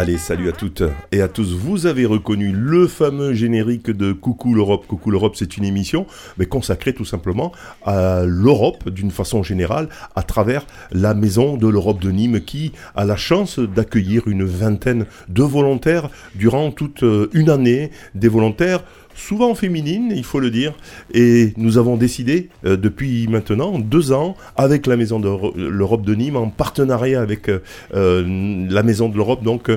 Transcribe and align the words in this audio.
Allez, 0.00 0.16
salut 0.16 0.48
à 0.48 0.52
toutes 0.52 0.82
et 1.12 1.20
à 1.20 1.28
tous. 1.28 1.52
Vous 1.52 1.84
avez 1.84 2.06
reconnu 2.06 2.52
le 2.52 2.86
fameux 2.86 3.34
générique 3.34 3.90
de 3.90 4.12
Coucou 4.12 4.54
l'Europe. 4.54 4.86
Coucou 4.86 5.10
l'Europe, 5.10 5.34
c'est 5.36 5.58
une 5.58 5.64
émission 5.64 6.06
mais 6.38 6.46
consacrée 6.46 6.94
tout 6.94 7.04
simplement 7.04 7.52
à 7.84 8.22
l'Europe 8.24 8.88
d'une 8.88 9.10
façon 9.10 9.42
générale 9.42 9.90
à 10.16 10.22
travers 10.22 10.64
la 10.90 11.12
maison 11.12 11.58
de 11.58 11.68
l'Europe 11.68 12.00
de 12.00 12.10
Nîmes 12.10 12.40
qui 12.40 12.72
a 12.94 13.04
la 13.04 13.16
chance 13.16 13.58
d'accueillir 13.58 14.26
une 14.26 14.44
vingtaine 14.44 15.04
de 15.28 15.42
volontaires 15.42 16.08
durant 16.34 16.70
toute 16.70 17.02
euh, 17.02 17.28
une 17.34 17.50
année. 17.50 17.90
Des 18.14 18.28
volontaires 18.28 18.82
souvent 19.14 19.54
féminine, 19.54 20.12
il 20.14 20.24
faut 20.24 20.40
le 20.40 20.50
dire. 20.50 20.74
Et 21.12 21.52
nous 21.56 21.78
avons 21.78 21.96
décidé, 21.96 22.48
euh, 22.64 22.76
depuis 22.76 23.28
maintenant 23.28 23.78
deux 23.78 24.12
ans, 24.12 24.36
avec 24.56 24.86
la 24.86 24.96
Maison 24.96 25.20
de 25.20 25.28
l'Europe 25.56 26.02
de 26.02 26.14
Nîmes, 26.14 26.36
en 26.36 26.48
partenariat 26.48 27.20
avec 27.20 27.48
euh, 27.48 27.60
euh, 27.94 28.66
la 28.68 28.82
Maison 28.82 29.08
de 29.08 29.16
l'Europe, 29.16 29.42
donc 29.42 29.70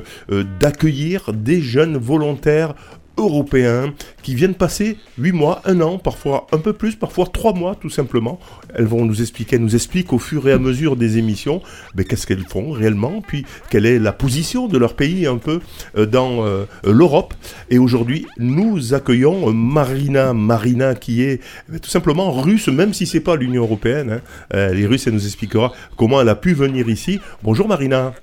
d'accueillir 0.60 1.32
des 1.34 1.62
jeunes 1.62 1.98
volontaires 1.98 2.76
européens 3.18 3.94
qui 4.22 4.36
viennent 4.36 4.56
passer 4.56 4.98
8 5.18 5.32
mois, 5.32 5.62
un 5.66 5.82
an, 5.82 5.98
parfois 5.98 6.48
un 6.52 6.58
peu 6.58 6.74
plus, 6.74 6.96
parfois 6.96 7.26
3 7.32 7.54
mois 7.54 7.76
tout 7.76 7.90
simplement. 7.90 8.40
Elles 8.74 8.86
vont 8.86 9.06
nous 9.06 9.22
expliquer, 9.22 9.56
elles 9.56 9.62
nous 9.62 9.76
expliquent 9.76 10.14
au 10.14 10.20
fur 10.20 10.48
et 10.48 10.52
à 10.52 10.58
mesure 10.58 10.96
des 10.96 11.18
émissions 11.18 11.62
mais 11.96 12.04
qu'est-ce 12.04 12.28
qu'elles 12.28 12.46
font 12.46 12.72
réellement, 12.72 13.22
puis 13.22 13.46
quelle 13.70 13.86
est 13.86 14.00
la 14.00 14.12
position 14.12 14.68
de 14.68 14.78
leur 14.78 14.96
pays 14.96 15.26
un 15.26 15.38
peu 15.38 15.60
euh, 15.98 16.06
dans 16.06 16.46
euh, 16.46 16.66
l'Europe. 16.84 17.34
Et 17.70 17.78
aujourd'hui, 17.78 18.26
nous 18.38 18.94
accueillons 18.94 19.52
Marina, 19.54 20.34
Marina 20.34 20.96
qui 20.96 21.24
est 21.24 21.42
tout 21.82 21.90
simplement 21.90 22.32
russe, 22.32 22.68
même 22.68 22.94
si 22.94 23.06
c'est 23.06 23.20
pas 23.20 23.36
l'Union 23.36 23.64
européenne. 23.64 24.12
Hein. 24.12 24.22
Euh, 24.54 24.74
les 24.74 24.86
Russes, 24.86 25.08
elle 25.08 25.14
nous 25.14 25.26
expliquera 25.26 25.74
comment 25.98 26.22
elle 26.22 26.30
a 26.30 26.36
pu 26.36 26.54
venir 26.54 26.90
ici. 26.90 27.20
Bonjour 27.44 27.68
Marina. 27.68 28.14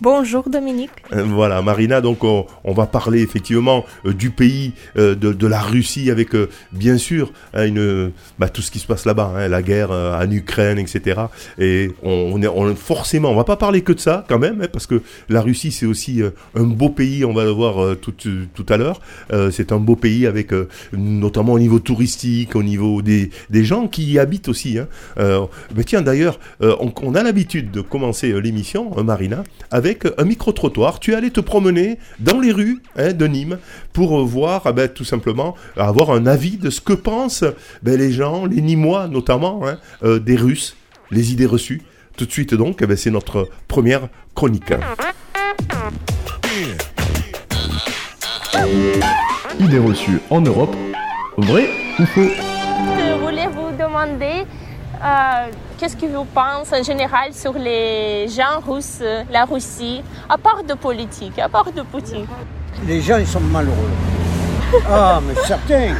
Bonjour 0.00 0.48
Dominique. 0.48 0.92
Euh, 1.12 1.24
voilà, 1.24 1.60
Marina, 1.60 2.00
donc 2.00 2.22
on, 2.22 2.46
va 2.64 2.86
parler 2.86 3.20
effectivement 3.20 3.84
euh, 4.06 4.12
du 4.12 4.30
pays, 4.30 4.72
euh, 4.96 5.16
de, 5.16 5.46
la 5.48 5.60
Russie, 5.60 6.08
avec 6.08 6.36
bien 6.70 6.98
sûr 6.98 7.32
hein, 7.52 7.68
bah, 8.38 8.48
tout 8.48 8.62
ce 8.62 8.70
qui 8.70 8.78
se 8.78 8.86
passe 8.86 9.06
là-bas, 9.06 9.32
hein, 9.36 9.48
la 9.48 9.60
guerre 9.60 9.90
en 9.90 10.30
Ukraine, 10.30 10.78
etc. 10.78 11.22
Et 11.58 11.90
on, 12.04 12.40
est 12.40 12.46
on, 12.46 12.76
forcément, 12.76 13.30
on 13.30 13.34
va 13.34 13.42
pas 13.42 13.56
parler 13.56 13.82
que 13.82 13.92
de 13.92 13.98
ça 13.98 14.24
quand 14.28 14.38
même, 14.38 14.62
hein, 14.62 14.68
parce 14.72 14.86
que 14.86 15.02
la 15.28 15.40
Russie 15.40 15.72
c'est 15.72 15.86
aussi 15.86 16.22
un 16.54 16.62
beau 16.62 16.90
pays, 16.90 17.24
on 17.24 17.32
va 17.32 17.42
le 17.42 17.50
voir 17.50 17.96
tout, 17.96 18.12
tout 18.12 18.66
à 18.68 18.76
l'heure. 18.76 19.00
c'est 19.50 19.72
un 19.72 19.78
beau 19.78 19.96
pays 19.96 20.26
avec 20.26 20.52
notamment 20.92 21.54
au 21.54 21.58
niveau 21.58 21.80
touristique, 21.80 22.54
au 22.54 22.62
niveau 22.62 23.02
des, 23.02 23.30
des 23.50 23.64
gens 23.64 23.88
qui 23.88 24.04
y 24.04 24.18
habitent 24.20 24.48
aussi. 24.48 24.78
mais 25.16 25.84
tiens, 25.84 26.02
d'ailleurs, 26.02 26.38
on, 26.60 27.14
a 27.14 27.22
l'habitude 27.22 27.72
de 27.72 27.80
commencer 27.80 28.38
l'émission, 28.40 29.02
Marina, 29.02 29.42
avec 29.70 29.87
un 30.18 30.24
micro-trottoir. 30.24 31.00
Tu 31.00 31.12
es 31.12 31.14
allé 31.14 31.30
te 31.30 31.40
promener 31.40 31.98
dans 32.18 32.40
les 32.40 32.52
rues 32.52 32.80
hein, 32.96 33.12
de 33.12 33.26
Nîmes 33.26 33.58
pour 33.92 34.24
voir, 34.24 34.62
ah 34.64 34.72
ben, 34.72 34.88
tout 34.88 35.04
simplement, 35.04 35.54
avoir 35.76 36.10
un 36.10 36.26
avis 36.26 36.56
de 36.56 36.70
ce 36.70 36.80
que 36.80 36.92
pensent 36.92 37.44
ben, 37.82 37.98
les 37.98 38.12
gens, 38.12 38.46
les 38.46 38.60
Nîmois 38.60 39.08
notamment, 39.08 39.66
hein, 39.66 39.78
euh, 40.02 40.18
des 40.18 40.36
Russes, 40.36 40.76
les 41.10 41.32
idées 41.32 41.46
reçues. 41.46 41.82
Tout 42.16 42.26
de 42.26 42.32
suite 42.32 42.54
donc, 42.54 42.80
eh 42.82 42.86
ben, 42.86 42.96
c'est 42.96 43.10
notre 43.10 43.48
première 43.68 44.08
chronique. 44.34 44.72
Idées 49.60 49.78
reçues 49.78 50.20
en 50.30 50.40
Europe, 50.40 50.74
vrai 51.36 51.68
ou 51.98 52.06
faux? 52.06 52.20
Je 52.20 53.20
voulais 53.20 53.46
vous 53.48 53.70
demander? 53.76 54.44
Euh, 55.02 55.50
qu'est-ce 55.78 55.96
que 55.96 56.06
vous 56.06 56.24
pensez 56.24 56.80
en 56.80 56.82
général 56.82 57.32
sur 57.32 57.52
les 57.52 58.26
gens 58.28 58.60
russes, 58.66 59.02
la 59.30 59.44
Russie, 59.44 60.02
à 60.28 60.36
part 60.38 60.62
de 60.64 60.74
politique, 60.74 61.38
à 61.38 61.48
part 61.48 61.70
de 61.72 61.82
Poutine? 61.82 62.26
Les 62.86 63.00
gens, 63.00 63.18
ils 63.18 63.26
sont 63.26 63.40
malheureux. 63.40 63.74
ah, 64.88 65.20
mais 65.26 65.34
certains. 65.46 65.94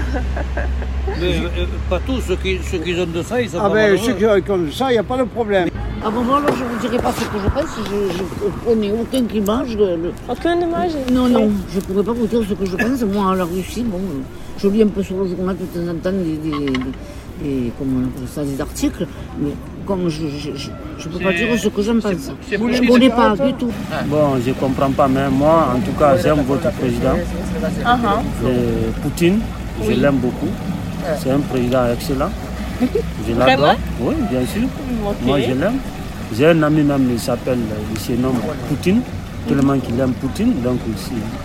Mais 1.20 1.36
euh, 1.36 1.66
pas 1.88 1.98
tous, 2.00 2.20
ceux 2.20 2.36
qui, 2.36 2.58
ceux 2.62 2.78
qui 2.78 2.94
ont 3.00 3.06
de 3.06 3.22
ça, 3.22 3.40
ils 3.40 3.48
sont 3.48 3.58
ah 3.58 3.68
pas 3.68 3.74
ben, 3.74 3.92
malheureux. 3.92 4.06
ceux 4.06 4.14
qui 4.14 4.50
ont 4.50 4.58
de 4.58 4.70
ça, 4.70 4.90
il 4.90 4.92
n'y 4.92 4.98
a 4.98 5.02
pas 5.02 5.16
de 5.16 5.24
problème. 5.24 5.68
Ah 6.04 6.10
bon, 6.10 6.22
moi, 6.22 6.38
alors, 6.38 6.54
je 6.54 6.62
ne 6.62 6.68
vous 6.68 6.78
dirai 6.78 6.98
pas 6.98 7.12
ce 7.12 7.24
que 7.24 7.38
je 7.42 7.48
pense. 7.48 7.76
Je, 7.76 8.18
je 8.18 8.64
connais 8.64 8.92
aucun. 8.92 9.64
Je, 9.66 9.76
le... 9.76 10.12
Aucun 10.28 10.60
image? 10.60 10.92
Non, 11.10 11.28
non, 11.28 11.50
je 11.70 11.76
ne 11.76 11.80
pourrais 11.82 12.04
pas 12.04 12.12
vous 12.12 12.26
dire 12.26 12.40
ce 12.48 12.54
que 12.54 12.66
je 12.66 12.76
pense. 12.76 13.02
Moi, 13.02 13.32
à 13.32 13.34
la 13.34 13.44
Russie, 13.44 13.82
bon, 13.82 14.00
je 14.58 14.68
lis 14.68 14.82
un 14.82 14.88
peu 14.88 15.02
sur 15.02 15.16
le 15.16 15.26
journal 15.28 15.56
de 15.56 15.64
temps 15.64 15.90
en 15.90 15.94
temps 15.94 16.12
des, 16.12 16.36
des, 16.36 16.50
des, 16.50 16.72
comment 17.78 18.00
on 18.00 18.04
appelle 18.06 18.28
ça, 18.28 18.42
des 18.44 18.60
articles, 18.60 19.06
mais 19.40 19.50
comme 19.86 20.08
je 20.08 20.22
ne 20.22 21.12
peux 21.12 21.24
pas 21.24 21.32
dire 21.32 21.58
ce 21.58 21.68
que 21.68 21.82
j'en 21.82 22.00
pense. 22.00 22.30
Je 22.50 22.56
ne 22.56 22.88
connais 22.88 23.10
pas 23.10 23.34
du 23.36 23.52
tout. 23.54 23.70
Bon, 24.06 24.38
je 24.44 24.50
ne 24.50 24.54
comprends 24.54 24.90
pas, 24.90 25.08
mais 25.08 25.28
moi, 25.30 25.74
en 25.76 25.80
tout 25.80 25.92
cas, 25.98 26.16
j'aime 26.16 26.42
votre 26.46 26.70
président, 26.72 27.16
uh 27.84 29.02
Poutine. 29.02 29.38
Je 29.86 29.92
l'aime 29.92 30.16
beaucoup. 30.16 30.50
C'est 31.18 31.30
un 31.30 31.40
président 31.40 31.84
excellent. 31.92 32.30
Je 32.80 33.32
l'adore. 33.38 33.74
Oui, 34.00 34.14
bien 34.30 34.44
sûr. 34.46 34.68
Moi, 35.24 35.40
je 35.40 35.52
l'aime. 35.52 35.78
J'ai 36.36 36.46
un 36.48 36.62
ami 36.62 36.82
même, 36.82 37.08
il 37.10 37.18
s'appelle, 37.18 37.58
il 37.94 38.00
se 38.00 38.12
nomme 38.12 38.36
Poutine 38.68 39.00
tellement 39.46 39.78
qu'il 39.78 39.98
aime 40.00 40.12
Poutine. 40.12 40.54
Donc 40.62 40.78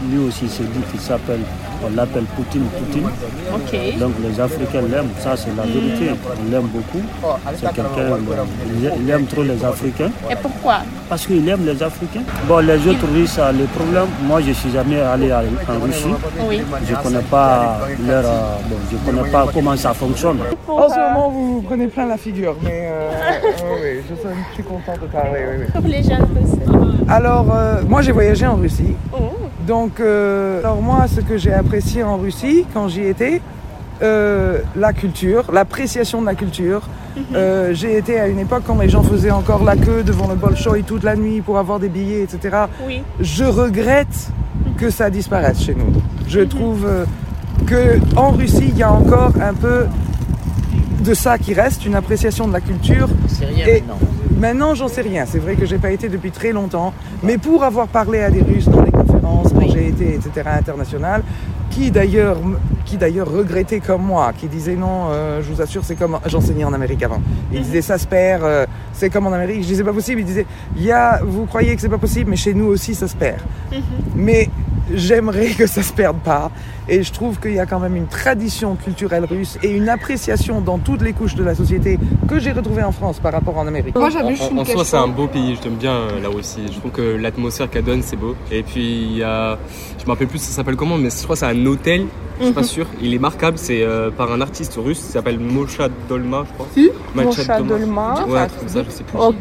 lui 0.10 0.20
aussi 0.28 0.48
s'est 0.48 0.64
dit 0.64 0.82
qu'il 0.92 1.00
s'appelle, 1.00 1.42
on 1.86 1.96
l'appelle 1.96 2.24
Poutine 2.36 2.64
Poutine. 2.66 3.08
Donc 4.00 4.12
les 4.24 4.40
Africains 4.40 4.82
l'aiment, 4.82 5.10
ça 5.20 5.36
c'est 5.36 5.56
la 5.56 5.64
vérité. 5.64 6.12
On 6.40 6.52
l'aime 6.52 6.68
beaucoup. 6.68 7.04
C'est 7.56 7.74
quelqu'un, 7.74 8.18
il 9.00 9.10
aime 9.10 9.26
trop 9.26 9.44
les 9.44 9.64
Africains. 9.64 10.12
Et 10.30 10.36
pourquoi? 10.36 10.80
Parce 11.10 11.28
qu'il 11.28 11.48
aime 11.48 11.66
les 11.66 11.82
Africains. 11.84 12.24
Bon, 12.48 12.60
les 12.60 12.88
autres 12.88 13.08
Russes, 13.14 13.40
les 13.58 13.66
problèmes. 13.66 14.08
Moi, 14.24 14.42
je 14.42 14.50
ne 14.50 14.54
suis 14.54 14.72
jamais 14.72 15.00
allé 15.00 15.32
en 15.32 15.80
Russie. 15.84 16.08
Oui. 16.48 16.62
Je 16.88 16.94
ne 16.96 16.98
connais 17.02 17.20
pas 17.30 17.80
leur, 18.08 18.24
bon, 18.24 18.76
je 18.92 18.98
connais 19.12 19.30
pas 19.30 19.46
comment 19.54 19.76
ça 19.78 19.94
fonctionne. 19.94 20.40
En 20.68 20.90
ce 20.90 20.96
moment, 20.96 21.30
vous 21.30 21.54
vous 21.56 21.62
prenez 21.62 21.88
plein 21.88 22.08
la 22.08 22.18
figure, 22.18 22.56
mais 22.64 22.90
euh, 22.92 23.12
oui, 23.82 24.02
je 24.10 24.54
suis 24.56 24.64
content 24.64 24.94
de 24.94 25.08
parler. 25.08 25.42
Oui, 25.60 25.66
Comme 25.74 25.86
les 25.86 26.02
jeunes 26.04 26.28
russes. 26.36 26.83
Alors, 27.10 27.48
euh, 27.54 27.82
moi 27.88 28.02
j'ai 28.02 28.12
voyagé 28.12 28.46
en 28.46 28.56
Russie. 28.56 28.96
Oh. 29.14 29.18
Donc, 29.68 30.00
euh, 30.00 30.60
alors 30.60 30.82
moi, 30.82 31.06
ce 31.08 31.22
que 31.22 31.38
j'ai 31.38 31.54
apprécié 31.54 32.04
en 32.04 32.18
Russie 32.18 32.66
quand 32.74 32.88
j'y 32.90 33.04
étais, 33.04 33.42
euh, 34.02 34.60
la 34.76 34.92
culture, 34.94 35.46
l'appréciation 35.54 36.22
de 36.22 36.26
la 36.26 36.36
culture. 36.36 36.82
Mhm. 37.16 37.74
j'ai 37.74 37.96
été 37.96 38.20
à 38.20 38.28
une 38.28 38.40
époque 38.40 38.64
quand 38.66 38.80
les 38.80 38.90
gens 38.90 39.04
faisaient 39.04 39.30
encore 39.30 39.64
la 39.64 39.76
queue 39.76 40.02
devant 40.04 40.28
le 40.28 40.34
Bolshoi 40.34 40.82
toute 40.82 41.04
la 41.04 41.16
nuit 41.16 41.42
pour 41.42 41.60
avoir 41.60 41.80
des 41.80 41.88
billets, 41.90 42.24
etc. 42.24 42.64
Oui. 42.88 43.04
Je 43.20 43.44
regrette 43.44 44.30
que 44.78 44.90
ça 44.90 45.12
disparaisse 45.12 45.62
chez 45.62 45.76
nous. 45.76 45.94
Je 46.28 46.40
Mhm. 46.40 46.48
trouve 46.48 46.88
que 47.68 48.00
en 48.16 48.32
Russie, 48.32 48.70
il 48.70 48.78
y 48.80 48.82
a 48.84 48.92
encore 48.92 49.32
un 49.40 49.54
peu 49.54 49.86
de 51.04 51.14
ça 51.14 51.38
qui 51.38 51.54
reste, 51.54 51.86
une 51.86 51.94
appréciation 51.94 52.48
de 52.48 52.54
la 52.54 52.62
culture. 52.62 53.08
C'est 53.28 53.46
rien 53.46 53.68
Et- 53.68 53.74
maintenant. 53.82 54.00
Maintenant, 54.38 54.76
j'en 54.76 54.88
sais 54.88 55.02
rien. 55.02 55.26
C'est 55.26 55.40
vrai 55.40 55.56
que 55.56 55.66
j'ai 55.66 55.78
pas 55.78 55.92
été 55.92 56.10
depuis 56.10 56.32
très 56.32 56.52
longtemps, 56.52 56.94
mais 57.24 57.38
pour 57.38 57.64
avoir 57.64 57.88
parlé 57.88 58.20
à 58.20 58.30
des 58.30 58.42
Russes 58.42 58.68
dans 58.68 58.82
les 58.82 58.92
conférences 58.92 59.54
quand 59.54 59.68
j'ai 59.70 59.88
été, 59.88 60.16
etc., 60.16 60.50
internationales, 60.58 61.24
qui 61.70 61.92
d'ailleurs, 61.92 62.38
qui 62.86 62.98
d'ailleurs 62.98 63.32
regrettaient 63.32 63.80
comme 63.80 64.04
moi, 64.04 64.32
qui 64.38 64.48
disaient 64.48 64.76
non, 64.76 65.08
euh, 65.10 65.42
je 65.42 65.52
vous 65.52 65.62
assure, 65.62 65.84
c'est 65.84 65.96
comme 65.96 66.20
j'enseignais 66.26 66.64
en 66.64 66.74
Amérique 66.74 67.04
avant. 67.04 67.22
Ils 67.52 67.62
disaient 67.62 67.82
ça 67.82 67.98
se 67.98 68.08
perd, 68.08 68.44
euh, 68.44 68.66
c'est 68.92 69.10
comme 69.10 69.28
en 69.28 69.34
Amérique. 69.34 69.64
Je 69.64 69.68
disais 69.68 69.84
pas 69.84 69.94
possible. 69.94 70.22
Ils 70.22 70.26
disaient, 70.26 70.46
il 70.76 70.84
y 70.84 70.92
a, 70.92 71.22
vous 71.24 71.46
croyez 71.46 71.76
que 71.76 71.82
c'est 71.82 71.90
pas 71.90 71.98
possible, 71.98 72.30
mais 72.30 72.36
chez 72.36 72.54
nous 72.54 72.66
aussi 72.66 72.96
ça 72.96 73.08
se 73.08 73.16
perd. 73.16 73.40
Mais 74.16 74.50
j'aimerais 74.94 75.50
que 75.50 75.68
ça 75.68 75.82
se 75.82 75.94
perde 75.94 76.18
pas. 76.18 76.52
Et 76.90 77.02
je 77.04 77.14
trouve 77.14 77.40
qu'il 77.40 77.54
y 77.54 77.60
a 77.60 77.66
quand 77.66 77.80
même 77.80 77.96
une 77.96 78.08
tradition 78.08 78.76
culturelle 78.76 79.26
russe 79.26 79.58
et 79.64 79.70
une 79.72 79.88
appréciation 79.90 80.60
dans 80.62 80.78
toutes 80.78 81.02
les 81.02 81.14
couches 81.14 81.36
de 81.36 81.44
la 81.44 81.56
société 81.56 81.98
que 82.28 82.40
j'ai 82.40 82.52
retrouvée 82.52 82.84
en 82.84 82.92
France 82.92 83.20
par 83.20 83.32
rapport 83.32 83.58
en 83.58 83.68
Amérique. 83.68 83.96
En, 83.98 84.02
en- 84.02 84.60
en 84.60 84.66
soi, 84.66 84.84
c'est 84.86 84.98
un 84.98 85.08
beau 85.08 85.28
pays. 85.28 85.58
J'aime 85.64 85.76
bien 85.76 85.94
euh, 85.94 86.22
là 86.22 86.30
aussi. 86.30 86.62
Je 86.72 86.80
trouve 86.80 86.92
que 86.92 87.02
l'atmosphère 87.16 87.70
qu'elle 87.70 87.86
donne, 87.86 88.02
c'est 88.04 88.18
beau. 88.18 88.36
Et 88.52 88.64
puis, 88.64 89.04
il 89.04 89.18
y 89.18 89.24
a. 89.24 89.58
Je 90.00 90.06
me 90.06 90.10
rappelle 90.12 90.28
plus 90.28 90.40
ça 90.40 90.52
s'appelle 90.52 90.76
comment, 90.76 90.98
mais 90.98 91.10
je 91.10 91.24
crois 91.24 91.36
que 91.36 91.40
c'est 91.40 91.46
un 91.46 91.66
hôtel. 91.66 92.06
Je 92.40 92.46
suis 92.46 92.54
pas 92.54 92.64
sûr. 92.64 92.88
Il 93.02 93.14
est 93.14 93.20
marquable. 93.20 93.58
C'est 93.58 93.84
euh, 93.84 94.10
par 94.12 94.32
un 94.32 94.42
artiste 94.42 94.78
russe. 94.84 95.02
Il 95.08 95.12
s'appelle 95.12 95.40
Mosha 95.40 95.88
Dolma, 96.10 96.44
je 96.50 96.54
crois. 96.54 96.68
Qui 96.74 96.90
Macha 97.16 97.28
Mosha 97.28 97.62
Dolma. 97.62 98.26
Ouais, 98.28 98.48
comme 98.60 98.68
ça, 98.68 98.84
je 98.84 98.90
sais 98.90 99.04
plus. 99.04 99.18
Ok, 99.18 99.36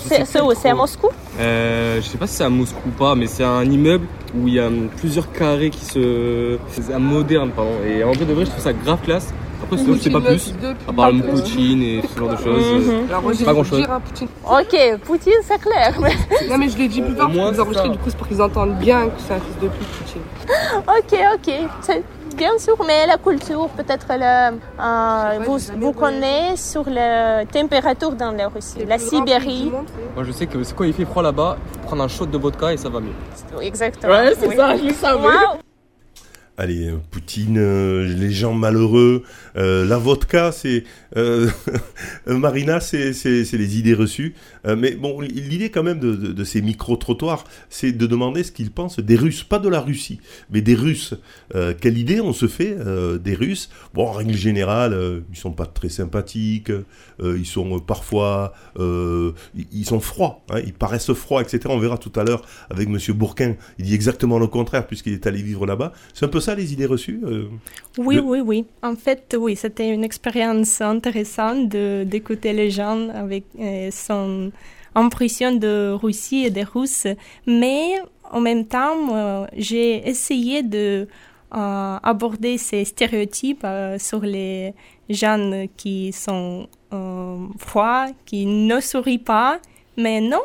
c'est 0.00 0.68
à. 0.68 0.74
Moscou? 0.74 1.08
Euh, 1.38 2.00
je 2.00 2.06
sais 2.06 2.18
pas 2.18 2.26
si 2.26 2.34
c'est 2.36 2.44
à 2.44 2.48
Moscou 2.48 2.80
ou 2.88 2.90
pas, 2.90 3.14
mais 3.14 3.26
c'est 3.26 3.44
un 3.44 3.62
immeuble 3.64 4.06
où 4.34 4.48
il 4.48 4.54
y 4.54 4.60
a 4.60 4.66
hum, 4.66 4.88
plusieurs 4.96 5.30
carrés 5.30 5.70
qui 5.70 5.84
se. 5.84 6.56
C'est 6.88 6.94
un 6.94 6.98
moderne, 6.98 7.50
pardon. 7.54 7.72
Et 7.86 8.02
en 8.02 8.12
vrai 8.12 8.24
de 8.24 8.32
vrai, 8.32 8.44
je 8.46 8.50
trouve 8.50 8.62
ça 8.62 8.72
grave 8.72 9.00
classe. 9.02 9.32
Après, 9.62 9.76
sinon, 9.76 9.94
je 9.96 10.00
sais 10.00 10.10
pas 10.10 10.20
plus. 10.22 10.54
À 10.88 10.92
part 10.92 11.10
le 11.12 11.20
Poutine 11.20 11.82
et 11.82 12.00
ce 12.02 12.18
genre 12.18 12.30
de 12.30 12.36
choses. 12.36 12.86
Mhm. 12.86 12.90
euh, 12.90 13.06
Alors 13.10 13.22
moi 13.22 13.32
j'ai 13.34 13.44
Pas 13.44 13.52
dire 13.52 13.90
à 13.92 14.00
Poutine. 14.00 14.28
Ok, 14.46 14.98
Poutine, 15.04 15.32
c'est 15.42 15.60
clair. 15.60 15.94
mais- 16.00 16.48
Non 16.48 16.56
mais 16.58 16.68
je 16.68 16.78
l'ai 16.78 16.88
dit 16.88 17.02
plus 17.02 17.12
Moi, 17.14 17.26
pour 17.26 17.52
vous 17.52 17.60
enregistrer 17.60 17.88
du 17.90 17.98
coup 17.98 18.04
c'est 18.08 18.16
pour 18.16 18.28
qu'ils 18.28 18.40
entendent 18.40 18.78
bien 18.78 19.06
que 19.06 19.20
c'est 19.26 19.34
un 19.34 19.40
fils 19.40 19.58
de 19.60 19.68
pute 19.68 19.88
Poutine. 19.88 20.22
ok, 20.78 21.18
ok. 21.34 21.54
C'est 21.82 22.02
bien 22.36 22.56
sûr, 22.58 22.76
mais 22.86 23.06
la 23.06 23.18
culture, 23.18 23.68
peut-être 23.70 24.06
le, 24.10 24.56
euh, 24.80 25.44
vous, 25.44 25.58
vous 25.76 25.92
connaissez 25.92 26.56
sur 26.72 26.88
la 26.88 27.44
température 27.44 28.12
dans 28.12 28.30
la 28.30 28.48
Russie, 28.48 28.84
la 28.88 28.98
Sibérie. 28.98 29.70
Moi, 30.14 30.24
je 30.24 30.32
sais 30.32 30.46
que 30.46 30.62
c'est 30.62 30.74
quand 30.74 30.84
il 30.84 30.92
fait 30.94 31.04
froid 31.04 31.22
là-bas, 31.22 31.58
prendre 31.84 32.04
un 32.04 32.08
shot 32.08 32.26
de 32.26 32.38
vodka 32.38 32.72
et 32.72 32.76
ça 32.78 32.88
va 32.88 33.00
mieux. 33.00 33.12
Exactement. 33.60 34.12
Ouais, 34.12 34.32
c'est 34.38 34.46
Oui. 34.48 34.56
ça, 34.56 34.76
je 34.76 34.84
le 34.84 34.94
savais. 34.94 35.28
Allez, 36.60 36.88
euh, 36.88 36.96
Poutine, 37.12 37.56
euh, 37.56 38.04
les 38.16 38.32
gens 38.32 38.52
malheureux, 38.52 39.22
euh, 39.56 39.84
la 39.86 39.96
vodka, 39.96 40.50
c'est 40.50 40.82
Marina, 42.26 42.80
c'est 42.80 43.12
les 43.22 43.78
idées 43.78 43.94
reçues. 43.94 44.34
Mais 44.64 44.92
bon, 44.92 45.20
l'idée 45.20 45.70
quand 45.70 45.82
même 45.82 45.98
de, 45.98 46.44
ces 46.44 46.60
micro-trottoirs, 46.60 47.44
c'est 47.70 47.92
de 47.92 48.06
demander 48.06 48.42
ce 48.42 48.52
qu'ils 48.52 48.70
pensent 48.70 48.98
des 48.98 49.16
Russes, 49.16 49.42
pas 49.42 49.58
de 49.58 49.68
la 49.68 49.80
Russie, 49.80 50.20
mais 50.50 50.60
des 50.60 50.74
Russes. 50.74 51.14
Quelle 51.80 51.96
idée 51.96 52.20
on 52.20 52.32
se 52.32 52.46
fait 52.46 52.76
des 53.18 53.34
Russes? 53.34 53.70
Bon, 53.94 54.06
en 54.06 54.12
règle 54.12 54.34
générale, 54.34 55.22
ils 55.32 55.36
sont 55.36 55.52
pas 55.52 55.66
très 55.66 55.88
sympathiques, 55.88 56.70
ils 57.20 57.46
sont 57.46 57.80
parfois, 57.80 58.52
ils- 58.78 59.86
sont 59.86 60.00
froids, 60.00 60.44
hein, 60.50 60.60
ils 60.64 60.74
paraissent 60.74 61.12
froids, 61.14 61.40
etc. 61.40 61.60
On 61.68 61.78
verra 61.78 61.98
tout 61.98 62.12
à 62.20 62.22
l'heure 62.22 62.42
avec 62.70 62.88
Monsieur 62.88 63.14
Bourquin, 63.14 63.56
il 63.78 63.86
dit 63.86 63.94
exactement 63.94 64.38
le 64.38 64.46
contraire 64.46 64.86
puisqu'il 64.86 65.14
est 65.14 65.26
allé 65.26 65.42
vivre 65.42 65.66
là-bas. 65.66 65.92
C'est 66.14 66.26
un 66.26 66.28
peu 66.28 66.40
les 66.54 66.72
idées 66.72 66.86
reçues 66.86 67.20
euh 67.24 67.46
Oui, 67.98 68.16
Le- 68.16 68.22
oui, 68.22 68.40
oui. 68.40 68.64
En 68.82 68.94
fait, 68.96 69.36
oui, 69.38 69.56
c'était 69.56 69.88
une 69.90 70.04
expérience 70.04 70.80
intéressante 70.80 71.68
de- 71.68 72.04
d'écouter 72.04 72.52
les 72.52 72.70
gens 72.70 73.08
avec 73.10 73.44
euh, 73.58 73.90
son 73.90 74.50
impression 74.94 75.54
de 75.54 75.92
Russie 75.92 76.44
et 76.46 76.50
des 76.50 76.64
Russes. 76.64 77.06
Mais 77.46 77.94
en 78.30 78.40
même 78.40 78.64
temps, 78.66 79.46
j'ai 79.56 80.08
essayé 80.08 80.62
de 80.62 81.06
euh, 81.54 81.96
aborder 82.02 82.58
ces 82.58 82.84
stéréotypes 82.84 83.66
sur 83.98 84.20
les 84.20 84.74
gens 85.08 85.66
qui 85.76 86.12
sont 86.12 86.68
froids, 87.58 88.06
qui 88.26 88.44
ne 88.46 88.80
sourient 88.80 89.18
pas. 89.18 89.58
Mais 89.96 90.20
non. 90.20 90.42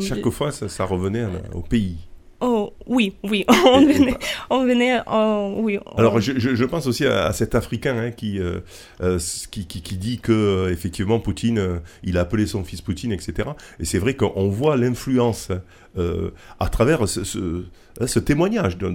Chaque 0.00 0.28
fois, 0.30 0.52
ça, 0.52 0.68
ça 0.68 0.84
revenait 0.84 1.22
à 1.22 1.30
au 1.54 1.60
pays. 1.60 1.96
Oh, 2.44 2.72
oui, 2.86 3.14
oui, 3.22 3.44
on 3.66 3.80
venait, 3.86 4.16
on 4.50 4.64
venait, 4.66 4.98
euh, 5.08 5.52
oui. 5.58 5.78
Alors, 5.96 6.14
on- 6.14 6.20
je, 6.20 6.32
je- 6.38 6.54
je 6.56 6.64
pense 6.64 6.86
aussi 6.88 7.06
à, 7.06 7.26
à 7.26 7.32
cet 7.32 7.54
Africain 7.54 7.96
hein, 7.96 8.10
qui, 8.10 8.40
euh, 8.40 8.58
euh, 9.00 9.18
qui, 9.52 9.66
qui, 9.66 9.80
qui 9.80 9.96
dit 9.96 10.18
que 10.18 10.32
euh, 10.32 10.72
effectivement 10.72 11.20
Poutine, 11.20 11.58
euh, 11.58 11.78
il 12.02 12.18
a 12.18 12.22
appelé 12.22 12.46
son 12.46 12.64
fils 12.64 12.80
Poutine, 12.80 13.12
etc. 13.12 13.50
Et 13.78 13.84
c'est 13.84 13.98
vrai 13.98 14.14
qu'on 14.14 14.48
voit 14.48 14.76
l'influence 14.76 15.50
euh, 15.98 16.30
à 16.58 16.68
travers 16.68 17.06
ce, 17.08 17.22
ce, 17.22 17.64
ce 18.06 18.18
témoignage 18.18 18.76
d'un- 18.76 18.92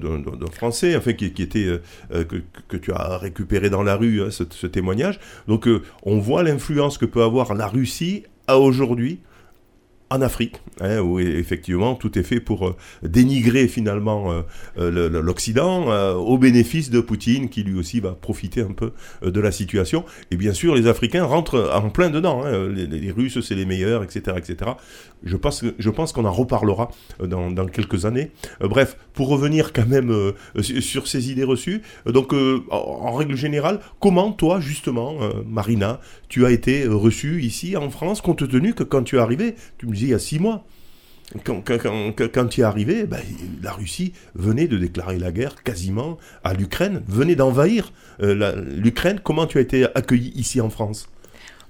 Français, 0.52 0.96
enfin 0.98 1.14
qui, 1.14 1.32
qui 1.32 1.44
était 1.44 1.68
que, 2.10 2.42
que 2.68 2.76
tu 2.78 2.92
as 2.92 3.18
récupéré 3.18 3.70
dans 3.70 3.84
la 3.84 3.96
rue, 3.96 4.22
hein, 4.24 4.32
ce, 4.32 4.44
ce 4.50 4.68
témoignage. 4.68 5.20
Donc, 5.48 5.70
on 6.04 6.20
voit 6.20 6.44
l'influence 6.44 6.98
que 6.98 7.06
peut 7.06 7.24
avoir 7.24 7.54
la 7.54 7.68
Russie 7.68 8.24
à 8.48 8.58
aujourd'hui 8.60 9.20
en 10.10 10.22
Afrique, 10.22 10.62
hein, 10.80 11.00
où 11.00 11.20
effectivement 11.20 11.96
tout 11.96 12.18
est 12.18 12.24
fait 12.24 12.40
pour 12.40 12.68
euh, 12.68 12.76
dénigrer 13.04 13.68
finalement 13.68 14.32
euh, 14.32 14.42
euh, 14.78 15.22
l'Occident 15.22 15.88
au 16.16 16.38
bénéfice 16.38 16.90
de 16.90 17.00
Poutine, 17.02 17.50
qui 17.50 17.64
lui 17.64 17.78
aussi 17.78 18.00
va 18.00 18.12
profiter 18.12 18.62
un 18.62 18.72
peu 18.72 18.92
de 19.22 19.40
la 19.40 19.52
situation. 19.52 20.06
Et 20.32 20.38
bien 20.38 20.54
sûr, 20.54 20.76
les 20.76 20.88
Africains 20.88 21.26
rentrent 21.26 21.72
en 21.74 21.90
plein 21.90 22.10
dedans. 22.10 22.44
hein. 22.46 22.68
Les, 22.70 22.88
les 22.88 23.12
Russes, 23.12 23.40
c'est 23.42 23.56
les 23.56 23.66
meilleurs, 23.66 24.04
etc., 24.04 24.38
etc. 24.38 24.72
Je 25.24 25.36
pense, 25.36 25.64
je 25.78 25.90
pense 25.90 26.12
qu'on 26.12 26.26
en 26.26 26.32
reparlera 26.32 26.92
euh, 27.22 27.28
dans, 27.28 27.66
quelques 27.68 28.06
années. 28.06 28.32
Euh, 28.62 28.68
bref, 28.68 28.98
pour 29.14 29.30
revenir 29.30 29.74
quand 29.74 29.88
même 29.88 30.12
euh, 30.12 30.34
sur, 30.62 31.08
ces 31.08 31.32
idées 31.32 31.44
reçues. 31.44 31.82
donc, 32.06 32.34
en, 32.70 33.14
règle 33.14 33.36
générale, 33.36 33.80
comment 34.00 34.32
toi, 34.32 34.60
justement, 34.60 35.16
Marina, 35.46 36.00
tu 36.30 36.46
as 36.46 36.52
été 36.52 36.86
reçue 36.86 37.42
ici 37.42 37.76
en 37.78 37.90
France, 37.90 38.22
compte 38.22 38.48
tenu 38.48 38.74
que 38.74 38.84
quand 38.84 39.04
tu 39.04 39.16
es 39.16 39.20
arrivé, 39.20 39.56
tu 39.78 39.88
me 39.88 39.94
disais 39.94 40.08
il 40.08 40.12
y 40.12 40.14
a 40.14 40.20
six 40.20 40.40
mois. 40.40 40.66
Quand, 41.44 41.62
quand, 41.66 41.78
quand- 42.16 42.30
quand- 42.32 42.58
ben, 42.58 43.20
la 43.62 43.72
Russie 43.72 44.14
venait 44.36 44.68
de 44.68 44.78
déclarer 44.78 45.18
la 45.18 45.32
guerre 45.32 45.62
quasiment 45.64 46.18
à 46.44 46.54
l'Ukraine, 46.54 47.02
venait 47.08 47.36
d'envahir 47.36 47.92
l'Ukraine. 48.20 49.20
Comment 49.24 49.48
tu 49.48 49.58
as 49.58 49.62
été 49.62 49.86
accueilli 49.96 50.32
ici 50.36 50.62
en 50.62 50.70
France? 50.70 51.10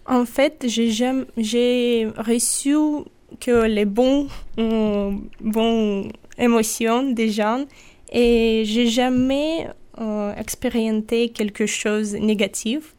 En 0.06 0.26
fait, 0.26 0.66
j'ai 0.68 2.08
reçu 2.18 2.76
que 3.40 3.66
les 3.66 3.86
bons, 3.86 4.28
bons 5.42 6.10
émotions 6.38 7.04
des 7.12 7.30
gens 7.30 7.66
et 8.12 8.64
j'ai 8.66 8.88
jamais 8.88 9.68
euh, 10.00 10.34
expérimenté 10.36 11.30
quelque 11.30 11.66
chose 11.66 12.12
de 12.14 12.18
négatif. 12.20 12.94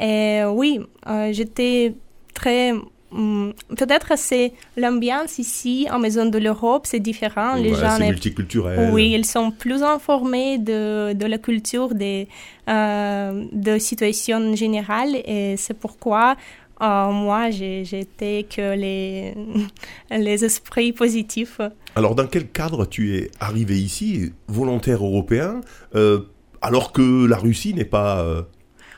Et 0.00 0.42
oui, 0.48 0.80
euh, 1.08 1.32
j'étais 1.32 1.94
très 2.34 2.72
hum, 3.12 3.52
Peut-être 3.76 4.16
c'est 4.16 4.52
l'ambiance 4.76 5.38
ici 5.38 5.86
en 5.90 5.98
Maison 5.98 6.26
de 6.26 6.38
l'Europe, 6.38 6.84
c'est 6.86 7.00
différent. 7.00 7.54
Les 7.54 7.74
gens 7.74 7.96
c'est 7.98 8.04
est- 8.06 8.10
multiculturel. 8.10 8.90
Oui, 8.92 9.12
ils 9.14 9.24
sont 9.26 9.50
plus 9.50 9.82
informés 9.82 10.58
de, 10.58 11.12
de 11.14 11.26
la 11.26 11.38
culture, 11.38 11.94
des, 11.94 12.28
euh, 12.68 13.44
de 13.52 13.78
situation 13.78 14.54
générale 14.54 15.16
et 15.24 15.56
c'est 15.56 15.74
pourquoi 15.78 16.36
euh, 16.80 17.10
moi 17.10 17.50
j'étais 17.50 18.46
que 18.48 18.74
les, 18.76 19.34
les 20.10 20.44
esprits 20.44 20.92
positifs. 20.92 21.60
Alors, 21.96 22.14
dans 22.14 22.26
quel 22.26 22.48
cadre 22.48 22.86
tu 22.86 23.16
es 23.16 23.30
arrivé 23.40 23.76
ici, 23.78 24.32
volontaire 24.46 25.04
européen, 25.04 25.60
euh, 25.94 26.20
alors 26.62 26.92
que 26.92 27.26
la 27.26 27.36
Russie 27.36 27.74
n'est 27.74 27.84
pas 27.84 28.20
euh, 28.20 28.42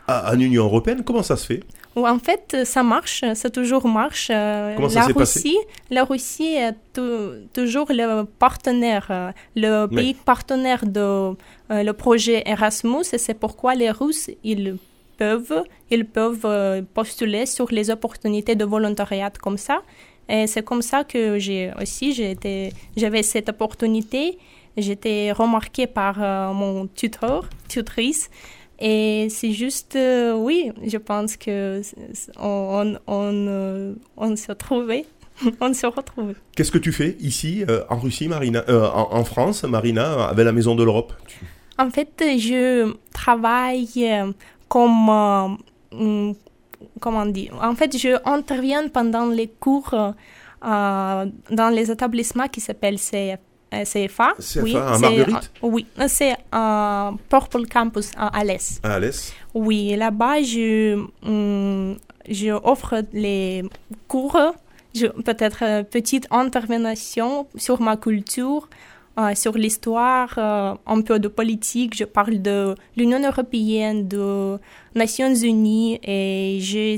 en 0.09 0.39
Union 0.39 0.65
européenne? 0.65 1.03
Comment 1.05 1.23
ça 1.23 1.37
se 1.37 1.47
fait? 1.47 1.61
En 1.97 2.19
fait, 2.21 2.57
ça 2.65 2.83
marche, 2.85 3.25
ça 3.35 3.51
toujours 3.51 3.87
marche. 3.89 4.29
Euh, 4.33 4.77
Comment 4.77 4.89
ça 4.89 5.01
la 5.01 5.07
s'est 5.07 5.13
passé? 5.15 5.39
Russie, 5.41 5.59
La 5.91 6.05
Russie 6.05 6.55
est 6.55 6.75
tou- 6.93 7.33
toujours 7.53 7.87
le 7.91 8.23
partenaire, 8.25 9.33
le 9.57 9.87
Oui. 9.91 9.97
pays 9.97 10.15
partenaire 10.15 10.87
de 10.87 11.35
le 11.69 11.93
projet 11.93 12.43
Erasmus 12.47 13.05
et 13.13 13.19
c'est 13.19 13.35
pourquoi 13.35 13.75
les 13.75 13.91
Russes, 13.91 14.31
ils 14.45 14.77
peuvent, 15.21 15.63
ils 15.95 16.07
peuvent 16.19 16.47
euh, 16.47 16.83
postuler 16.99 17.45
sur 17.57 17.69
les 17.79 17.87
opportunités 17.97 18.55
de 18.63 18.67
volontariat 18.75 19.31
comme 19.45 19.59
ça. 19.69 19.77
Et 20.35 20.47
c'est 20.53 20.65
comme 20.71 20.83
ça 20.93 20.99
que 21.13 21.23
j'ai 21.45 21.65
aussi, 21.83 22.07
j'ai 22.17 22.31
été- 22.37 22.71
j'avais 23.01 23.25
cette 23.35 23.49
opportunité. 23.55 24.23
J'étais 24.85 25.21
remarquée 25.43 25.89
par 26.01 26.15
euh, 26.23 26.53
mon 26.63 26.75
tuteur, 27.01 27.41
tutrice. 27.75 28.23
Et 28.93 29.29
c'est 29.37 29.53
juste, 29.65 29.95
euh, 29.97 30.33
oui, 30.47 30.59
je 30.93 30.99
pense 31.11 31.33
que 31.45 31.83
on, 32.39 32.97
on, 33.07 33.31
euh, 33.59 34.37
se 34.47 34.53
trouvait, 34.65 35.05
on 35.61 35.73
se 35.83 35.87
retrouvait. 35.99 36.37
Qu'est-ce 36.55 36.73
que 36.77 36.83
tu 36.87 36.93
fais 37.01 37.11
ici, 37.21 37.53
en 37.95 37.99
Russie, 38.05 38.29
Marina 38.35 38.61
en, 38.69 39.07
en 39.21 39.25
France, 39.33 39.59
Marina, 39.77 40.07
avec 40.33 40.45
la 40.51 40.53
Maison 40.59 40.75
de 40.81 40.85
l'Europe? 40.87 41.13
En 41.85 41.91
fait, 41.97 42.13
je 42.49 42.93
travaille 43.13 43.89
comme, 44.71 45.09
euh, 45.11 45.49
hum, 45.93 46.35
comment 47.01 47.27
dire, 47.27 47.53
en 47.61 47.75
fait, 47.75 47.99
je 47.99 48.17
interviens 48.25 48.87
pendant 48.89 49.27
les 49.27 49.49
cours 49.49 49.93
euh, 49.93 51.27
dans 51.51 51.69
les 51.75 51.91
établissements 51.91 52.47
qui 52.49 52.61
s'appellent 52.61 52.99
CF, 52.99 53.39
euh, 53.75 53.85
CFA. 53.85 54.35
CFA 54.39 54.93
à 54.93 54.95
c'est, 54.95 55.01
Marguerite 55.01 55.53
euh, 55.65 55.69
Oui, 55.75 55.87
c'est 56.07 56.37
euh, 56.55 57.11
Purple 57.29 57.67
Campus 57.67 58.13
à 58.17 58.29
Alès. 58.39 58.81
À 58.85 58.95
Alès 58.95 59.33
Oui, 59.55 59.97
là-bas, 59.97 60.43
je, 60.43 60.95
hum, 61.27 61.97
je 62.29 62.51
offre 62.63 63.03
les 63.13 63.65
cours, 64.07 64.39
peut-être 65.25 65.63
euh, 65.65 65.83
petite 65.83 66.27
intervention 66.31 67.49
sur 67.57 67.81
ma 67.81 67.97
culture, 67.97 68.69
euh, 69.19 69.35
sur 69.35 69.57
l'histoire, 69.59 70.33
euh, 70.39 70.75
un 70.87 71.01
peu 71.03 71.19
de 71.19 71.29
politique. 71.29 71.97
Je 71.97 72.05
parle 72.05 72.41
de 72.41 72.75
l'Union 72.97 73.21
européenne, 73.27 74.09
de 74.09 74.59
Nations 74.95 75.35
Unies 75.35 75.99
et 76.05 76.59
j'ai 76.61 76.95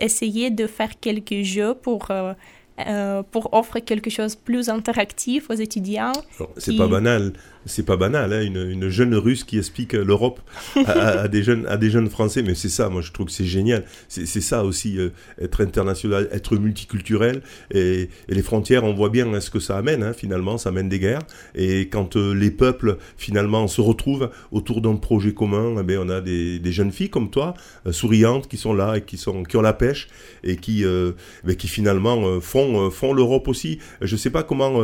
essayé 0.00 0.50
de 0.50 0.66
faire 0.66 0.98
quelques 1.00 1.42
jeux 1.42 1.74
pour, 1.74 2.08
euh, 2.10 3.22
pour 3.30 3.52
offrir 3.54 3.84
quelque 3.84 4.10
chose 4.10 4.36
de 4.36 4.40
plus 4.42 4.68
interactif 4.68 5.48
aux 5.50 5.54
étudiants. 5.54 6.12
C'est 6.58 6.72
qui- 6.72 6.78
pas 6.78 6.86
banal 6.88 7.32
c'est 7.66 7.84
pas 7.84 7.96
banal, 7.96 8.32
hein, 8.32 8.42
une, 8.42 8.70
une, 8.70 8.88
jeune 8.88 9.14
russe 9.14 9.44
qui 9.44 9.58
explique 9.58 9.92
l'Europe 9.92 10.40
à, 10.86 11.28
des 11.28 11.42
jeunes, 11.42 12.08
français. 12.08 12.42
Mais 12.42 12.54
c'est 12.54 12.68
ça, 12.68 12.88
moi 12.88 13.02
je 13.02 13.12
trouve 13.12 13.26
que 13.26 13.32
c'est 13.32 13.44
génial. 13.44 13.84
C'est 14.08 14.26
ça 14.40 14.64
aussi, 14.64 14.98
euh, 14.98 15.10
être 15.40 15.62
international, 15.62 16.28
être 16.32 16.56
multiculturel. 16.56 17.42
Et, 17.72 18.08
les 18.28 18.42
frontières, 18.42 18.84
on 18.84 18.94
voit 18.94 19.08
bien 19.08 19.40
ce 19.40 19.50
que 19.50 19.60
ça 19.60 19.76
amène, 19.76 20.02
hein, 20.02 20.12
finalement, 20.12 20.58
ça 20.58 20.68
amène 20.68 20.88
des 20.88 20.98
guerres. 20.98 21.22
Et 21.54 21.88
quand 21.88 22.16
euh, 22.16 22.32
les 22.32 22.50
peuples, 22.50 22.98
finalement, 23.16 23.66
se 23.66 23.80
retrouvent 23.80 24.30
autour 24.52 24.80
d'un 24.80 24.96
projet 24.96 25.34
commun, 25.34 25.84
eh 25.88 25.98
on 25.98 26.08
a 26.08 26.20
des, 26.20 26.60
jeunes 26.72 26.92
filles 26.92 27.10
comme 27.10 27.30
toi, 27.30 27.54
euh, 27.86 27.92
souriantes, 27.92 28.48
qui 28.48 28.56
sont 28.56 28.74
là 28.74 28.96
et 28.96 29.02
qui, 29.02 29.16
sont, 29.16 29.42
qui 29.42 29.56
ont 29.56 29.62
la 29.62 29.72
pêche 29.72 30.08
et 30.44 30.56
qui, 30.56 30.84
eh 30.84 31.56
qui 31.56 31.68
finalement 31.68 32.40
font, 32.40 32.90
font 32.90 33.12
l'Europe 33.12 33.48
aussi. 33.48 33.78
Je 34.00 34.16
sais 34.16 34.30
pas 34.30 34.42
comment 34.42 34.80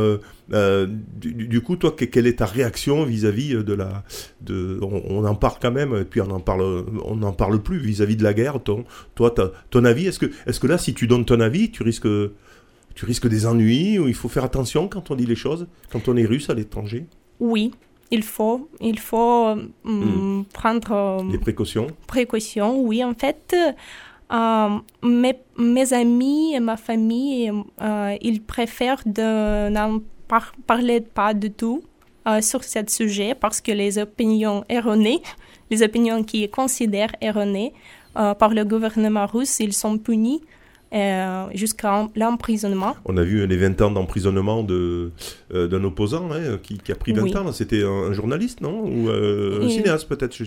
euh, 0.53 0.87
du, 1.17 1.61
coup, 1.61 1.77
toi, 1.77 1.95
quelle 1.97 2.27
est 2.27 2.39
ta 2.39 2.47
réaction 2.47 3.05
vis-à-vis 3.05 3.55
de 3.55 3.73
la, 3.73 4.05
de, 4.41 4.79
on, 4.83 5.25
en 5.25 5.35
parle 5.35 5.57
quand 5.61 5.73
même, 5.73 5.95
et 5.97 6.05
puis 6.05 6.21
on 6.21 6.31
en 6.31 6.41
parle, 6.41 6.85
on 7.05 7.17
n'en 7.17 7.33
parle 7.33 7.63
plus 7.63 7.79
vis-à-vis 7.79 8.17
de 8.17 8.23
la 8.23 8.35
guerre. 8.35 8.63
Ton, 8.63 8.85
toi, 9.15 9.35
ton 9.71 9.85
avis, 9.85 10.07
est-ce 10.07 10.19
que, 10.19 10.31
est-ce 10.47 10.61
que 10.61 10.67
là, 10.67 10.79
si 10.79 10.95
tu 10.95 11.07
donnes 11.07 11.25
ton 11.25 11.41
avis, 11.41 11.71
tu 11.71 11.83
risques, 11.83 12.09
tu 12.95 13.05
risques 13.05 13.29
des 13.29 13.47
ennuis 13.47 13.99
ou 13.99 14.09
il 14.09 14.15
faut 14.15 14.29
faire 14.29 14.45
attention 14.45 14.89
quand 14.89 15.11
on 15.11 15.15
dit 15.15 15.27
les 15.27 15.37
choses, 15.37 15.67
quand 15.91 16.09
on 16.09 16.17
est 16.17 16.27
russe 16.27 16.51
à 16.51 16.55
l'étranger? 16.55 17.07
Oui, 17.41 17.73
il 18.11 18.23
faut, 18.23 18.69
il 18.81 18.99
faut 18.99 19.47
hum, 19.47 19.71
hmm. 19.85 20.45
prendre 20.53 21.25
des 21.31 21.39
précautions? 21.39 21.87
Précautions, 22.07 22.81
oui, 22.83 23.03
en 23.03 23.15
fait. 23.15 23.55
Euh, 24.33 24.79
mes, 25.03 25.39
mes, 25.59 25.93
amis 25.93 26.55
et 26.55 26.61
ma 26.61 26.79
famille, 26.79 27.53
euh, 27.83 28.17
ils 28.23 28.43
préfèrent 28.43 29.03
de 29.05 29.69
n'en 29.69 30.01
par 30.29 30.53
parler 30.67 31.01
pas 31.01 31.35
du 31.35 31.51
tout 31.51 31.83
euh, 32.27 32.41
sur 32.41 32.63
ce 32.63 32.79
sujet 32.87 33.35
parce 33.35 33.61
que 33.61 33.73
les 33.73 33.99
opinions 33.99 34.65
erronées, 34.69 35.23
les 35.71 35.83
opinions 35.83 36.23
qui 36.23 36.49
considèrent 36.49 37.15
erronées 37.21 37.73
euh, 38.17 38.35
par 38.35 38.51
le 38.51 38.65
gouvernement 38.65 39.27
russe, 39.27 39.59
ils 39.61 39.73
sont 39.73 39.99
punis 39.99 40.41
euh, 40.95 41.47
jusqu'à 41.55 42.07
l'emprisonnement. 42.15 42.95
On 43.07 43.17
a 43.17 43.23
vu 43.23 43.47
les 43.47 43.57
20 43.57 43.81
ans 43.81 43.91
d'emprisonnement 43.91 44.63
d'un 45.53 45.85
opposant 45.85 46.31
hein, 46.33 46.59
qui, 46.63 46.81
a 46.91 46.95
pris 46.95 47.13
20 47.13 47.37
ans. 47.37 47.53
C'était 47.53 47.85
un, 47.85 48.13
journaliste, 48.13 48.61
non? 48.61 48.85
Ou 48.85 49.11
un 49.11 49.69
cinéaste 49.69 50.09
peut-être? 50.09 50.35
Je, 50.35 50.45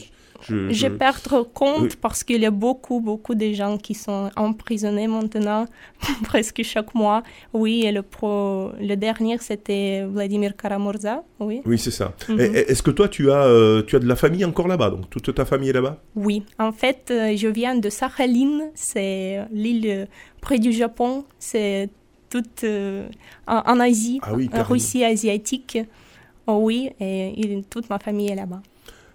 je... 0.72 0.88
perds 0.88 1.22
compte 1.54 1.96
parce 1.96 2.24
qu'il 2.24 2.42
y 2.42 2.46
a 2.46 2.52
beaucoup, 2.52 3.00
beaucoup 3.00 3.36
de 3.36 3.52
gens 3.54 3.78
qui 3.78 3.94
sont 3.94 4.30
emprisonnés 4.36 5.08
maintenant, 5.08 5.66
presque 6.24 6.62
chaque 6.64 6.94
mois. 6.94 7.24
Oui, 7.54 7.84
et 7.86 7.92
le, 7.92 8.02
pro... 8.02 8.72
le 8.80 8.96
dernier, 8.96 9.38
c'était 9.40 10.06
Vladimir 10.06 10.56
Karamurza. 10.56 11.24
Oui, 11.40 11.62
oui 11.66 11.78
c'est 11.78 11.92
ça. 11.92 12.14
Mhm. 12.30 12.40
Est-ce 12.40 12.84
que 12.84 12.92
toi, 12.92 13.08
tu 13.08 13.32
as, 13.32 13.46
euh, 13.46 13.82
tu 13.84 13.96
as 13.96 14.00
de 14.00 14.08
la 14.08 14.16
famille 14.16 14.46
encore 14.46 14.68
là-bas 14.68 14.90
Donc, 14.92 15.10
toute 15.10 15.34
ta 15.34 15.46
famille 15.46 15.70
est 15.70 15.74
là-bas? 15.74 16.02
Oui, 16.16 16.44
en 16.60 16.72
fait, 16.72 17.10
euh, 17.12 17.36
je 17.36 17.48
viens 17.48 17.76
de 17.76 17.90
Sakhalin, 17.90 18.70
c'est 18.74 19.40
l'île 19.52 20.08
près 20.42 20.60
du 20.60 20.72
Japon. 20.72 21.26
C'est 21.40 21.90
toute 22.30 22.66
en, 23.48 23.80
Asie, 23.80 24.20
ah 24.24 24.34
en 24.34 24.64
Russie 24.64 25.04
asiatique. 25.04 25.78
Oh, 26.48 26.60
oui, 26.62 26.92
et 27.00 27.64
toute 27.70 27.90
ma 27.90 28.00
famille 28.00 28.30
est 28.30 28.36
là-bas. 28.36 28.62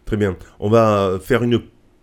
Très 0.04 0.16
bien. 0.16 0.36
On 0.58 0.68
va 0.68 1.18
faire 1.20 1.44
une 1.44 1.60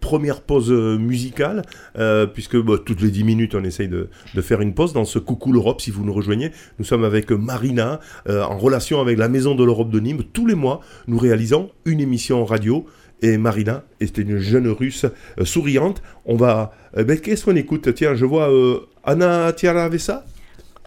première 0.08 0.40
pause 0.42 0.72
euh, 0.72 0.98
musicale, 0.98 1.64
euh, 1.98 2.26
puisque 2.26 2.56
bah, 2.56 2.76
toutes 2.84 3.02
les 3.02 3.12
10 3.12 3.26
minutes 3.26 3.56
on 3.56 3.64
essaye 3.66 3.90
de, 3.90 4.08
faire 4.42 4.62
une 4.62 4.74
pause 4.74 4.94
dans 4.94 5.04
ce 5.04 5.20
Coucou 5.20 5.52
l'Europe, 5.52 5.82
si 5.82 5.92
vous 5.92 6.06
nous 6.06 6.14
rejoignez. 6.14 6.52
Nous 6.80 6.86
sommes 6.86 7.04
avec 7.04 7.32
Marina, 7.32 8.00
euh, 8.30 8.44
en 8.44 8.58
relation 8.58 9.02
avec 9.02 9.18
la 9.18 9.28
Maison 9.28 9.56
de 9.56 9.66
l'Europe 9.66 9.90
de 9.90 10.00
Nîmes. 10.00 10.24
Tous 10.32 10.46
les 10.46 10.56
mois, 10.56 10.80
nous 11.08 11.18
réalisons 11.18 11.72
une 11.84 12.00
émission 12.00 12.46
radio. 12.46 12.86
Et 13.22 13.38
Marina 13.38 13.84
est 14.00 14.18
une 14.20 14.38
jeune 14.38 14.70
russe 14.70 15.08
souriante. 15.44 16.04
On 16.26 16.36
va... 16.36 16.72
Ben, 16.96 17.20
Qu'est-ce 17.20 17.44
qu'on 17.44 17.56
écoute? 17.56 17.92
Tiens, 17.96 18.14
je 18.14 18.26
vois 18.26 18.48
Anna 19.04 19.52
Tiaravesa? 19.54 20.24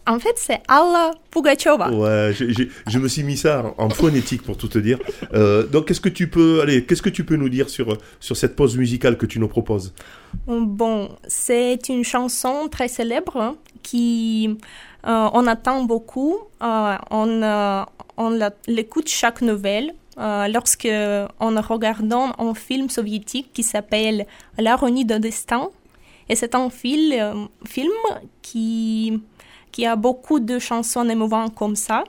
En 0.07 0.19
fait, 0.19 0.35
c'est 0.37 0.61
Alla 0.69 1.13
Pugacheva. 1.31 1.91
Ouais, 1.91 2.33
je, 2.33 2.99
me 2.99 3.09
suis 3.09 3.23
mis 3.23 3.37
ça 3.37 3.75
en, 3.79 3.91
phonétique 3.91 4.43
pour 4.43 4.57
tout 4.57 4.69
te 4.69 4.79
dire. 4.79 4.99
Euh, 5.35 5.67
donc, 5.67 5.89
qu'est-ce 5.89 6.01
que 6.01 6.09
tu 6.09 6.29
peux, 6.29 6.61
allez, 6.61 6.85
qu'est-ce 6.85 7.03
que 7.03 7.11
tu 7.11 7.25
peux 7.25 7.37
nous 7.37 7.49
dire 7.49 7.69
sur 7.69 7.97
sur 8.19 8.37
cette 8.37 8.57
pause 8.57 8.77
musicale 8.77 9.17
que 9.17 9.27
tu 9.27 9.39
nous 9.39 9.49
proposes? 9.49 9.95
Bon, 10.47 11.11
c'est 11.27 11.89
une 11.89 12.05
chanson 12.05 12.69
très 12.69 12.89
célèbre 12.89 13.37
hein, 13.37 13.57
qui 13.83 14.57
euh, 15.07 15.29
on 15.33 15.47
attend 15.47 15.85
beaucoup. 15.85 16.39
Euh, 16.63 16.97
on 17.11 17.85
on 18.17 18.51
l'écoute 18.67 19.09
chaque 19.09 19.43
nouvelle. 19.43 19.93
lorsque 20.19 20.89
on 21.41 21.61
regardant 21.61 22.33
un 22.39 22.55
film 22.55 22.91
soviétique 22.91 23.51
qui 23.53 23.63
s'appelle 23.63 24.27
L'ironie 24.59 25.05
de 25.05 25.17
destin. 25.19 25.71
Et 26.29 26.37
c'est 26.37 26.55
un 26.55 26.71
film, 26.71 27.49
film 27.67 27.91
qui 28.41 29.21
qui 29.73 29.87
a 29.87 29.97
beaucoup 29.97 30.41
de 30.41 30.59
chansons 30.59 31.09
émouvantes 31.09 31.55
comme 31.55 31.77
ça. 31.77 32.05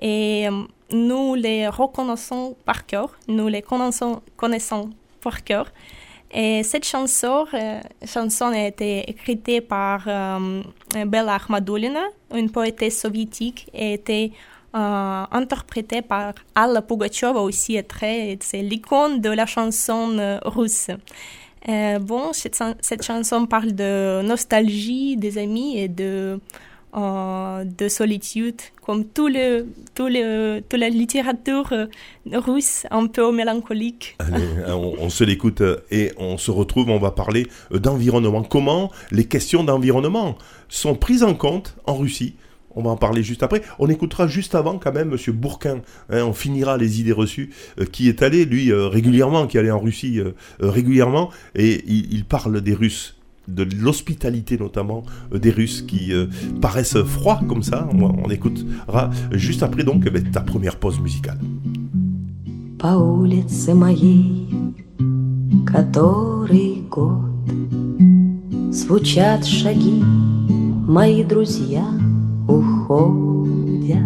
Et 0.00 0.48
euh, 0.48 0.62
nous 0.92 1.34
les 1.34 1.68
reconnaissons 1.68 2.56
par 2.64 2.86
cœur, 2.86 3.16
nous 3.28 3.48
les 3.48 3.62
connaissons, 3.62 4.20
par 5.22 5.44
cœur. 5.44 5.72
Et 6.30 6.62
cette 6.64 6.84
chanson, 6.84 7.46
euh, 7.54 7.80
a 8.40 8.66
été 8.66 9.08
écrite 9.08 9.66
par 9.68 10.04
euh, 10.06 10.62
Bella 11.06 11.36
Akhmadulina, 11.36 12.02
une 12.34 12.50
poétesse 12.50 13.00
soviétique, 13.00 13.68
et 13.72 13.90
a 13.90 13.92
été 13.92 14.32
interprétée 14.72 16.02
par 16.02 16.34
Alla 16.56 16.82
Pugacheva 16.82 17.40
aussi, 17.40 17.78
c'est 18.40 18.62
l'icône 18.62 19.20
de 19.20 19.30
la 19.30 19.46
chanson 19.46 20.40
russe. 20.44 20.88
bon, 22.00 22.32
cette, 22.32 23.02
chanson 23.04 23.46
parle 23.46 23.72
de 23.72 24.20
nostalgie 24.22 25.16
des 25.16 25.38
amis 25.38 25.78
et 25.78 25.86
de 25.86 26.40
euh, 26.96 27.64
de 27.64 27.88
solitude, 27.88 28.60
comme 28.80 29.04
tout 29.04 29.26
le, 29.26 29.66
tout 29.96 30.06
le, 30.06 30.60
toute 30.60 30.78
la 30.78 30.88
littérature 30.88 31.72
euh, 31.72 31.86
russe, 32.32 32.86
un 32.92 33.08
peu 33.08 33.32
mélancolique. 33.32 34.16
Allez, 34.20 34.44
on, 34.68 35.10
se 35.10 35.24
l'écoute 35.24 35.60
euh, 35.60 35.78
et 35.90 36.12
on 36.18 36.38
se 36.38 36.52
retrouve, 36.52 36.90
on 36.90 37.00
va 37.00 37.10
parler 37.10 37.48
d'environnement. 37.72 38.44
Comment 38.44 38.92
les 39.10 39.24
questions 39.24 39.64
d'environnement 39.64 40.38
sont 40.68 40.94
prises 40.94 41.24
en 41.24 41.34
compte 41.34 41.74
en 41.86 41.96
Russie? 41.96 42.36
On 42.76 42.82
va 42.82 42.90
en 42.90 42.96
parler 42.96 43.24
juste 43.24 43.42
après. 43.42 43.62
On 43.80 43.88
écoutera 43.88 44.28
juste 44.28 44.54
avant 44.54 44.78
quand 44.78 44.92
même 44.92 45.08
Monsieur 45.08 45.32
Bourquin. 45.32 45.80
Hein, 46.10 46.22
on 46.22 46.32
finira 46.32 46.76
les 46.76 47.00
idées 47.00 47.12
reçues. 47.12 47.52
qui 47.90 48.08
est 48.08 48.22
allé 48.22 48.44
lui 48.44 48.72
régulièrement, 48.72 49.48
qui 49.48 49.58
allé 49.58 49.72
en 49.72 49.80
Russie 49.80 50.20
régulièrement, 50.60 51.30
et 51.56 51.84
il, 51.86 52.24
parle 52.24 52.60
des 52.60 52.74
Russes 52.74 53.16
de 53.47 53.63
l'hospitalité 53.63 54.57
notamment 54.57 55.03
euh, 55.33 55.39
des 55.39 55.51
Russes 55.51 55.81
qui 55.81 56.13
euh, 56.13 56.27
paraissent 56.61 57.01
froids 57.03 57.39
comme 57.47 57.63
ça. 57.63 57.87
On, 57.93 58.03
on 58.03 58.29
écoutera 58.29 59.09
juste 59.31 59.63
après 59.63 59.83
donc 59.83 60.05
avec 60.05 60.31
ta 60.31 60.41
première 60.41 60.75
pause 60.77 60.99
musicale. 60.99 61.39
По 62.77 62.95
улице 62.95 63.73
моей, 63.73 64.47
который 65.65 66.83
год, 66.89 67.23
Звучат 68.71 69.45
шаги, 69.45 70.01
мои 70.87 71.23
друзья 71.23 71.83
уходят. 72.47 73.99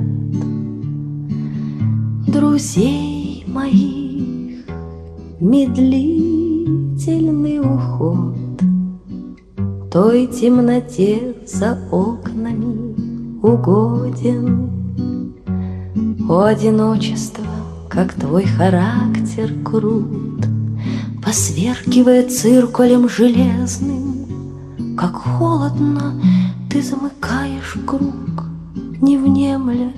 Друзей 2.26 3.44
моих 3.46 4.66
медлительный 5.40 7.60
уход 7.60 8.47
Той 9.91 10.27
темноте 10.27 11.35
за 11.47 11.79
окнами 11.91 12.95
угоден. 13.43 14.71
О, 16.29 16.43
одиночество, 16.43 17.45
как 17.89 18.13
твой 18.13 18.45
характер 18.45 19.53
крут, 19.65 20.47
Посверкивая 21.25 22.29
циркулем 22.29 23.09
железным, 23.09 24.97
Как 24.97 25.15
холодно 25.15 26.21
ты 26.71 26.83
замыкаешь 26.83 27.77
круг, 27.87 28.45
Не 29.01 29.17
внемля 29.17 29.93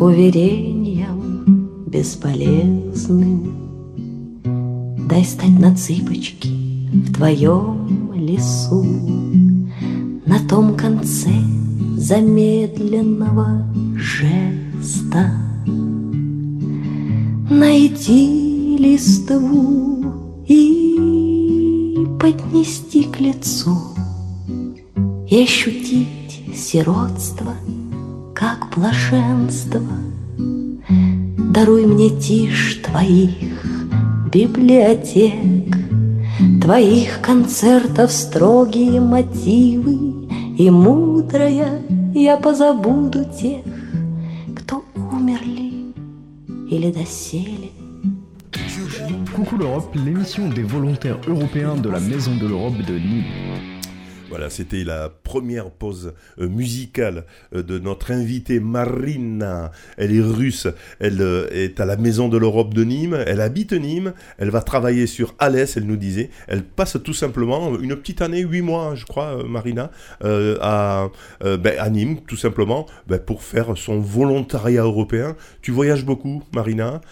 уверением 0.00 1.86
бесполезным. 1.86 3.52
Дай 5.08 5.24
стать 5.24 5.58
на 5.58 5.76
цыпочки 5.76 6.48
в 6.92 7.14
твоем 7.14 8.01
лесу, 8.22 8.84
На 10.24 10.38
том 10.48 10.76
конце 10.76 11.30
замедленного 11.96 13.66
жеста. 13.96 15.32
Найти 17.50 18.76
листву 18.78 20.04
и 20.48 22.06
поднести 22.18 23.04
к 23.04 23.20
лицу 23.20 23.76
И 25.28 25.42
ощутить 25.42 26.40
сиротство, 26.54 27.52
как 28.34 28.68
блаженство. 28.74 29.82
Даруй 31.52 31.86
мне 31.86 32.10
тишь 32.10 32.80
твоих 32.84 33.66
библиотек, 34.32 35.81
Твоих 36.61 37.21
концертов 37.21 38.11
строгие 38.11 38.99
мотивы 38.99 40.27
И 40.57 40.69
мудрая 40.69 41.81
я 42.13 42.37
позабуду 42.37 43.25
тех, 43.25 43.63
Кто 44.55 44.83
умерли 44.95 45.93
или 46.69 46.91
досели. 46.91 47.71
Coucou 49.35 49.57
l'Europe, 49.57 49.93
l'émission 49.93 50.49
des 50.49 50.63
volontaires 50.63 51.19
européens 51.27 51.75
de 51.75 51.89
la 51.89 51.99
Maison 51.99 52.35
de 52.35 52.47
l'Europe 52.47 52.77
de 52.87 52.93
Nîmes. 52.93 53.70
Voilà, 54.32 54.48
c'était 54.48 54.82
la 54.82 55.10
première 55.10 55.70
pause 55.70 56.14
euh, 56.40 56.48
musicale 56.48 57.26
euh, 57.54 57.62
de 57.62 57.78
notre 57.78 58.12
invitée 58.12 58.60
Marina. 58.60 59.72
Elle 59.98 60.16
est 60.16 60.22
russe, 60.22 60.68
elle 61.00 61.20
euh, 61.20 61.48
est 61.50 61.80
à 61.80 61.84
la 61.84 61.98
Maison 61.98 62.30
de 62.30 62.38
l'Europe 62.38 62.72
de 62.72 62.82
Nîmes, 62.82 63.22
elle 63.26 63.42
habite 63.42 63.74
Nîmes, 63.74 64.14
elle 64.38 64.48
va 64.48 64.62
travailler 64.62 65.06
sur 65.06 65.34
Alès, 65.38 65.76
elle 65.76 65.84
nous 65.84 65.98
disait. 65.98 66.30
Elle 66.48 66.62
passe 66.62 66.96
tout 67.04 67.12
simplement 67.12 67.78
une 67.78 67.94
petite 67.94 68.22
année, 68.22 68.40
huit 68.40 68.62
mois, 68.62 68.94
je 68.94 69.04
crois, 69.04 69.44
Marina, 69.46 69.90
à, 70.22 71.10
ben, 71.42 71.74
à, 71.78 71.90
Nîmes, 71.90 72.22
tout 72.26 72.38
simplement, 72.38 72.86
ben, 73.06 73.18
pour 73.18 73.42
faire 73.42 73.76
son 73.76 74.00
volontariat 74.00 74.82
européen. 74.82 75.36
Tu 75.60 75.72
voyages 75.72 76.06
beaucoup, 76.06 76.42
Marina, 76.54 77.02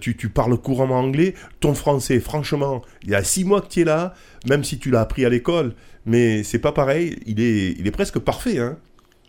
tu, 0.00 0.16
tu 0.16 0.30
parles 0.30 0.56
couramment 0.56 1.00
anglais, 1.00 1.34
ton 1.60 1.74
français, 1.74 2.18
franchement, 2.18 2.80
il 3.02 3.10
y 3.10 3.14
a 3.14 3.22
six 3.22 3.44
mois 3.44 3.60
que 3.60 3.68
tu 3.68 3.82
es 3.82 3.84
là, 3.84 4.14
même 4.48 4.64
si 4.64 4.78
tu 4.78 4.90
l'as 4.90 5.02
appris 5.02 5.24
à 5.24 5.28
l'école, 5.28 5.74
mais 6.06 6.42
c'est 6.42 6.58
pas 6.58 6.72
pareil. 6.72 7.18
Il 7.26 7.40
est, 7.40 7.72
il 7.78 7.86
est 7.86 7.92
presque 7.92 8.18
parfait, 8.18 8.58
hein. 8.58 8.78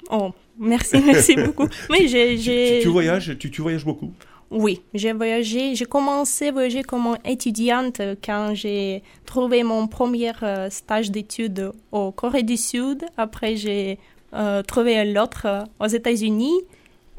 Oh, 0.09 0.31
merci, 0.59 1.01
merci 1.05 1.35
beaucoup. 1.35 1.67
Mais 1.89 2.07
j'ai, 2.07 2.79
tu, 2.81 2.89
voyages, 2.89 3.37
tu, 3.37 3.49
tu 3.49 3.61
voyages 3.61 3.85
beaucoup. 3.85 4.11
Oui, 4.53 4.81
j'ai 4.93 5.13
voyagé. 5.13 5.73
J'ai 5.73 5.85
commencé 5.85 6.49
à 6.49 6.51
voyager 6.51 6.83
comme 6.83 7.17
étudiante 7.25 8.01
quand 8.23 8.53
j'ai 8.53 9.01
trouvé 9.25 9.63
mon 9.63 9.87
premier 9.87 10.31
euh, 10.43 10.69
stage 10.69 11.09
d'études 11.09 11.71
au 11.91 12.11
Corée 12.11 12.43
du 12.43 12.55
Sud. 12.55 13.03
Après, 13.17 13.55
j'ai 13.55 13.97
euh, 14.33 14.61
trouvé 14.61 15.11
l'autre 15.11 15.47
euh, 15.47 15.63
aux 15.79 15.87
États-Unis. 15.87 16.53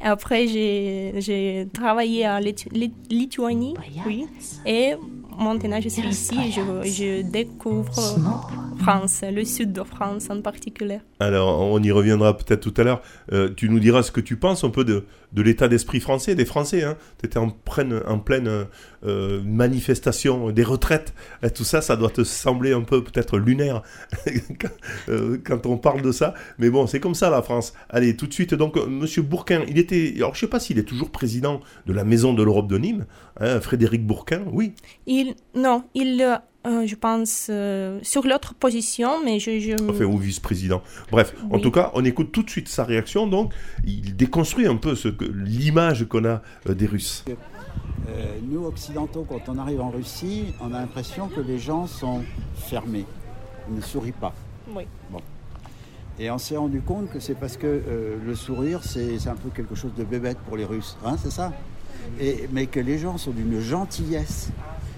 Après, 0.01 0.47
j'ai 0.47 1.67
travaillé 1.73 2.29
en 2.29 2.39
Lituanie. 2.39 3.75
Oui. 4.07 4.27
Et 4.67 4.95
maintenant, 5.39 5.81
je 5.81 5.89
suis 5.89 6.07
ici 6.09 6.35
et 6.35 6.51
je, 6.51 6.61
je 6.89 7.23
découvre 7.23 7.93
France, 8.79 9.23
le 9.31 9.45
sud 9.45 9.73
de 9.73 9.83
France 9.83 10.29
en 10.31 10.41
particulier. 10.41 10.99
Alors, 11.21 11.61
on 11.61 11.83
y 11.83 11.91
reviendra 11.91 12.37
peut-être 12.37 12.61
tout 12.61 12.75
à 12.81 12.85
l'heure. 12.85 13.03
Euh, 13.33 13.49
tu 13.55 13.69
nous 13.69 13.81
diras 13.81 14.03
ce 14.03 14.11
que 14.11 14.21
tu 14.21 14.37
penses 14.37 14.65
un 14.65 14.71
peu 14.71 14.85
de, 14.85 15.05
de 15.35 15.43
l'état 15.43 15.69
d'esprit 15.69 16.01
français, 16.01 16.35
des 16.35 16.45
Français. 16.45 16.85
Hein. 16.85 16.97
Tu 17.19 17.27
étais 17.27 17.39
en 17.39 17.51
pleine, 17.51 18.01
en 18.07 18.19
pleine 18.19 18.67
euh, 19.05 19.43
manifestation 19.45 20.51
des 20.51 20.63
retraites. 20.63 21.13
Et 21.43 21.51
tout 21.51 21.65
ça, 21.65 21.81
ça 21.81 21.97
doit 21.97 22.11
te 22.11 22.25
sembler 22.25 22.73
un 22.73 22.83
peu 22.83 23.03
peut-être 23.03 23.39
lunaire 23.39 23.83
euh, 25.09 25.39
quand, 25.45 25.67
on 25.67 25.77
parle 25.77 26.03
de 26.03 26.13
ça. 26.13 26.35
Mais 26.59 26.71
bon, 26.71 26.87
c'est 26.87 27.01
comme 27.01 27.15
ça 27.15 27.31
la 27.31 27.43
France. 27.43 27.75
Allez, 27.91 28.17
tout 28.17 28.27
de 28.27 28.33
suite, 28.33 28.55
donc, 28.55 28.77
Monsieur 28.77 29.23
Bourquin, 29.23 29.63
il 29.69 29.79
était. 29.79 30.15
Alors, 30.17 30.35
je 30.35 30.41
sais 30.41 30.47
pas 30.47 30.61
s'il 30.61 30.79
est 30.79 30.85
toujours 30.85 31.11
président 31.11 31.61
de 31.87 31.93
la 31.93 32.05
Maison 32.05 32.33
de 32.33 32.43
l'Europe 32.43 32.69
de 32.69 32.79
Nîmes. 32.79 33.07
Hein, 33.41 33.61
Frédéric 33.61 34.07
Bourquin, 34.07 34.43
oui. 34.53 34.75
Il, 35.07 35.35
non, 35.55 35.85
il 35.95 36.41
euh, 36.67 36.87
je 36.87 36.95
pense, 36.95 37.49
euh, 37.51 37.99
sur 38.03 38.27
l'autre 38.27 38.55
position, 38.55 39.23
mais 39.23 39.39
je... 39.39 39.59
je... 39.59 39.75
Enfin, 39.87 40.05
ou 40.05 40.17
vice-président. 40.17 40.83
Bref, 41.11 41.35
en 41.51 41.59
tout 41.59 41.71
cas, 41.71 41.91
on 41.93 42.03
écoute 42.07 42.33
tout 42.33 42.43
de 42.43 42.49
suite 42.49 42.69
sa 42.69 42.85
réaction, 42.85 43.27
donc 43.27 43.53
il 43.85 44.17
déconstruit 44.17 44.67
un 44.67 44.77
peu 44.77 44.95
ce 44.95 45.09
que, 45.09 45.27
l'image 45.27 46.09
qu'on 46.09 46.25
a 46.25 46.41
euh, 46.67 46.75
des 46.75 46.87
Russes. 46.87 47.23
nous, 48.49 48.65
occidentaux, 48.65 49.27
quand 49.29 49.47
on 49.49 49.59
arrive 49.59 49.83
en 49.83 49.91
Russie, 49.91 50.55
on 50.59 50.73
a 50.73 50.81
l'impression 50.81 51.29
que 51.29 51.43
les 51.43 51.59
gens 51.59 51.87
sont 51.87 52.23
fermés, 52.57 53.05
ils 53.69 53.77
ne 53.77 53.83
sourient 53.83 54.13
pas. 54.13 54.33
Oui. 54.75 54.85
Bon. 55.11 55.21
Et 56.19 56.31
on 56.31 56.39
s'est 56.39 56.57
rendu 56.57 56.81
compte 56.81 57.11
que 57.11 57.21
c'est 57.21 57.35
parce 57.35 57.59
que 57.59 57.83
le 58.25 58.35
sourire, 58.35 58.83
c'est, 58.85 59.27
un 59.27 59.35
peu 59.35 59.51
quelque 59.51 59.75
chose 59.75 59.93
de 59.99 60.05
bébête 60.05 60.39
pour 60.47 60.57
les 60.57 60.65
Russes, 60.65 60.97
hein, 61.05 61.17
c'est 61.23 61.33
ça? 61.33 61.53
Mais 62.53 62.67
que 62.67 62.81
les 62.81 62.99
gens 62.99 63.19
sont 63.19 63.33
d'une 63.33 63.61
gentillesse 63.61 64.51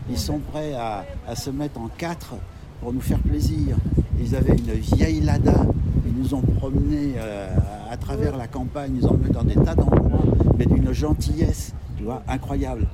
ils 0.09 0.19
sont 0.19 0.39
prêts 0.39 0.75
à, 0.75 1.05
se 1.35 1.51
mettre 1.51 1.81
en 1.81 1.89
quatre 1.89 2.35
pour 2.81 2.93
nous 2.93 3.01
faire 3.01 3.19
plaisir. 3.19 3.77
Ils 4.21 4.37
avaient 4.37 4.57
une 4.57 4.73
vieille 4.73 5.21
Lada. 5.21 5.67
Ils 6.07 6.15
nous 6.15 6.35
ont 6.35 6.43
promenés 6.43 7.15
euh, 7.17 7.49
à 7.91 7.97
travers 7.97 8.37
la 8.37 8.47
campagne. 8.47 8.97
Ils 8.97 9.07
ont 9.07 9.11
emmenés 9.11 9.31
dans 9.31 9.43
des 9.43 9.55
tas 9.55 9.75
d'endroits, 9.75 10.23
mais 10.57 10.67
d'une 10.67 10.93
gentillesse, 10.93 11.73
tu 11.97 12.05
vois, 12.05 12.23
incroyable. 12.29 12.87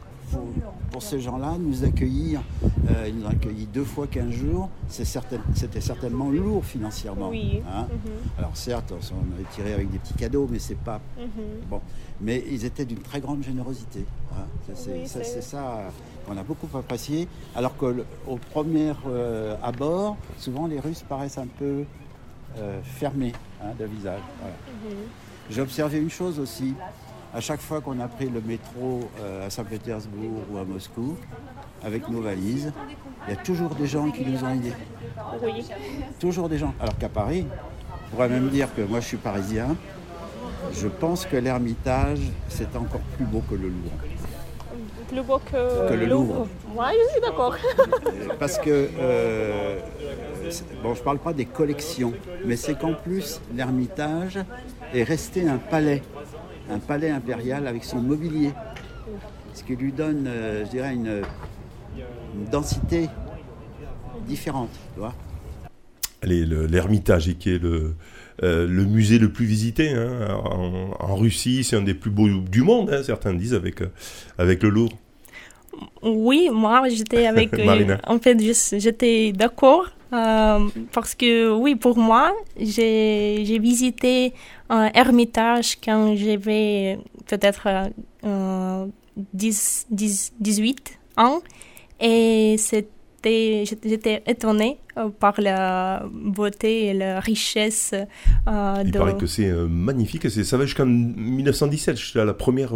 Pour, 0.92 1.02
ces 1.02 1.20
gens-là, 1.20 1.56
nous 1.58 1.84
accueillir, 1.84 2.42
euh, 2.62 3.08
ils 3.08 3.18
nous 3.18 3.26
ont 3.26 3.30
accueillis 3.30 3.66
deux 3.66 3.84
fois 3.84 4.06
15 4.06 4.30
jours, 4.30 4.68
c'était 4.88 5.80
certainement 5.80 6.30
lourd 6.30 6.64
financièrement. 6.64 7.30
Hein. 7.32 7.87
Mm-hmm. 7.87 8.38
Alors 8.38 8.56
certes, 8.56 8.92
on 8.92 9.34
avait 9.34 9.49
tiré 9.52 9.72
avec 9.72 9.90
des 9.90 9.99
petits 9.99 10.14
cadeaux, 10.14 10.46
mais 10.50 10.58
c'est 10.58 10.76
pas... 10.76 11.00
Mm-hmm. 11.18 11.68
Bon. 11.68 11.81
Mais 12.20 12.44
ils 12.50 12.64
étaient 12.64 12.85
d'une 12.85 13.00
très 13.00 13.20
grande 13.20 13.42
générosité. 13.42 14.05
Hein. 14.33 14.44
C'est 14.74 15.42
ça 15.42 15.90
qu'on 16.26 16.37
a 16.37 16.42
beaucoup 16.42 16.68
apprécié. 16.76 17.26
Alors 17.55 17.76
qu'au 17.76 18.38
premier 18.52 18.92
euh, 19.07 19.57
abord, 19.62 20.16
souvent 20.38 20.66
les 20.66 20.78
Russes 20.78 21.05
paraissent 21.09 21.38
un 21.38 21.46
peu 21.46 21.85
euh, 22.59 22.81
fermés 22.83 23.33
hein, 23.62 23.70
de 23.78 23.85
visage. 23.87 24.20
Mhm. 24.85 24.96
J'ai 25.50 25.61
observé 25.61 25.98
une 25.98 26.11
chose 26.11 26.38
aussi. 26.38 26.74
À 27.35 27.40
chaque 27.40 27.61
fois 27.61 27.81
qu'on 27.81 27.99
a 28.01 28.09
pris 28.09 28.29
le 28.29 28.40
métro 28.42 29.09
euh, 29.21 29.47
à 29.47 29.51
Saint-Pétersbourg 29.51 30.42
ou 30.51 30.59
à 30.59 30.64
Moscou, 30.64 31.16
avec 31.83 32.09
nos 32.09 32.21
valises, 32.21 32.73
il 33.27 33.35
y 33.35 33.37
a 33.37 33.40
toujours 33.40 33.75
des 33.75 33.87
gens 33.87 34.11
qui 34.11 34.25
nous 34.25 34.45
ont 34.45 34.51
aidés. 34.51 34.75
Toujours 36.21 36.49
des 36.49 36.59
gens. 36.59 36.75
Alors 36.79 36.97
qu'à 36.99 37.09
Paris, 37.09 37.47
on 38.07 38.11
pourrait 38.11 38.29
même 38.29 38.51
dire 38.51 38.68
que 38.75 38.83
moi 38.83 39.01
je 39.01 39.07
suis 39.07 39.16
parisien, 39.16 39.77
je 40.75 40.88
pense 40.88 41.25
que 41.25 41.37
l'Ermitage, 41.37 42.21
c'est 42.49 42.77
encore 42.77 43.01
plus 43.16 43.25
beau 43.25 43.42
que 43.49 43.55
le 43.55 43.68
Louvre 43.68 43.92
plus 45.12 45.23
beau 45.23 45.38
que, 45.38 45.95
le 45.95 46.07
Louvre. 46.07 46.47
Oui, 46.75 46.85
je 47.07 47.12
suis 47.12 47.21
d'accord. 47.21 47.57
Parce 48.38 48.59
que, 48.59 48.88
euh, 48.99 49.79
bon, 50.83 50.95
je 50.95 51.03
parle 51.03 51.18
pas 51.18 51.33
des 51.33 51.45
collections, 51.45 52.12
mais 52.45 52.57
c'est 52.57 52.79
qu'en 52.79 52.95
plus, 52.95 53.40
l'Ermitage 53.55 54.38
est 54.95 55.03
resté 55.03 55.47
un 55.47 55.59
palais, 55.59 56.03
un 56.70 56.79
palais 56.79 57.11
impérial 57.11 57.66
avec 57.66 57.85
son 57.85 58.01
mobilier, 58.01 58.51
ce 59.55 59.64
qui 59.64 59.77
lui 59.77 59.92
donne, 59.92 60.25
euh, 60.27 60.64
une, 60.92 61.22
densité 62.51 63.09
différente, 64.27 64.70
l'Ermitage, 66.22 67.35
qui 67.38 67.51
est 67.51 67.62
le, 67.62 67.94
euh, 68.42 68.66
le 68.66 68.85
musée 68.85 69.18
le 69.18 69.31
plus 69.31 69.44
visité 69.44 69.90
hein, 69.90 70.29
en, 70.98 71.16
Russie, 71.16 71.64
c'est 71.64 71.77
un 71.77 71.83
des 71.83 71.94
plus 71.94 72.11
beaux 72.11 72.29
du 72.29 72.62
monde, 72.62 72.90
hein, 72.90 73.03
certains 73.03 73.35
disent, 73.35 73.55
avec, 73.55 73.83
avec 74.38 74.62
le 74.62 74.70
Louvre. 74.70 74.96
Oui, 76.02 76.48
moi 76.52 76.88
j'étais 76.88 77.26
avec. 77.26 77.50
Euh, 77.58 77.96
en 78.06 78.18
fait, 78.18 78.38
j'étais 78.78 79.32
d'accord 79.32 79.87
euh, 80.12 80.68
parce 80.92 81.14
que 81.14 81.50
oui, 81.50 81.74
pour 81.74 81.96
moi, 81.96 82.32
j'ai 82.58 83.58
visité 83.58 84.35
un 84.68 84.90
ermitage 84.94 85.78
quand 85.82 86.14
j'avais 86.16 86.98
peut-être 87.26 87.90
euh, 88.24 88.87
10, 89.32 89.87
10, 89.90 90.35
18 90.38 90.98
ans 91.16 91.40
et 92.00 92.56
j'étais 93.24 94.22
étonnée 94.26 94.78
euh, 94.98 95.08
par 95.08 95.40
la 95.40 96.04
beauté 96.12 96.88
et 96.88 96.94
la 96.94 97.20
richesse. 97.20 97.94
Il 98.46 98.92
paraît 98.92 99.16
que 99.16 99.26
c'est 99.26 99.50
magnifique. 99.50 100.28
Ça 100.28 100.56
va 100.58 100.66
jusqu'en 100.66 100.87
1917, 100.87 102.14
la 102.16 102.35
première 102.35 102.74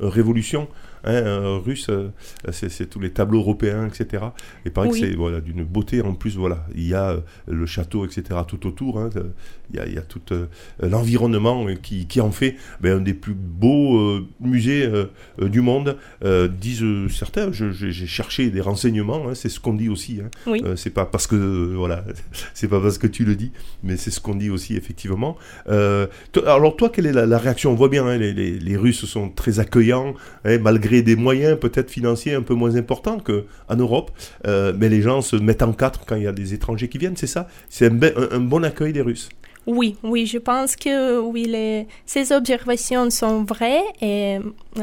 révolution. 0.00 0.68
Hein, 1.08 1.22
euh, 1.24 1.56
russe, 1.56 1.86
euh, 1.88 2.10
c'est 2.50 2.90
tous 2.90 3.00
les 3.00 3.10
tableaux 3.10 3.38
européens, 3.38 3.86
etc. 3.86 4.24
Et 4.66 4.70
pareil 4.70 4.90
que 4.90 4.98
c'est 4.98 5.14
voilà, 5.14 5.40
d'une 5.40 5.64
beauté 5.64 6.02
en 6.02 6.12
plus. 6.12 6.36
Voilà, 6.36 6.66
il 6.74 6.86
y 6.86 6.92
a 6.92 7.12
euh, 7.12 7.20
le 7.46 7.64
château, 7.64 8.04
etc. 8.04 8.40
tout 8.46 8.66
autour. 8.66 8.98
Hein, 8.98 9.08
il, 9.72 9.76
y 9.76 9.80
a, 9.80 9.86
il, 9.86 9.94
y 9.94 9.98
a, 9.98 10.02
tout 10.02 10.20
l'environnement 10.80 11.66
qui, 11.82 12.06
qui, 12.06 12.20
en 12.20 12.30
fait 12.30 12.56
ben, 12.82 12.98
un 12.98 13.00
des 13.00 13.14
plus 13.14 13.34
beaux 13.34 14.20
musées 14.40 14.90
du 15.40 15.62
monde, 15.62 15.96
disent 16.60 16.84
certains. 17.08 17.52
J'ai 17.52 18.06
cherché 18.06 18.50
des 18.50 18.60
renseignements. 18.60 19.28
Hein, 19.28 19.34
c'est 19.34 19.48
ce 19.48 19.60
qu'on 19.60 19.74
dit 19.74 19.88
aussi. 19.88 20.20
c'est 20.76 20.92
pas 20.92 21.06
parce 21.06 21.26
que 21.26 21.72
voilà, 21.74 22.04
c'est 22.54 22.68
pas 22.68 22.80
parce 22.80 22.98
que 22.98 23.06
tu 23.06 23.24
le 23.24 23.34
dis, 23.34 23.52
mais 23.82 23.96
c'est 23.96 24.10
ce 24.10 24.20
qu'on 24.20 24.34
dit 24.34 24.50
aussi 24.50 24.76
effectivement. 24.76 25.38
alors 25.66 26.76
toi, 26.76 26.90
quelle 26.90 27.06
est 27.06 27.12
la, 27.12 27.38
réaction? 27.38 27.72
On 27.72 27.76
voit 27.76 27.88
bien, 27.88 28.16
les, 28.18 28.34
les, 28.34 28.58
les, 28.58 28.76
Russes 28.76 29.06
sont 29.06 29.30
très 29.30 29.58
accueillants, 29.58 30.14
malgré 30.44 30.97
des 31.02 31.16
moyens 31.16 31.58
peut-être 31.58 31.90
financiers 31.90 32.34
un 32.34 32.42
peu 32.42 32.54
moins 32.54 32.76
importants 32.76 33.18
qu'en 33.18 33.76
Europe, 33.76 34.10
euh, 34.46 34.72
mais 34.76 34.88
les 34.88 35.02
gens 35.02 35.20
se 35.20 35.36
mettent 35.36 35.62
en 35.62 35.72
quatre 35.72 36.04
quand 36.06 36.16
il 36.16 36.24
y 36.24 36.26
a 36.26 36.32
des 36.32 36.54
étrangers 36.54 36.88
qui 36.88 36.98
viennent, 36.98 37.16
c'est 37.16 37.26
ça? 37.26 37.48
C'est 37.68 37.86
un, 37.86 38.40
bon 38.40 38.64
accueil 38.64 38.92
des 38.92 39.02
Russes 39.02 39.28
Oui, 39.66 39.96
oui, 40.02 40.26
je 40.26 40.38
pense 40.38 40.76
que 40.76 41.20
oui, 41.20 41.44
les, 41.44 41.86
ces 42.06 42.32
observations 42.32 43.10
sont 43.10 43.44
vraies 43.44 43.84
et 44.00 44.38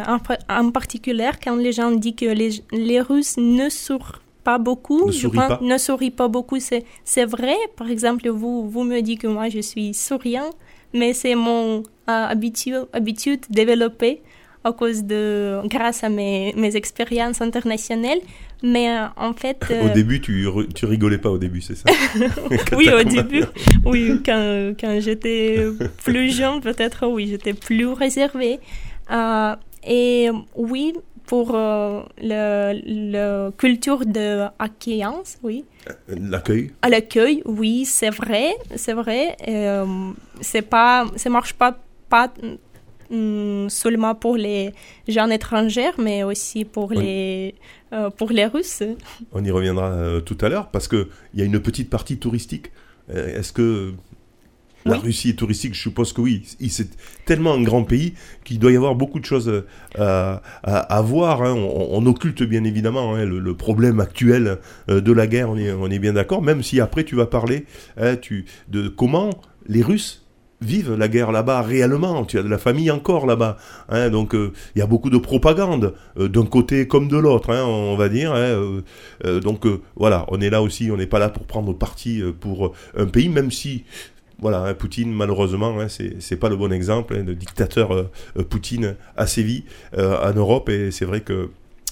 en, 0.08 0.18
en 0.50 0.72
particulier 0.72 1.32
quand 1.44 1.56
les 1.56 1.72
gens 1.72 1.92
disent 1.92 2.16
que 2.16 2.26
les, 2.26 2.64
les 2.72 3.02
Russes 3.02 3.38
ne 3.38 3.70
sourient 3.70 4.22
pas 4.46 4.60
beaucoup, 4.60 5.08
ne 5.08 5.12
je 5.12 5.28
pense, 5.28 5.48
pas. 5.48 5.60
ne 5.62 5.78
sourient 5.78 6.12
pas 6.12 6.30
beaucoup, 6.30 6.60
c'est, 6.60 6.86
c'est 7.04 7.26
vrai. 7.26 7.56
Par 7.76 7.90
exemple, 7.90 8.30
vous, 8.30 8.70
vous 8.70 8.84
me 8.84 9.02
dites 9.02 9.22
que 9.22 9.28
moi 9.28 9.50
je 9.50 9.60
suis 9.60 9.94
souriant, 9.94 10.52
mais 10.94 11.12
c'est 11.14 11.36
mon 11.36 11.80
euh, 11.80 11.82
habitude, 12.08 12.86
habitude 12.94 13.42
développée 13.50 14.22
à 14.66 14.74
cause 14.74 15.04
de, 15.04 15.62
grâce 15.66 16.04
à 16.04 16.10
mes, 16.10 16.54
mes 16.58 16.76
expériences 16.76 17.40
internationales. 17.40 18.18
Mais 18.64 18.90
euh, 18.90 19.06
en 19.16 19.34
fait. 19.34 19.64
Au 19.70 19.74
euh, 19.74 19.94
début, 19.94 20.20
tu, 20.20 20.48
tu 20.74 20.86
rigolais 20.86 21.20
pas 21.20 21.30
au 21.30 21.38
début, 21.38 21.62
c'est 21.62 21.76
ça? 21.76 21.86
Oui, 22.76 22.90
au 22.90 23.04
début, 23.04 23.44
oui, 23.86 24.22
quand, 24.26 24.74
quand 24.80 25.00
j'étais 25.00 25.64
plus 26.04 26.36
jeune, 26.36 26.62
peut-être, 26.62 27.08
oui, 27.08 27.28
j'étais 27.28 27.54
plus 27.54 27.88
réservée. 27.88 28.60
Euh, 29.12 29.56
et 29.88 30.30
oui, 30.56 30.94
pour 31.28 31.52
le, 31.54 32.12
le 32.22 33.52
culture 33.52 34.04
de 34.06 34.46
accueillance, 34.58 35.38
oui. 35.44 35.66
L'accueil? 36.08 36.72
À 36.82 36.90
l'accueil, 36.90 37.44
oui, 37.46 37.86
c'est 37.86 38.10
vrai, 38.10 38.56
c'est 38.76 38.94
vrai. 38.94 39.38
C'est 40.42 40.64
pas, 40.64 41.06
ça 41.18 41.30
marche 41.30 41.54
pas, 41.54 41.78
pas 42.10 42.32
seulement 43.70 44.16
pour 44.16 44.36
les 44.38 44.74
gens 45.08 45.30
étrangers, 45.30 45.92
mais 45.98 46.24
aussi 46.24 46.66
pour 46.66 46.90
Oui. 46.92 46.98
les, 46.98 47.56
euh, 47.94 48.10
pour 48.10 48.30
les 48.32 48.46
Russes. 48.46 48.84
On 49.32 49.44
y 49.44 49.52
reviendra 49.52 49.90
euh, 49.92 50.22
tout 50.22 50.38
à 50.42 50.50
l'heure 50.50 50.70
parce 50.70 50.88
qu'il 50.88 51.08
y 51.36 51.42
a 51.42 51.46
une 51.46 51.60
petite 51.60 51.90
partie 51.90 52.18
touristique. 52.18 52.72
Euh, 53.14 53.40
Est-ce 53.40 53.54
que 53.54 53.94
la 54.86 54.94
Oui. 54.98 55.04
Russie 55.06 55.30
est 55.30 55.34
touristique? 55.40 55.74
Je 55.76 55.82
suppose 55.82 56.14
que 56.14 56.22
oui. 56.22 56.44
C'est 56.70 56.90
tellement 57.26 57.54
un 57.54 57.62
grand 57.64 57.84
pays 57.84 58.14
qu'il 58.44 58.60
doit 58.60 58.72
y 58.72 58.76
avoir 58.76 58.96
beaucoup 58.96 59.20
de 59.20 59.26
choses 59.26 59.64
à, 59.98 60.42
à- 60.64 60.78
à 60.80 61.02
voir. 61.02 61.42
hein. 61.44 61.54
On, 61.54 61.88
on 61.92 62.06
occulte 62.08 62.44
bien 62.44 62.64
évidemment 62.64 63.16
hein, 63.16 63.26
le, 63.26 63.40
le 63.40 63.56
problème 63.56 64.00
actuel 64.00 64.60
de 64.88 65.12
la 65.12 65.28
guerre, 65.28 65.50
on 65.50 65.58
est, 65.58 65.72
on 65.72 65.90
est 65.90 66.00
bien 66.00 66.14
d'accord, 66.14 66.42
même 66.42 66.62
si 66.64 66.80
après 66.82 67.04
tu 67.04 67.16
vas 67.16 67.26
parler 67.28 67.66
hein, 67.98 68.16
tu, 68.16 68.46
de 68.68 68.88
comment 68.88 69.30
les 69.68 69.82
Russes 69.82 70.25
vivent 70.66 70.94
la 70.96 71.08
guerre 71.08 71.32
là-bas 71.32 71.62
réellement. 71.62 72.26
Tu 72.26 72.38
as 72.38 72.44
de 72.44 72.48
la 72.50 72.58
famille 72.58 72.92
encore 72.92 73.26
là-bas. 73.26 73.58
hein. 73.90 74.10
donc 74.10 74.36
euh, 74.36 74.52
il 74.76 74.80
y 74.80 74.82
a 74.82 74.88
beaucoup 74.88 75.10
de 75.10 75.18
propagande 75.18 75.94
euh, 76.20 76.28
d'un 76.28 76.46
côté 76.46 76.88
comme 76.88 77.08
de 77.08 77.18
l'autre, 77.18 77.52
hein, 77.52 77.64
on 77.66 77.96
va 77.96 78.10
dire. 78.10 78.34
hein. 78.34 78.82
Euh, 79.26 79.40
donc 79.40 79.66
voilà, 79.96 80.26
on 80.30 80.42
est 80.42 80.50
là 80.50 80.62
aussi, 80.62 80.90
on 80.92 80.98
n'est 80.98 81.08
pas 81.08 81.20
là 81.20 81.30
pour 81.30 81.46
prendre 81.46 81.74
parti 81.74 82.22
pour 82.40 82.74
un 82.98 83.06
pays, 83.06 83.30
même 83.30 83.52
si 83.52 83.84
voilà, 84.40 84.64
hein, 84.64 84.74
Poutine, 84.74 85.14
malheureusement, 85.14 85.80
hein, 85.80 85.88
c'est 85.88 86.36
pas 86.36 86.50
le 86.50 86.58
bon 86.58 86.72
exemple. 86.74 87.16
le 87.16 87.36
dictateur 87.36 88.10
Poutine 88.50 88.96
a 89.16 89.28
sévi 89.28 89.64
en 89.98 90.34
Europe 90.34 90.70
et 90.70 90.92
c'est 90.92 91.06
vrai 91.06 91.22
que 91.22 91.50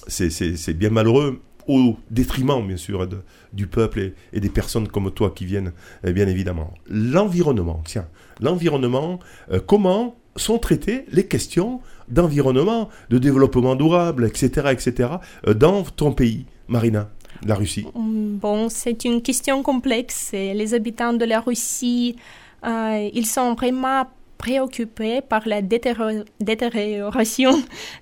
c'est 0.08 0.74
bien 0.76 0.90
malheureux 0.90 1.40
au 1.68 1.96
détriment, 2.10 2.66
bien 2.66 2.76
sûr, 2.76 3.06
du 3.52 3.66
peuple 3.66 4.12
et, 4.32 4.40
des 4.40 4.48
personnes 4.48 4.88
comme 4.88 5.10
toi 5.10 5.32
qui 5.34 5.44
viennent, 5.44 5.72
euh, 6.06 6.12
bien 6.12 6.28
évidemment. 6.28 6.74
L'environnement, 6.88 7.82
tiens, 7.84 8.06
l'environnement, 8.40 9.18
euh, 9.50 9.60
comment 9.64 10.16
sont 10.36 10.58
traitées 10.58 11.04
les 11.12 11.26
questions 11.26 11.80
d'environnement, 12.08 12.88
de 13.10 13.18
développement 13.18 13.76
durable, 13.76 14.26
etc., 14.26 14.68
etc., 14.72 15.10
euh, 15.46 15.54
dans 15.54 15.82
ton 15.82 16.12
pays, 16.12 16.46
Marina, 16.68 17.10
la 17.44 17.54
Russie? 17.54 17.86
Hum, 17.94 18.38
Bon, 18.40 18.68
c'est 18.68 19.04
une 19.04 19.22
question 19.22 19.62
complexe. 19.62 20.30
Les 20.32 20.74
habitants 20.74 21.12
de 21.12 21.24
la 21.24 21.40
Russie, 21.40 22.16
ils 22.64 23.26
sont 23.26 23.54
vraiment 23.54 24.06
préoccupés 24.38 25.20
par 25.20 25.46
la 25.46 25.62
détérioration 25.62 27.52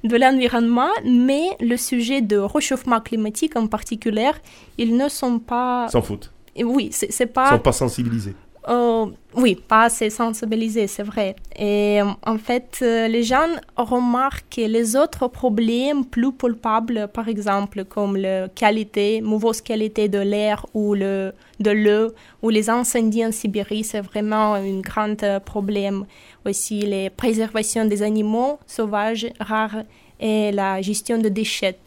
de 0.05 0.17
l'environnement, 0.17 0.91
mais 1.05 1.57
le 1.61 1.77
sujet 1.77 2.21
de 2.21 2.37
réchauffement 2.37 3.01
climatique 3.01 3.57
en 3.57 3.67
particulier, 3.67 4.33
ils 4.79 4.97
ne 4.97 5.09
sont 5.09 5.39
pas... 5.39 5.89
Sans 5.89 6.03
faute. 6.03 6.33
Oui, 6.63 6.91
c'est 6.93 7.11
c'est 7.11 7.25
Ils 7.25 7.33
pas... 7.33 7.51
sont 7.51 7.59
pas 7.59 7.73
sensibilisés. 7.73 8.35
Euh, 8.69 9.07
oui, 9.35 9.57
pas 9.57 9.85
assez 9.85 10.09
sensibilisés, 10.11 10.87
c'est 10.87 11.03
vrai. 11.03 11.35
Et 11.57 12.01
euh, 12.01 12.07
en 12.25 12.39
fait, 12.39 12.79
euh, 12.83 13.09
les 13.09 13.25
gens 13.25 13.49
remarquent 13.77 14.57
les 14.57 14.95
autres 14.95 15.27
problèmes 15.27 16.05
plus 16.05 16.33
palpables, 16.33 17.09
par 17.13 17.29
exemple, 17.29 17.85
comme 17.85 18.17
la 18.17 18.49
qualité, 18.49 19.21
mauvaise 19.21 19.61
qualité 19.61 20.09
de 20.09 20.19
l'air 20.19 20.65
ou 20.75 20.95
le, 20.95 21.33
de 21.63 21.71
l'eau, 21.71 22.13
ou 22.43 22.51
les 22.51 22.69
incendies 22.69 23.25
en 23.25 23.33
Sibérie, 23.33 23.85
c'est 23.85 24.01
vraiment 24.01 24.55
un 24.55 24.81
grand 24.81 25.23
euh, 25.23 25.41
problème. 25.41 26.05
Aussi, 26.45 26.81
les 26.81 27.11
préservations 27.11 27.85
des 27.85 28.03
animaux 28.03 28.59
sauvages 28.67 29.29
rares 29.41 29.85
et 30.21 30.53
la 30.53 30.83
gestion 30.83 31.19
de 31.19 31.29
déchets. 31.29 31.79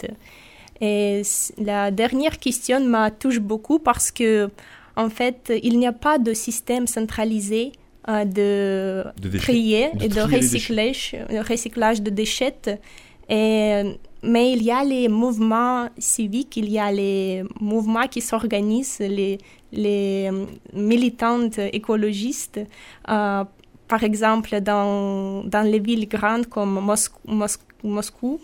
Et 0.81 1.21
la 1.57 1.91
dernière 1.91 2.37
question 2.39 2.79
me 2.81 3.09
touche 3.09 3.39
beaucoup 3.39 3.79
parce 3.79 4.11
que, 4.11 4.49
en 4.95 5.09
fait, 5.09 5.51
il 5.63 5.79
n'y 5.79 5.87
a 5.87 5.93
pas 5.93 6.17
de 6.17 6.33
système 6.33 6.87
centralisé 6.87 7.71
euh, 8.07 8.25
de, 8.25 9.03
De 9.21 9.29
déchets. 9.29 9.43
trier 9.43 9.89
De 9.95 10.05
et 10.05 10.07
de 10.09 10.21
recyclage, 10.21 11.15
euh, 11.31 11.41
recyclage 11.41 12.01
de 12.01 12.09
déchets. 12.09 12.79
Et, 13.29 13.97
mais 14.25 14.53
il 14.53 14.63
y 14.63 14.71
a 14.71 14.83
les 14.83 15.07
mouvements 15.07 15.87
civiques, 15.97 16.57
il 16.57 16.69
y 16.69 16.79
a 16.79 16.91
les 16.91 17.43
mouvements 17.59 18.07
qui 18.07 18.21
s'organisent, 18.21 18.99
les, 18.99 19.37
euh, 19.77 20.45
militantes 20.73 21.59
écologistes. 21.73 22.59
euh, 23.09 23.43
par 23.87 24.03
exemple, 24.03 24.61
dans, 24.61 25.43
dans 25.43 25.61
les 25.61 25.77
villes 25.77 26.07
grandes 26.07 26.47
comme 26.47 26.79
Moscou, 27.83 28.39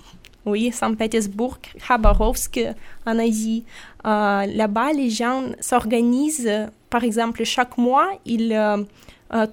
oui, 0.45 0.71
Saint-Pétersbourg, 0.71 1.57
Khabarovsk 1.87 2.59
en 3.07 3.17
Asie. 3.17 3.63
Euh, 4.05 4.45
Là-bas, 4.45 4.93
les 4.93 5.09
gens 5.09 5.45
s'organisent. 5.59 6.69
Par 6.91 7.03
exemple, 7.03 7.43
chaque 7.43 7.75
mois, 7.79 8.09
ils 8.23 8.55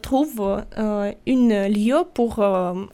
trouvent 0.03 0.63
euh, 0.77 1.13
un 1.27 1.69
lieu 1.69 1.99
pour 2.13 2.43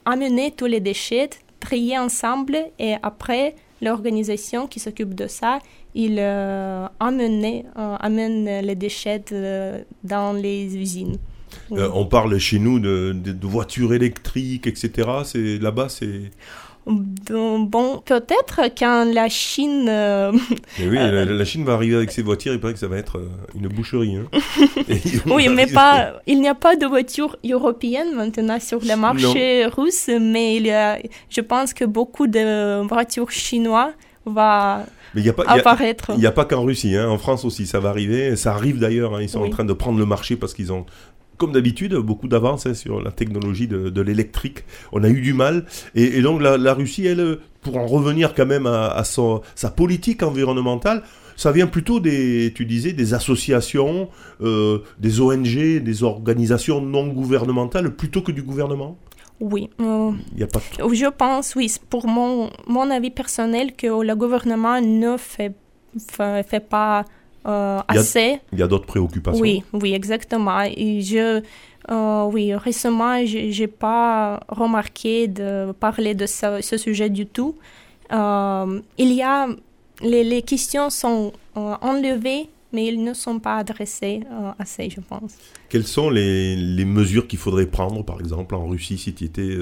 amener 0.05 0.51
tous 0.51 0.67
les 0.67 0.79
déchets, 0.79 1.29
trier 1.65 1.97
ensemble 1.97 2.57
et 2.79 2.93
après, 3.01 3.55
l'organisation 3.81 4.67
qui 4.67 4.79
s'occupe 4.79 5.13
de 5.15 5.27
ça, 5.27 5.59
il 5.95 6.17
euh, 6.19 6.87
amène, 6.99 7.63
euh, 7.77 8.61
les 8.61 8.75
déchets 8.75 9.23
dans 10.03 10.33
les 10.33 10.77
usines. 10.77 11.17
Euh, 11.71 11.89
on 11.93 12.05
parle 12.05 12.37
chez 12.37 12.59
nous 12.59 12.79
de, 12.79 13.13
de- 13.13 13.47
voitures 13.47 13.93
électriques, 13.93 14.67
etc. 14.67 14.89
Là-bas, 15.61 15.89
c'est. 15.89 16.31
Bon, 16.87 18.01
peut-être 18.05 18.61
quand 18.77 19.05
la 19.11 19.27
Chine... 19.27 19.87
euh, 19.89 20.31
Mais 20.79 20.87
oui, 20.87 20.95
la, 20.95 21.25
la 21.25 21.45
Chine 21.45 21.63
va 21.65 21.73
arriver 21.73 21.95
avec 21.95 22.11
ses 22.11 22.21
voitures. 22.21 22.53
Il 22.53 22.59
paraît 22.59 22.73
que 22.73 22.79
ça 22.79 22.87
va 22.87 22.97
être 22.97 23.17
euh, 23.17 23.27
une 23.55 23.67
boucherie. 23.67 24.15
hein. 24.17 24.27
Oui, 25.25 25.47
mais 25.49 25.65
pas, 25.67 26.13
il 26.27 26.39
n'y 26.41 26.47
a 26.47 26.53
pas 26.55 26.75
de 26.75 26.85
voiture 26.85 27.37
européenne 27.43 28.13
maintenant 28.15 28.59
sur 28.59 28.79
le 28.81 28.95
marché 28.95 29.65
russe, 29.65 30.09
mais 30.21 30.57
il 30.57 30.67
y 30.67 30.71
a, 30.71 30.99
je 31.29 31.41
pense 31.41 31.73
que 31.73 31.85
beaucoup 31.85 32.27
de 32.27 32.85
voitures 32.87 33.31
chinoises 33.31 33.93
vont 34.25 34.77
Mais 35.15 35.21
il 35.21 35.23
n'y 35.23 35.29
a 35.29 35.33
pas. 35.33 35.43
il 35.43 35.47
y 35.47 35.49
a- 35.51 35.53
apparaître. 35.61 36.11
Il 36.13 36.19
n'y 36.19 36.25
a 36.27 36.31
pas 36.31 36.45
qu'en 36.45 36.63
Russie, 36.63 36.95
hein. 36.95 37.09
en 37.09 37.17
France 37.17 37.45
aussi, 37.45 37.65
ça 37.65 37.79
va 37.79 37.89
arriver. 37.89 38.35
Ça 38.35 38.53
arrive 38.53 38.79
d'ailleurs, 38.79 39.15
hein. 39.15 39.21
ils 39.21 39.29
sont 39.29 39.41
Oui. 39.41 39.47
en 39.47 39.51
train 39.51 39.65
de 39.65 39.73
prendre 39.73 39.97
le 39.97 40.05
marché 40.05 40.35
parce 40.35 40.53
qu'ils 40.53 40.71
ont, 40.71 40.85
comme 41.37 41.51
d'habitude, 41.51 41.93
beaucoup 41.95 42.27
d'avance 42.27 42.65
hein, 42.65 42.73
sur 42.73 43.01
la 43.01 43.11
technologie 43.11 43.67
de, 43.67 43.89
de 43.89 44.01
l'électrique. 44.01 44.63
On 44.91 45.03
a 45.03 45.09
eu 45.09 45.21
du 45.21 45.33
mal. 45.33 45.65
Et, 45.95 46.17
et 46.17 46.21
donc 46.21 46.41
la, 46.41 46.57
la 46.57 46.73
Russie, 46.73 47.05
elle, 47.05 47.37
pour 47.61 47.77
en 47.77 47.87
revenir 47.87 48.33
quand 48.33 48.45
même 48.45 48.67
à, 48.67 48.87
à 48.87 49.03
son- 49.03 49.41
sa 49.55 49.69
politique 49.69 50.23
environnementale, 50.23 51.03
ça 51.37 51.51
vient 51.51 51.67
plutôt 51.67 51.99
des, 51.99 52.53
tu 52.55 52.65
disais, 52.65 52.93
des 52.93 53.13
associations, 53.13 54.07
euh, 54.41 54.79
des 54.99 55.19
ONG, 55.19 55.83
des 55.83 56.03
organisations 56.03 56.81
non 56.81 57.07
gouvernementales, 57.07 57.93
plutôt 57.93 58.21
que 58.21 58.31
du 58.31 58.41
gouvernement? 58.41 58.97
Oui. 59.41 59.69
euh, 59.81 60.11
Il 60.31 60.37
n'y 60.37 60.43
a 60.43 60.47
pas 60.47 60.59
de... 60.59 60.93
Je 60.93 61.09
pense, 61.09 61.55
oui, 61.55 61.69
pour 61.89 62.07
mon, 62.07 62.49
mon 62.67 62.89
avis 62.89 63.11
personnel, 63.11 63.73
que 63.73 63.87
le 63.87 64.15
gouvernement 64.15 64.79
ne 64.79 65.17
fait, 65.17 65.53
fait, 66.09 66.47
fait 66.47 66.65
pas 66.65 67.03
euh, 67.45 67.79
Il 67.89 67.95
y 67.95 67.97
a- 67.97 68.01
assez. 68.01 68.39
Il 68.53 68.59
y 68.59 68.63
a 68.63 68.67
d'autres 68.67 68.85
préoccupations. 68.85 69.41
Oui, 69.41 69.63
oui, 69.73 69.93
exactement. 69.93 70.61
Et 70.61 71.01
je, 71.01 71.41
euh, 71.91 72.23
oui, 72.25 72.53
récemment, 72.55 73.25
je 73.25 73.59
n'ai 73.61 73.67
pas 73.67 74.39
remarqué 74.49 75.27
de 75.27 75.71
parler 75.79 76.13
de 76.15 76.25
ce, 76.25 76.59
ce 76.61 76.77
sujet 76.77 77.09
du 77.09 77.25
tout. 77.25 77.55
Euh, 78.11 78.81
il 78.97 79.11
y 79.13 79.21
a, 79.21 79.47
les, 80.01 80.23
les 80.23 80.41
questions 80.41 80.89
sont 80.89 81.33
enlevées, 81.55 82.47
mais 82.73 82.87
ils 82.87 83.03
ne 83.03 83.13
sont 83.13 83.39
pas 83.39 83.57
adressées 83.57 84.21
assez, 84.59 84.89
je 84.89 84.99
pense. 85.01 85.35
Quelles 85.69 85.87
sont 85.87 86.09
les, 86.09 86.55
les 86.55 86.85
mesures 86.85 87.27
qu'il 87.27 87.39
faudrait 87.39 87.67
prendre, 87.67 88.03
par 88.03 88.19
exemple, 88.19 88.55
en 88.55 88.67
Russie, 88.67 88.97
si 88.97 89.13
tu 89.13 89.23
étais 89.25 89.55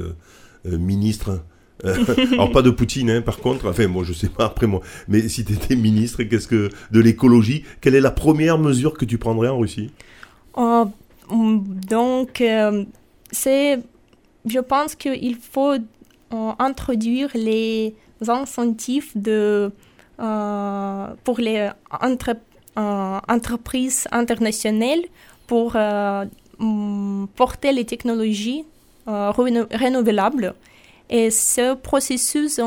ministre 0.66 1.44
Alors, 2.34 2.52
pas 2.52 2.62
de 2.62 2.70
Poutine, 2.70 3.10
hein, 3.10 3.22
par 3.22 3.38
contre. 3.38 3.70
Enfin, 3.70 3.88
moi, 3.88 4.04
je 4.06 4.14
sais 4.14 4.30
pas, 4.30 4.46
après 4.46 4.68
moi. 4.68 4.82
Mais 5.08 5.28
si 5.28 5.44
tu 5.44 5.54
étais 5.54 5.76
ministre 5.76 6.24
qu'est-ce 6.24 6.48
que, 6.48 6.70
de 6.92 7.00
l'écologie, 7.00 7.64
quelle 7.82 7.96
est 7.96 8.02
la 8.02 8.12
première 8.12 8.58
mesure 8.58 8.94
que 8.98 9.06
tu 9.06 9.18
prendrais 9.18 9.50
en 9.50 9.60
Russie? 9.60 9.92
Euh, 10.58 10.86
donc, 11.30 12.44
c'est, 13.32 13.80
je 14.46 14.60
pense 14.60 14.96
qu'il 14.96 15.36
faut 15.36 15.76
introduire 16.58 17.30
les 17.36 17.96
incentives 18.28 19.12
pour 21.24 21.40
les 21.40 21.70
entreprises 23.28 24.08
internationales 24.12 25.02
pour 25.48 25.76
mm, 26.60 27.26
porter 27.36 27.74
les 27.74 27.86
technologies 27.86 28.64
renouvelables. 29.06 30.54
Et 31.10 31.30
ce 31.32 31.76
processus 31.76 32.60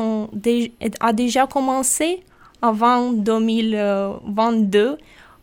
a 0.99 1.13
déjà 1.13 1.47
commencé 1.47 2.23
avant 2.61 3.11
2022. 3.11 4.97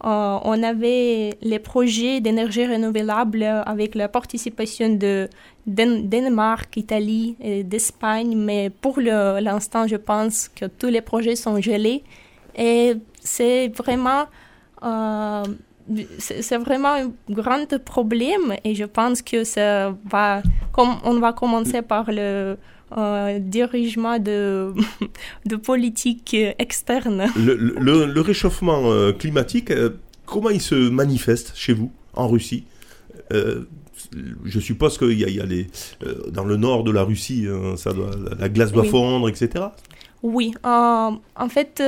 Euh, 0.06 0.38
on 0.44 0.62
avait 0.62 1.38
les 1.40 1.58
projets 1.58 2.20
d'énergie 2.20 2.66
renouvelable 2.66 3.42
avec 3.42 3.94
la 3.94 4.08
participation 4.08 4.90
de 4.90 5.30
Danemark, 5.66 6.76
Italie 6.76 7.36
et 7.40 7.64
d'Espagne, 7.64 8.36
mais 8.36 8.68
pour 8.68 9.00
l'instant, 9.00 9.86
je 9.86 9.96
pense 9.96 10.48
que 10.48 10.66
tous 10.66 10.88
les 10.88 11.00
projets 11.00 11.36
sont 11.36 11.58
gelés. 11.60 12.04
Et 12.54 12.94
c'est 13.20 13.68
vraiment, 13.68 14.26
euh, 14.82 15.44
c'est 16.18 16.58
vraiment 16.58 16.94
un 16.94 17.12
grand 17.30 17.78
problème 17.78 18.56
et 18.62 18.74
je 18.74 18.84
pense 18.84 19.22
que 19.22 19.42
ça 19.44 19.94
va, 20.04 20.42
comme 20.72 20.96
on 21.04 21.18
va 21.18 21.32
commencer 21.32 21.80
par 21.80 22.10
le 22.12 22.58
euh, 22.96 23.40
dirigement 23.40 24.20
de, 24.20 24.72
de 25.46 25.56
politique 25.56 26.36
externe. 26.58 27.26
Le, 27.36 27.56
le, 27.56 28.20
réchauffement 28.20 28.82
euh, 28.84 29.12
climatique, 29.12 29.72
euh, 29.72 29.90
comment 30.26 30.50
il 30.50 30.60
se 30.60 30.76
manifeste 30.90 31.52
chez 31.56 31.72
vous, 31.72 31.90
en 32.12 32.28
Russie? 32.28 32.64
Je 33.32 34.60
suppose 34.60 34.96
qu'il 34.96 35.18
y 35.18 35.24
a, 35.24 35.28
y 35.28 35.40
a 35.40 35.44
les, 35.44 35.66
dans 36.30 36.44
le 36.44 36.56
nord 36.56 36.84
de 36.84 36.92
la 36.92 37.02
Russie, 37.02 37.48
ça 37.76 37.92
doit, 37.92 38.10
la 38.38 38.48
glace 38.48 38.70
doit 38.70 38.84
fondre, 38.84 39.28
etc. 39.28 39.64
Oui, 40.22 40.54
en 40.62 41.18
fait, 41.48 41.82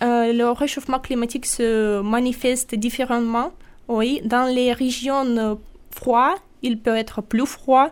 le 0.00 0.50
réchauffement 0.52 0.98
climatique 0.98 1.44
se 1.44 2.00
manifeste 2.00 2.74
différemment. 2.74 3.52
Oui, 3.88 4.22
dans 4.24 4.46
les 4.46 4.72
régions 4.72 5.58
froides, 5.90 6.38
il 6.62 6.78
peut 6.78 6.96
être 6.96 7.20
plus 7.20 7.46
froid 7.46 7.90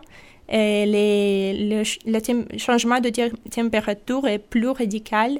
les, 0.51 1.83
le, 2.05 2.57
changement 2.57 2.99
de 2.99 3.09
température 3.49 4.27
est 4.27 4.39
plus 4.39 4.69
radical. 4.69 5.39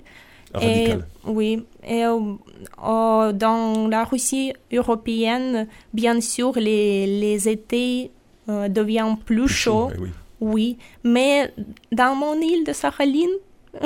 Radical. 0.54 1.06
oui. 1.26 1.63
Et 1.88 2.04
dans 2.04 3.88
la 3.89 4.04
Russie 4.04 4.54
européenne, 4.71 5.67
bien 5.93 6.19
sûr, 6.21 6.54
les, 6.58 7.08
les 7.08 7.50
étés 7.50 8.12
euh, 8.50 8.67
deviennent 8.67 9.17
plus, 9.17 9.47
chauds. 9.47 9.91
oui. 10.00 10.10
oui. 10.39 10.78
Mais 11.04 11.54
dans 11.91 12.15
mon 12.15 12.39
île 12.39 12.63
de 12.65 12.74
Sakhaline, 12.74 13.30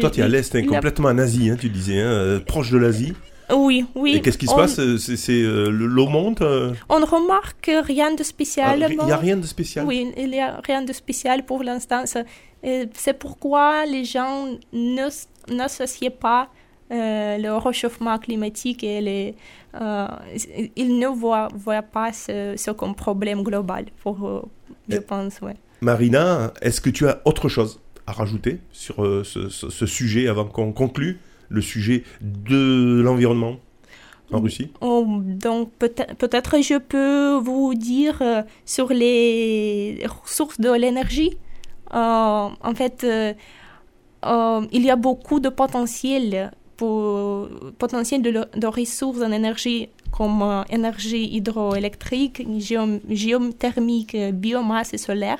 Toi, 0.00 0.10
tu 0.10 0.20
es 0.20 0.22
à 0.22 0.28
l'est, 0.28 0.54
hein, 0.54 0.64
complètement 0.66 1.08
en 1.08 1.18
Asie, 1.18 1.50
hein, 1.50 1.56
tu 1.60 1.68
disais, 1.68 2.00
hein, 2.00 2.06
euh, 2.06 2.40
proche 2.40 2.70
de 2.70 2.78
l'Asie. 2.78 3.12
Oui, 3.54 3.84
oui. 3.94 4.16
Et 4.16 4.20
qu'est-ce 4.20 4.38
qui 4.38 4.46
se 4.46 4.54
passe 4.54 4.80
C'est 4.96 5.42
euh, 5.42 5.68
l'eau 5.70 6.06
monte 6.06 6.42
euh 6.42 6.72
On 6.88 7.00
ne 7.00 7.04
remarque 7.04 7.70
rien 7.84 8.14
de 8.14 8.22
spécial. 8.22 8.86
Il 8.90 8.98
n'y 8.98 9.12
a 9.12 9.16
rien 9.16 9.36
de 9.36 9.46
spécial 9.46 9.86
Oui, 9.86 10.12
il 10.16 10.30
n'y 10.30 10.40
a 10.40 10.60
rien 10.64 10.82
de 10.82 10.92
spécial 10.92 11.44
pour 11.44 11.62
l'instant. 11.62 12.04
C'est 12.04 13.18
pourquoi 13.18 13.86
les 13.86 14.04
gens 14.04 14.46
n'associent 15.48 16.10
pas 16.10 16.48
euh, 16.92 17.38
le 17.38 17.56
réchauffement 17.56 18.18
climatique 18.18 18.82
et 18.82 19.00
les, 19.00 19.34
ils 20.76 20.98
ne 20.98 21.06
voient, 21.06 21.48
voient 21.54 21.82
pas 21.82 22.12
ce, 22.12 22.70
comme 22.72 22.94
problème 22.94 23.42
global, 23.42 23.86
pour, 24.02 24.48
je 24.88 24.98
pense. 24.98 25.40
Ouais. 25.40 25.56
Marina, 25.80 26.52
est-ce 26.60 26.80
que 26.80 26.90
tu 26.90 27.06
as 27.06 27.22
autre 27.24 27.48
chose 27.48 27.80
à 28.06 28.12
rajouter 28.12 28.58
sur 28.72 28.96
ce, 29.24 29.48
ce 29.48 29.86
sujet 29.86 30.28
avant 30.28 30.46
qu'on 30.46 30.72
conclue? 30.72 31.20
Le 31.50 31.60
sujet 31.60 32.04
de 32.22 33.02
l'environnement 33.04 33.56
en 34.32 34.40
Russie? 34.40 34.70
oh, 34.80 35.04
Donc 35.20 35.70
peut-être 35.72 36.62
je 36.62 36.78
peux 36.78 37.34
vous 37.34 37.74
dire 37.74 38.18
euh, 38.22 38.42
sur 38.64 38.88
les 38.88 40.02
ressources 40.22 40.60
de 40.60 40.72
l'énergie. 40.72 41.36
Euh, 41.92 42.48
en 42.70 42.74
fait, 42.74 43.04
euh, 43.04 43.34
il 44.72 44.82
y 44.82 44.90
a 44.90 44.96
beaucoup 44.96 45.40
de 45.40 45.48
potentiel, 45.48 46.52
pour, 46.76 47.48
potentiel 47.78 48.22
de, 48.22 48.66
ressources 48.66 49.20
en 49.22 49.32
énergie 49.32 49.88
comme 50.12 50.64
énergie 50.70 51.28
hydroélectrique, 51.36 52.46
géothermique, 53.08 54.16
biomasse 54.34 54.92
et 54.94 54.98
solaire, 54.98 55.38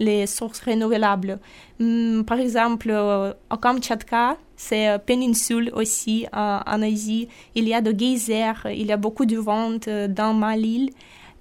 les 0.00 0.26
sources 0.26 0.60
renouvelables. 0.60 1.38
Hmm, 1.78 2.22
par 2.22 2.40
exemple, 2.40 2.90
au 2.90 3.56
Kamchatka, 3.56 4.36
c'est 4.56 4.88
une 4.88 4.98
péninsule 4.98 5.70
aussi 5.74 6.26
en 6.32 6.82
Asie. 6.82 7.28
Il 7.54 7.68
y 7.68 7.74
a 7.74 7.80
de 7.80 7.92
geysers, 7.92 8.66
il 8.66 8.86
y 8.86 8.92
a 8.92 8.96
beaucoup 8.96 9.26
de 9.26 9.36
ventes 9.36 9.86
euh, 9.86 10.08
dans 10.08 10.34
ma 10.34 10.56
île. 10.56 10.90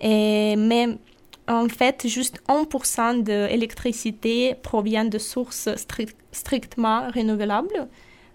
mais 0.03 0.87
en 1.47 1.67
fait, 1.67 2.07
juste 2.07 2.39
1% 2.47 3.23
de 3.23 3.47
l'électricité 3.47 4.55
provient 4.61 5.05
de 5.05 5.17
sources 5.17 5.69
strictement 6.31 7.09
renouvelables. 7.09 7.87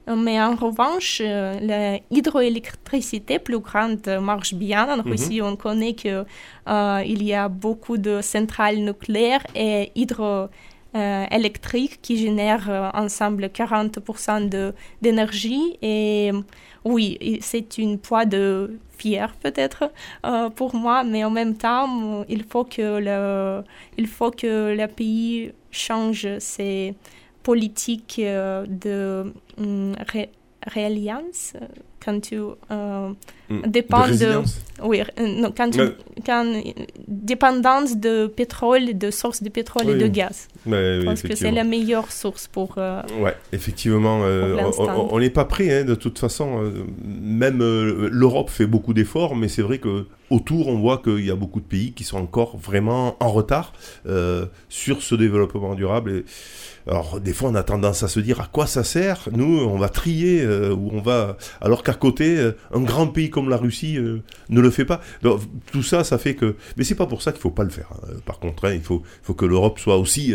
Mais 0.07 0.41
en 0.41 0.55
revanche, 0.55 1.23
euh, 1.25 1.99
l'hydroélectricité 2.11 3.39
plus 3.39 3.59
grande 3.59 4.07
marche 4.21 4.55
bien. 4.55 4.99
En 4.99 5.03
Russie, 5.03 5.41
mhm. 5.41 5.47
on 5.47 5.57
connaît 5.57 5.95
qu'il 5.95 6.25
euh, 6.69 7.03
y 7.05 7.35
a 7.35 7.49
beaucoup 7.49 7.97
de 7.97 8.21
centrales 8.21 8.79
nucléaires 8.79 9.47
et 9.55 9.93
hydro 9.95 10.49
euh, 10.97 11.27
électriques 11.33 11.99
qui 12.03 12.17
génèrent 12.17 12.71
euh, 12.71 12.89
ensemble 12.95 13.47
40% 13.47 14.73
d'énergie. 15.03 15.77
Et 15.83 16.31
oui, 16.85 17.41
c'est 17.41 17.79
une 17.79 17.99
poids 17.99 18.27
de 18.27 18.79
fier 18.97 19.35
peut-être 19.43 19.91
euh, 20.25 20.51
pour 20.51 20.77
moi, 20.77 21.03
mais 21.03 21.25
en 21.25 21.31
même 21.31 21.57
temps, 21.57 22.25
il 22.29 22.45
faut 22.45 22.63
que 22.63 23.01
le, 23.01 23.65
il 23.99 24.07
faut 24.07 24.31
que 24.31 24.77
le 24.79 24.87
pays 24.87 25.51
change 25.73 26.29
ses 26.39 26.95
politiques 27.45 28.21
de 28.21 29.33
um, 29.59 29.95
quand 32.05 32.21
tu 32.21 32.41
euh, 33.51 33.55
mm. 33.55 33.71
dépends 33.71 34.09
de, 34.09 34.43
oui 34.83 35.03
euh, 35.21 35.49
quand 35.57 35.71
tu, 35.71 35.81
quand, 36.25 36.63
dépendance 37.07 37.97
de 37.97 38.27
pétrole 38.27 38.97
de 38.97 39.11
sources 39.11 39.43
de 39.43 39.49
pétrole 39.49 39.89
et 39.91 39.97
de 39.97 40.07
gaz. 40.07 40.49
Parce 41.05 41.23
que 41.23 41.35
c'est 41.35 41.51
la 41.51 41.65
meilleure 41.65 42.11
source 42.11 42.49
pour 42.49 42.75
euh, 42.79 43.03
ouais 43.21 43.37
effectivement 43.53 44.21
euh, 44.25 44.57
on 44.79 45.19
n'est 45.19 45.31
pas 45.31 45.45
prêt 45.45 45.81
hein, 45.81 45.85
de 45.85 45.95
toute 45.95 46.19
façon 46.19 46.73
même 47.05 47.59
l'Europe 47.59 48.51
fait 48.51 48.67
beaucoup 48.67 48.95
d'efforts 48.95 49.37
mais 49.37 49.49
c'est 49.49 49.63
vrai 49.63 49.79
que 49.79 50.07
autour 50.31 50.69
on 50.69 50.79
voit 50.79 50.99
qu'il 50.99 51.25
y 51.25 51.31
a 51.31 51.37
beaucoup 51.37 51.61
de 51.61 51.67
pays 51.67 51.93
qui 51.93 52.05
sont 52.05 52.19
encore 52.19 52.57
vraiment 52.57 53.17
en 53.21 53.31
retard 53.31 53.73
sur 54.69 55.03
ce 55.03 55.15
développement 55.15 55.75
durable 55.75 56.11
et 56.11 56.25
alors 56.87 57.21
des 57.21 57.33
fois 57.33 57.49
on 57.51 57.55
a 57.55 57.63
tendance 57.63 58.03
à 58.03 58.09
se 58.09 58.21
dire 58.21 58.41
à 58.41 58.47
quoi 58.47 58.67
ça 58.67 58.85
sert? 58.85 59.29
Nous 59.33 59.61
on 59.61 59.79
va 59.79 59.89
trier 59.89 60.43
euh, 60.43 60.75
ou 60.75 60.91
on 60.93 61.01
va 61.01 61.37
alors 61.61 61.83
qu'à 61.83 61.95
côté 61.95 62.37
euh, 62.37 62.53
un 62.75 62.81
grand 62.81 63.07
pays 63.07 63.31
comme 63.35 63.49
la 63.51 63.57
Russie 63.57 63.99
euh, 63.99 64.23
ne 64.49 64.61
le 64.61 64.71
fait 64.71 64.85
pas. 64.85 65.01
Donc, 65.23 65.41
tout 65.73 65.83
ça 65.83 66.05
ça 66.05 66.17
fait 66.17 66.35
que 66.35 66.55
mais 66.77 66.85
c'est 66.85 66.95
pas 66.95 67.07
pour 67.07 67.21
ça 67.21 67.33
qu'il 67.33 67.41
faut 67.41 67.51
pas 67.51 67.65
le 67.65 67.71
faire. 67.71 67.89
Hein. 67.93 68.15
Par 68.25 68.39
contre 68.39 68.67
hein, 68.67 68.73
il 68.73 68.81
faut 68.81 69.03
faut 69.23 69.35
que 69.35 69.45
l'Europe 69.45 69.79
soit 69.81 69.99
aussi 69.99 70.33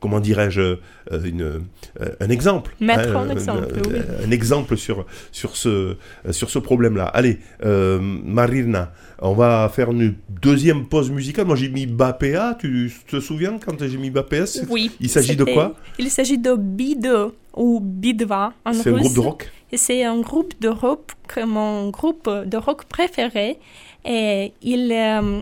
comment 0.00 0.20
dirais-je, 0.20 0.76
un 1.10 2.28
exemple. 2.28 2.76
Mettre 2.78 3.16
un 3.16 3.30
exemple, 3.30 3.80
un, 4.22 4.30
exemple 4.30 4.76
sur, 4.76 5.06
sur 5.32 5.56
ce, 5.56 5.96
sur 6.30 6.50
ce 6.50 6.58
problème-là. 6.58 7.06
Allez, 7.06 7.38
Marina, 7.62 8.92
on 9.20 9.32
va 9.32 9.70
faire 9.74 9.90
une 9.90 10.14
deuxième 10.42 10.86
pause 10.86 11.10
musicale. 11.10 11.46
Moi, 11.46 11.56
j'ai 11.56 11.70
mis 11.70 11.86
Bapea. 11.86 12.56
Tu 12.58 12.92
te 13.06 13.20
souviens 13.20 13.58
quand 13.64 13.76
j'ai 13.80 13.96
mis 13.96 14.10
Bapea 14.10 14.44
Oui. 14.68 14.90
Il 15.00 15.08
s'agit 15.08 15.36
de 15.36 15.44
quoi? 15.44 15.74
Il 15.98 16.10
s'agit 16.10 16.38
de 16.38 16.50
B2 16.50 17.30
ou 17.56 17.80
B2 17.80 18.30
en 18.32 18.72
C'est 18.72 18.90
un 18.90 18.98
groupe 18.98 19.14
de 19.14 19.20
rock 19.20 19.50
C'est 19.76 20.04
un 20.04 20.20
groupe 20.20 20.54
de 20.60 20.68
rock, 20.68 21.12
mon 21.36 21.90
groupe 21.90 22.28
de 22.28 22.56
rock 22.56 22.84
préféré. 22.84 23.58
Et 24.04 24.52
il, 24.62 24.92
euh, 24.92 25.40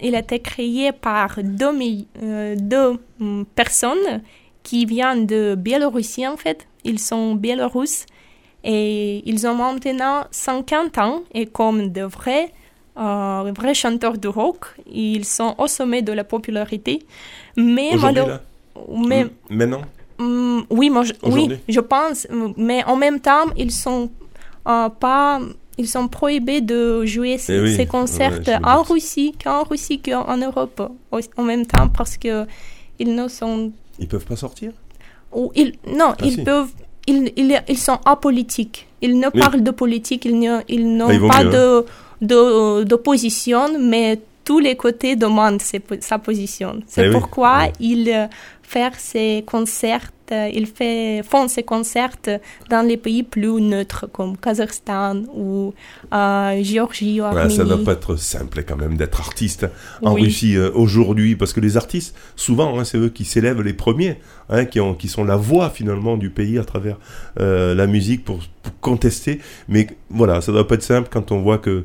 il 0.00 0.14
a 0.14 0.18
été 0.18 0.40
créé 0.40 0.92
par 0.92 1.38
deux, 1.42 1.72
euh, 2.22 2.56
deux 2.58 2.98
hum, 3.20 3.44
personnes 3.54 4.22
qui 4.62 4.84
viennent 4.84 5.26
de 5.26 5.54
Biélorussie, 5.56 6.26
en 6.26 6.36
fait. 6.36 6.66
Ils 6.84 6.98
sont 6.98 7.34
biélorusses. 7.34 8.06
Et 8.64 9.22
ils 9.28 9.46
ont 9.46 9.54
maintenant 9.54 10.24
50 10.30 10.98
ans 10.98 11.22
et 11.32 11.46
comme 11.46 11.92
de 11.92 12.02
vrais 12.02 12.52
euh, 12.98 13.52
vrais 13.54 13.74
chanteurs 13.74 14.18
de 14.18 14.28
rock. 14.28 14.66
Ils 14.90 15.24
sont 15.24 15.54
au 15.58 15.66
sommet 15.66 16.02
de 16.02 16.12
la 16.12 16.24
popularité. 16.24 17.00
Mais 17.56 17.92
malheureusement. 17.96 18.38
Mais, 18.88 19.26
Maintenant 20.18 20.64
oui, 20.70 20.90
moi, 20.90 21.02
je, 21.04 21.12
oui, 21.24 21.48
je 21.68 21.80
pense. 21.80 22.26
Mais 22.56 22.82
en 22.84 22.96
même 22.96 23.20
temps, 23.20 23.46
ils 23.56 23.70
sont 23.72 24.10
euh, 24.68 24.88
pas 24.88 25.40
ils 25.78 25.86
sont 25.88 26.08
prohibés 26.08 26.62
de 26.62 27.04
jouer 27.04 27.36
ces, 27.36 27.54
Eh 27.54 27.60
oui, 27.60 27.76
ces 27.76 27.84
concerts 27.86 28.38
ouais, 28.46 28.56
en. 28.64 28.82
Russie, 28.82 29.34
qu'en 29.42 29.62
Russie 29.64 30.00
qu'en 30.00 30.36
Europe 30.38 30.90
en 31.36 31.42
même 31.42 31.66
temps 31.66 31.88
parce 31.88 32.16
que 32.16 32.46
ils 32.98 33.14
ne 33.14 33.28
sont 33.28 33.72
Ils 33.98 34.08
peuvent 34.08 34.24
pas 34.24 34.36
sortir? 34.36 34.72
Ou 35.34 35.52
ils 35.54 35.74
non 35.86 36.12
Ah, 36.18 36.24
ils 36.24 36.32
si. 36.32 36.42
peuvent 36.44 36.72
ils, 37.06 37.30
ils, 37.36 37.62
ils 37.68 37.78
sont 37.78 37.98
apolitiques. 38.06 38.88
Ils 39.02 39.18
ne 39.20 39.26
Oui. 39.34 39.40
parlent 39.40 39.62
de 39.62 39.70
politique, 39.70 40.24
ils 40.24 40.34
ils 40.68 40.96
n'ont 40.96 41.08
Ah, 41.08 41.14
il 41.14 41.20
vaut 41.20 41.28
pas 41.28 41.44
mieux, 41.44 41.50
de 41.50 41.84
de 42.22 42.84
d'opposition, 42.84 43.78
mais 43.78 44.18
tous 44.44 44.58
les 44.60 44.76
côtés 44.76 45.14
demandent 45.16 45.60
ses 45.60 45.82
sa 46.00 46.18
position. 46.18 46.80
C'est 46.86 47.08
Eh 47.08 47.10
pourquoi 47.10 47.68
il 47.80 48.08
euh, 48.10 48.26
fait 48.66 48.92
ses 48.96 49.44
concerts, 49.46 50.10
euh, 50.32 50.50
il 50.52 50.66
fait 50.66 51.22
font 51.22 51.46
ses 51.46 51.62
concerts 51.62 52.16
dans 52.68 52.82
les 52.86 52.96
pays 52.96 53.22
plus 53.22 53.60
neutres 53.60 54.06
comme 54.12 54.36
Kazakhstan 54.36 55.22
ou 55.32 55.72
euh, 56.12 56.62
Géorgie 56.62 57.20
ou 57.20 57.24
Ouais, 57.24 57.48
ça 57.48 57.64
doit 57.64 57.84
pas 57.84 57.92
être 57.92 58.16
simple 58.16 58.64
quand 58.64 58.76
même 58.76 58.96
d'être 58.96 59.20
artiste 59.20 59.64
hein, 59.64 59.70
en 60.02 60.14
Oui. 60.14 60.22
Russie 60.22 60.56
euh, 60.56 60.70
aujourd'hui, 60.74 61.36
parce 61.36 61.52
que 61.52 61.60
les 61.60 61.76
artistes, 61.76 62.16
souvent, 62.34 62.78
hein, 62.78 62.84
c'est 62.84 62.98
eux 62.98 63.08
qui 63.08 63.24
s'élèvent 63.24 63.62
les 63.62 63.72
premiers, 63.72 64.18
hein, 64.50 64.64
qui, 64.64 64.80
ont, 64.80 64.94
qui 64.94 65.08
sont 65.08 65.24
la 65.24 65.36
voix 65.36 65.70
finalement 65.70 66.16
du 66.16 66.30
pays 66.30 66.58
à 66.58 66.64
travers 66.64 66.98
euh, 67.40 67.74
la 67.74 67.86
musique 67.86 68.24
pour, 68.24 68.40
pour 68.62 68.72
contester. 68.80 69.40
Mais 69.68 69.86
voilà, 70.10 70.40
ça 70.40 70.50
doit 70.52 70.66
pas 70.66 70.74
être 70.74 70.82
simple 70.82 71.08
quand 71.10 71.30
on 71.30 71.40
voit 71.40 71.58
que 71.58 71.84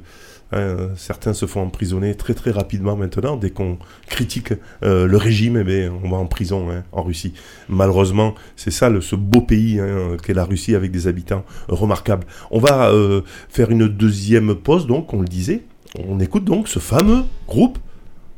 hein, 0.53 0.91
certains 0.97 1.35
se 1.35 1.47
font 1.47 1.63
emprisonner 1.63 2.15
très 2.15 2.35
très 2.35 2.51
rapidement 2.51 2.97
maintenant. 2.97 3.37
Dès 3.37 3.51
qu'on 3.51 3.79
critique 4.09 4.53
euh, 4.83 5.07
le 5.07 5.17
régime, 5.17 5.57
eh 5.57 5.65
bien, 5.65 5.93
on 6.03 6.11
va 6.11 6.17
en 6.17 6.27
prison 6.27 6.71
hein, 6.71 6.85
en 6.93 7.03
Russie. 7.03 7.35
Malheureusement, 7.69 8.35
c'est 8.57 8.71
ça 8.71 8.89
le, 8.89 9.01
ce 9.01 9.17
beau 9.17 9.41
pays 9.41 9.81
hein, 9.81 10.17
qu'est 10.23 10.35
la 10.35 10.45
Russie 10.45 10.75
avec 10.75 10.91
des 10.91 11.09
habitants 11.09 11.45
remarquables. 11.69 12.27
On 12.51 12.59
va 12.59 12.91
euh, 12.91 13.23
faire 13.49 13.71
une 13.71 13.89
deuxième 13.89 14.55
pause, 14.55 14.87
donc 14.87 15.13
on 15.15 15.21
le 15.21 15.29
disait. 15.29 15.63
On 16.09 16.21
écoute 16.21 16.45
donc 16.45 16.69
ce 16.69 16.79
fameux 16.79 17.23
groupe 17.47 17.79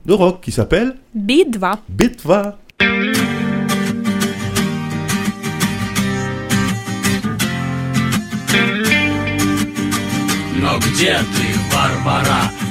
de 0.06 0.12
rock 0.12 0.40
qui 0.40 0.52
s'appelle 0.52 0.94
Bidva. 1.14 1.80
Bitva. 1.88 2.58
Но 10.60 10.78
где 10.80 11.16
ты, 11.34 11.51
Barbara. 11.73 12.62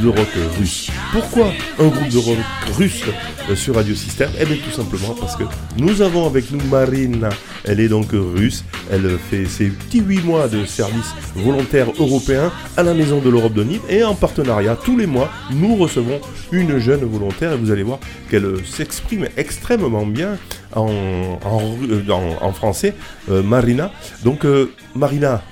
De 0.00 0.08
rock 0.08 0.28
russe. 0.58 0.90
Pourquoi 1.12 1.52
un 1.78 1.88
groupe 1.88 2.08
de 2.08 2.18
rock 2.18 2.38
russe 2.76 3.04
euh, 3.48 3.54
sur 3.54 3.74
Radio 3.74 3.94
Système? 3.94 4.30
Eh 4.40 4.44
bien 4.44 4.56
tout 4.56 4.70
simplement 4.70 5.14
parce 5.18 5.36
que 5.36 5.44
nous 5.78 6.02
avons 6.02 6.26
avec 6.26 6.50
nous 6.50 6.60
Marina. 6.70 7.28
Elle 7.64 7.80
est 7.80 7.88
donc 7.88 8.08
russe. 8.12 8.64
Elle 8.90 9.18
fait 9.30 9.44
ses 9.46 9.66
petits 9.68 10.00
8 10.00 10.24
mois 10.24 10.48
de 10.48 10.64
service 10.64 11.14
volontaire 11.34 11.88
européen 11.98 12.50
à 12.76 12.82
la 12.82 12.94
Maison 12.94 13.20
de 13.20 13.28
l'Europe 13.28 13.52
de 13.52 13.64
Nîmes. 13.64 13.80
Et 13.88 14.02
en 14.02 14.14
partenariat, 14.14 14.76
tous 14.76 14.96
les 14.96 15.06
mois, 15.06 15.30
nous 15.50 15.76
recevons 15.76 16.20
une 16.52 16.78
jeune 16.78 17.04
volontaire. 17.04 17.52
Et 17.52 17.56
vous 17.56 17.70
allez 17.70 17.82
voir 17.82 17.98
qu'elle 18.30 18.64
s'exprime 18.64 19.28
extrêmement 19.36 20.06
bien 20.06 20.38
en, 20.74 20.88
euh, 20.90 22.52
français. 22.52 22.94
Euh, 23.30 23.42
Marina. 23.42 23.92
Donc 24.24 24.46
Marina, 24.94 25.42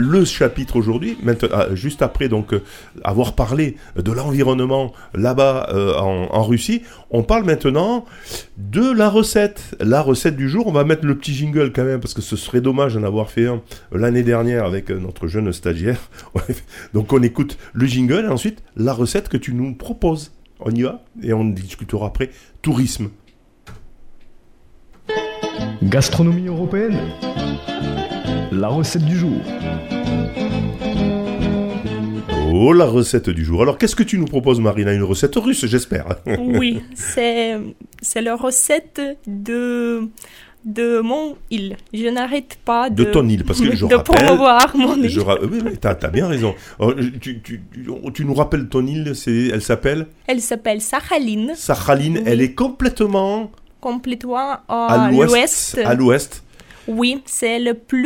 le 0.00 0.24
chapitre 0.24 0.76
aujourd'hui, 0.76 1.16
ah, 1.52 1.74
juste 1.74 2.02
après 2.02 2.28
donc 2.28 2.54
euh, 2.54 2.62
avoir 3.04 3.34
parlé 3.34 3.76
de 3.96 4.12
l'environnement 4.12 4.92
là-bas 5.14 5.68
euh, 5.72 5.94
en, 5.96 6.42
Russie, 6.42 6.82
on 7.10 7.22
parle 7.22 7.44
maintenant 7.44 8.04
de 8.56 8.90
la 8.90 9.08
recette. 9.08 9.76
La 9.78 10.00
recette 10.00 10.36
du 10.36 10.48
jour, 10.48 10.66
on 10.66 10.72
va 10.72 10.84
mettre 10.84 11.04
le 11.04 11.16
petit 11.16 11.34
jingle 11.34 11.72
quand 11.72 11.84
même 11.84 12.00
parce 12.00 12.14
que 12.14 12.22
ce 12.22 12.36
serait 12.36 12.60
dommage 12.60 12.94
d'en 12.94 13.04
avoir 13.04 13.30
fait 13.30 13.46
un 13.46 13.60
l'année 13.92 14.22
dernière 14.22 14.64
avec 14.64 14.90
euh, 14.90 14.98
notre 14.98 15.28
jeune 15.28 15.52
stagiaire. 15.52 16.00
donc 16.94 17.12
on 17.12 17.22
écoute 17.22 17.58
le 17.72 17.86
jingle 17.86 18.24
et 18.24 18.28
ensuite 18.28 18.62
la 18.76 18.92
recette 18.92 19.28
que 19.28 19.36
tu 19.36 19.52
nous 19.52 19.74
proposes. 19.74 20.32
On 20.60 20.70
y 20.70 20.82
va 20.82 21.02
et 21.22 21.32
on 21.32 21.44
discutera 21.44 22.06
après 22.06 22.30
tourisme. 22.62 23.10
Gastronomie 25.82 26.46
européenne 26.46 26.98
La 28.52 28.68
recette 28.68 29.04
du 29.04 29.16
jour. 29.16 29.40
Oh, 32.52 32.72
la 32.72 32.84
recette 32.84 33.30
du 33.30 33.44
jour. 33.44 33.62
Alors, 33.62 33.78
qu'est-ce 33.78 33.96
que 33.96 34.02
tu 34.02 34.18
nous 34.18 34.24
proposes, 34.26 34.60
Marina? 34.60 34.92
Une 34.92 35.02
recette 35.02 35.36
russe, 35.36 35.64
j'espère. 35.66 36.06
Oui, 36.38 36.82
c'est 36.94 37.58
c'est 38.02 38.20
la 38.22 38.36
recette 38.36 39.00
de 39.26 40.08
de 40.66 41.00
mon 41.00 41.36
île. 41.50 41.76
Je 41.94 42.06
n'arrête 42.08 42.58
pas 42.64 42.90
de, 42.90 43.04
De 43.04 43.10
ton 43.10 43.26
île, 43.28 43.44
parce 43.44 43.60
que 43.62 43.74
je 43.76 43.86
de 43.86 43.94
rappelle- 43.94 44.26
promouvoir 44.26 44.76
mon 44.76 44.94
île. 44.96 45.08
Je 45.08 45.20
oui, 45.20 45.60
oui, 45.64 45.78
t'as, 45.80 45.94
t'as 45.94 46.08
bien 46.08 46.26
raison. 46.26 46.54
Alors, 46.78 46.94
tu, 47.20 47.40
tu- 47.40 47.62
tu- 48.12 48.24
nous 48.26 48.34
rappelles 48.34 48.68
ton 48.68 48.86
île, 48.86 49.12
c'est, 49.14 49.48
elle 49.54 49.62
s'appelle? 49.62 50.06
Elle 50.26 50.42
s'appelle 50.42 50.82
Sakhaline, 50.82 51.52
Sakhaline. 51.56 52.20
Elle 52.26 52.42
est 52.42 52.52
complètement 52.52 53.50
complètement 53.80 54.58
à 54.68 55.10
l'ouest. 55.10 55.80
À 55.82 55.94
l'ouest. 55.94 56.42
Oui, 56.90 57.22
c'est 57.26 57.58
la 57.58 57.74
plus 57.74 58.02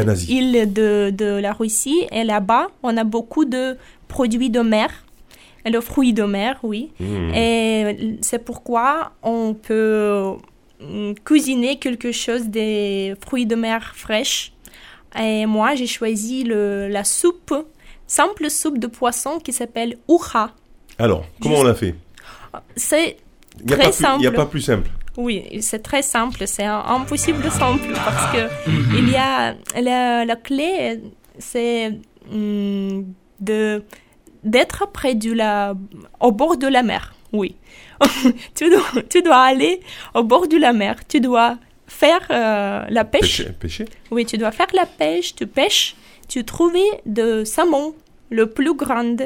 en 0.00 0.08
Asie. 0.08 0.34
île 0.36 0.72
de, 0.72 1.10
de 1.10 1.24
la 1.40 1.52
Russie. 1.52 2.06
Et 2.12 2.22
là-bas, 2.24 2.68
on 2.82 2.96
a 2.96 3.04
beaucoup 3.04 3.44
de 3.44 3.76
produits 4.08 4.50
de 4.50 4.60
mer, 4.60 4.90
et 5.64 5.70
de 5.70 5.80
fruits 5.80 6.12
de 6.12 6.24
mer, 6.24 6.58
oui. 6.62 6.90
Mmh. 7.00 7.34
Et 7.34 8.18
c'est 8.20 8.44
pourquoi 8.44 9.12
on 9.22 9.54
peut 9.54 10.32
mm, 10.80 11.12
cuisiner 11.24 11.78
quelque 11.78 12.12
chose 12.12 12.46
des 12.48 13.14
fruits 13.24 13.46
de 13.46 13.54
mer 13.54 13.92
fraîches. 13.96 14.52
Et 15.18 15.46
moi, 15.46 15.74
j'ai 15.74 15.86
choisi 15.86 16.42
le, 16.44 16.88
la 16.88 17.04
soupe, 17.04 17.54
simple 18.06 18.50
soupe 18.50 18.78
de 18.78 18.86
poisson 18.86 19.38
qui 19.38 19.52
s'appelle 19.52 19.96
uha. 20.08 20.50
Alors, 20.98 21.24
comment 21.40 21.54
Juste- 21.56 21.64
on 21.64 21.68
l'a 21.68 21.74
fait? 21.74 21.94
C'est 22.76 23.16
Il 23.60 23.66
n'y 23.66 23.72
a, 23.72 23.76
très 23.76 23.84
pas 24.32 24.46
plus- 24.46 24.60
simple. 24.62 24.90
Oui, 25.16 25.44
c'est 25.60 25.82
très 25.82 26.02
simple, 26.02 26.46
c'est 26.46 26.64
impossible 26.64 27.50
simple 27.50 27.92
parce 27.92 28.32
que 28.32 28.48
il 28.98 29.10
y 29.10 29.16
a 29.16 29.54
la, 29.80 30.24
la 30.24 30.36
clé, 30.36 31.00
c'est 31.38 31.92
hum, 32.30 33.12
de 33.40 33.84
d'être 34.42 34.90
près 34.90 35.14
du 35.14 35.34
la 35.34 35.74
au 36.20 36.32
bord 36.32 36.56
de 36.56 36.66
la 36.66 36.82
mer. 36.82 37.14
Oui, 37.32 37.56
tu 38.54 38.70
dois 38.70 39.02
tu 39.08 39.22
dois 39.22 39.42
aller 39.42 39.80
au 40.14 40.22
bord 40.22 40.48
de 40.48 40.56
la 40.56 40.72
mer. 40.72 40.96
Tu 41.06 41.20
dois 41.20 41.58
faire 41.86 42.26
euh, 42.30 42.84
la 42.88 43.04
pêche. 43.04 43.38
Pêcher. 43.38 43.52
pêcher. 43.52 43.84
Oui, 44.10 44.24
tu 44.24 44.38
dois 44.38 44.50
faire 44.50 44.68
la 44.74 44.86
pêche, 44.86 45.34
tu 45.34 45.46
pêches, 45.46 45.94
tu 46.28 46.44
trouves 46.44 46.72
de 47.04 47.44
saumon 47.44 47.94
le 48.32 48.46
plus 48.46 48.74
grand 48.74 49.16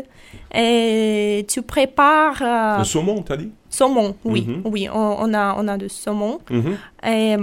et 0.55 1.45
tu 1.49 1.63
prépares 1.63 2.43
euh, 2.43 2.79
Le 2.79 2.85
saumon, 2.85 3.23
t'as 3.23 3.37
dit? 3.37 3.51
Saumon. 3.71 4.17
Oui, 4.25 4.43
Mhm. 4.49 4.63
oui, 4.65 4.89
on, 4.93 5.17
on 5.21 5.35
a 5.35 5.55
on 5.59 5.67
a 5.69 5.77
de 5.77 5.89
saumon. 5.89 6.39
Mhm. 6.51 6.77
Et 7.07 7.37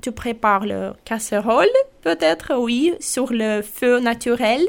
tu 0.00 0.10
prépares 0.12 0.66
le 0.66 0.92
casserole, 1.04 1.68
peut-être, 2.02 2.56
oui, 2.58 2.94
sur 3.00 3.28
le 3.32 3.62
feu 3.62 4.00
naturel. 4.00 4.62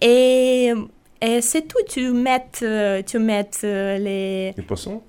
Et, 0.00 0.72
et 1.20 1.40
c'est 1.40 1.62
tout. 1.68 1.78
Tu 1.88 2.10
mets, 2.10 2.42
euh, 2.62 3.02
tu 3.06 3.18
mets 3.18 3.48
euh, 3.64 3.98
les... 3.98 4.52
Les 4.56 4.62
poissons? 4.62 5.02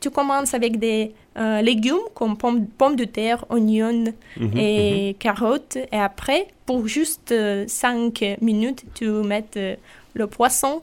Tu 0.00 0.10
commences 0.10 0.54
avec 0.54 0.78
des 0.78 1.14
euh, 1.36 1.60
légumes 1.62 2.04
comme 2.14 2.36
pommes, 2.36 2.66
pommes 2.66 2.96
de 2.96 3.04
terre, 3.04 3.44
oignons 3.50 4.12
Mhm, 4.38 4.56
et 4.58 5.16
carottes. 5.18 5.78
Et 5.92 5.96
après, 5.98 6.48
pour 6.66 6.86
juste 6.88 7.34
5 7.66 8.36
minutes, 8.40 8.84
tu 8.94 9.08
mets 9.08 9.44
euh, 9.56 9.74
le 10.14 10.26
poisson 10.26 10.80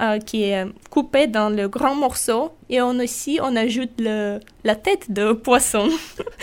euh, 0.00 0.18
qui 0.20 0.44
est 0.44 0.64
coupé 0.90 1.26
dans 1.26 1.50
le 1.50 1.68
grand 1.68 1.96
morceau. 1.96 2.52
Et 2.70 2.80
on 2.80 2.98
aussi, 3.00 3.40
on 3.42 3.56
ajoute 3.56 3.90
le, 3.98 4.38
la 4.62 4.76
tête 4.76 5.10
de 5.12 5.32
poisson. 5.32 5.88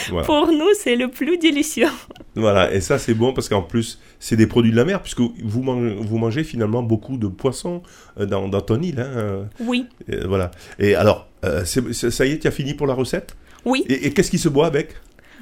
Voilà. 0.09 0.25
Pour 0.25 0.47
nous, 0.51 0.67
c'est 0.77 0.95
le 0.97 1.07
plus 1.07 1.37
délicieux. 1.37 1.87
Voilà, 2.35 2.71
et 2.73 2.81
ça 2.81 2.99
c'est 2.99 3.13
bon 3.13 3.31
parce 3.33 3.47
qu'en 3.47 3.61
plus 3.61 3.97
c'est 4.19 4.35
des 4.35 4.45
produits 4.45 4.71
de 4.71 4.75
la 4.75 4.83
mer 4.83 5.01
puisque 5.01 5.21
vous, 5.21 5.63
man- 5.63 5.95
vous 6.01 6.17
mangez 6.17 6.43
finalement 6.43 6.83
beaucoup 6.83 7.15
de 7.17 7.27
poissons 7.27 7.81
euh, 8.19 8.25
dans, 8.25 8.49
dans 8.49 8.59
ton 8.61 8.81
île. 8.81 8.99
hein, 8.99 9.07
euh, 9.15 9.43
Oui. 9.61 9.85
voilà. 10.25 10.51
Et 10.77 10.95
alors, 10.95 11.27
euh, 11.45 11.63
ça 11.63 12.25
y 12.25 12.31
est, 12.33 12.39
tu 12.39 12.47
as 12.47 12.51
fini 12.51 12.73
pour 12.73 12.87
la 12.87 12.93
recette? 12.93 13.35
Oui. 13.65 13.83
Et, 13.89 14.07
et 14.07 14.11
qu'est-ce 14.13 14.29
qui 14.31 14.37
se 14.39 14.49
boit 14.49 14.67
avec? 14.67 14.89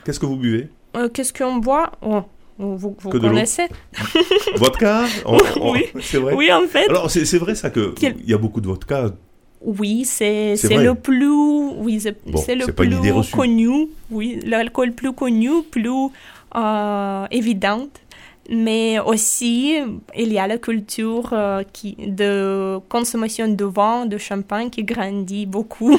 Qu'est-ce 0.06 0.20
que 0.20 0.26
vous 0.26 0.38
buvez? 0.38 0.70
Euh, 0.96 1.10
Qu'est-ce 1.10 1.34
qu'on 1.34 1.58
boit? 1.58 1.92
Oh, 2.02 2.22
Vous, 2.58 2.92
Que 2.92 3.18
connaissez. 3.18 3.64
Vodka? 4.58 5.06
On- 5.26 5.38
on- 5.60 5.72
Oui. 5.74 5.86
C'est 6.02 6.18
vrai? 6.18 6.34
Oui, 6.36 6.52
en 6.52 6.68
fait. 6.68 6.88
Alors 6.90 7.10
c'est 7.10 7.38
vrai 7.38 7.56
ça 7.56 7.70
que 7.70 7.94
Quel- 8.00 8.16
il 8.24 8.30
y 8.30 8.34
a 8.34 8.38
beaucoup 8.38 8.62
de 8.62 8.68
vodka. 8.68 9.12
Oui, 9.66 10.04
c'est 10.06 10.56
le 10.70 10.94
plus 10.94 11.32
oui 11.78 12.00
c'est 12.02 12.18
Bon, 12.26 12.44
le 12.50 12.66
plus 12.74 13.32
connu. 13.32 13.88
Oui 14.12 14.40
l'alcool 14.46 14.92
plus 14.92 15.14
connu 15.14 15.50
plus 15.72 15.90
euh, 16.56 17.26
évident 17.32 17.88
mais 18.50 19.00
aussi 19.00 19.78
il 20.18 20.34
y 20.34 20.38
a 20.38 20.48
la 20.48 20.58
culture 20.58 21.30
euh, 21.32 21.64
qui 21.72 21.96
de 21.96 22.78
consommation 22.90 23.48
de 23.48 23.64
vin 23.64 24.06
de 24.06 24.18
champagne 24.18 24.70
qui 24.70 24.84
grandit 24.84 25.46
beaucoup 25.46 25.98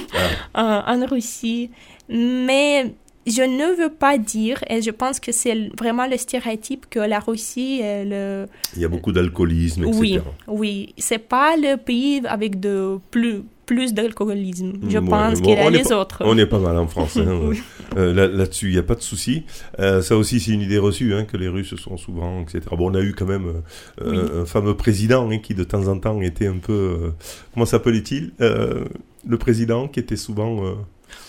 Ah. 0.54 0.84
euh, 0.90 0.94
en 1.02 1.06
Russie 1.06 1.70
mais 2.08 2.94
je 3.26 3.40
ne 3.42 3.76
veux 3.80 3.88
pas 3.92 4.18
dire 4.18 4.62
et 4.68 4.82
je 4.82 4.90
pense 4.90 5.18
que 5.18 5.32
c'est 5.32 5.70
vraiment 5.78 6.06
le 6.06 6.16
stéréotype 6.18 6.86
que 6.90 6.98
la 6.98 7.20
Russie 7.20 7.80
est 7.82 8.04
le 8.04 8.46
Il 8.76 8.82
y 8.82 8.84
a 8.84 8.88
beaucoup 8.88 9.12
d'alcoolisme, 9.12 9.84
etc. 9.84 9.98
oui, 9.98 10.18
oui, 10.46 10.94
c'est 10.98 11.18
pas 11.18 11.56
le 11.56 11.76
pays 11.76 12.20
avec 12.26 12.60
de 12.60 12.98
plus 13.10 13.42
plus 13.66 13.94
d'alcoolisme. 13.94 14.74
Je 14.90 14.98
Ouais, 14.98 15.08
pense 15.08 15.40
bon, 15.40 15.48
qu'il 15.48 15.54
y 15.58 15.66
a 15.66 15.70
les 15.70 15.84
pas- 15.84 15.96
autres. 15.98 16.18
On 16.26 16.36
est 16.36 16.44
pas 16.44 16.58
mal 16.58 16.76
en 16.76 16.86
France. 16.86 17.16
hein. 17.16 17.40
Oui. 17.48 17.62
Euh, 17.96 18.12
là- 18.12 18.26
Là-dessus, 18.26 18.66
il 18.68 18.72
n'y 18.72 18.78
a 18.78 18.82
pas 18.82 18.94
de 18.94 19.00
souci. 19.00 19.44
Euh, 19.78 20.02
ça 20.02 20.18
aussi, 20.18 20.38
c'est 20.38 20.50
une 20.50 20.60
idée 20.60 20.76
reçue, 20.76 21.14
hein, 21.14 21.24
que 21.24 21.38
les 21.38 21.48
Russes 21.48 21.74
sont 21.76 21.96
souvent, 21.96 22.42
etc. 22.42 22.60
Bon, 22.72 22.90
on 22.90 22.94
a 22.94 23.00
eu 23.00 23.14
quand 23.14 23.24
même 23.24 23.62
euh, 24.02 24.10
Oui. 24.10 24.40
un 24.42 24.44
fameux 24.44 24.76
président 24.76 25.30
hein, 25.30 25.38
qui, 25.38 25.54
de 25.54 25.64
temps 25.64 25.88
en 25.88 25.98
temps, 25.98 26.20
était 26.20 26.46
un 26.46 26.58
peu... 26.58 27.12
comment 27.54 27.64
s'appelait-il 27.64 28.32
Le 28.38 29.38
président 29.38 29.88
qui 29.88 29.98
était 30.00 30.16
souvent... 30.16 30.60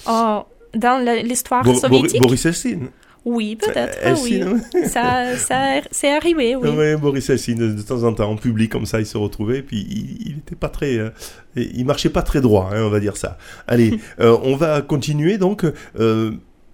Oh, 0.10 0.42
dans 0.76 1.04
l'histoire 1.24 1.64
Bor- 1.64 1.80
soviétique 1.80 2.22
Boris 2.22 2.46
Eltsine. 2.46 2.88
Oui, 3.24 3.56
peut-être, 3.56 3.98
oui. 4.24 4.44
Ouais. 4.44 4.88
ça, 4.88 5.36
ça, 5.36 5.82
c'est 5.90 6.16
arrivé, 6.16 6.56
oui. 6.56 6.70
Ouais, 6.70 6.96
Boris 6.96 7.28
Eltsine, 7.28 7.58
de, 7.58 7.72
de 7.74 7.82
temps 7.82 8.04
en 8.04 8.14
temps, 8.14 8.30
en 8.30 8.36
public, 8.36 8.72
comme 8.72 8.86
ça, 8.86 9.00
il 9.00 9.06
se 9.08 9.18
retrouvait, 9.18 9.64
puis 9.64 9.78
il, 9.90 10.28
il 10.28 10.38
était 10.38 10.56
pas 10.56 10.70
très... 10.70 10.98
euh, 10.98 11.10
il 11.56 11.84
marchait 11.86 12.10
pas 12.12 12.22
très 12.22 12.40
droit, 12.40 12.70
hein, 12.72 12.84
on 12.84 12.90
va 12.90 13.00
dire 13.00 13.18
ça. 13.18 13.40
Allez, 13.68 14.00
euh, 14.20 14.38
on 14.44 14.56
va 14.56 14.82
continuer, 14.82 15.40
donc... 15.40 15.66
euh, 16.00 16.32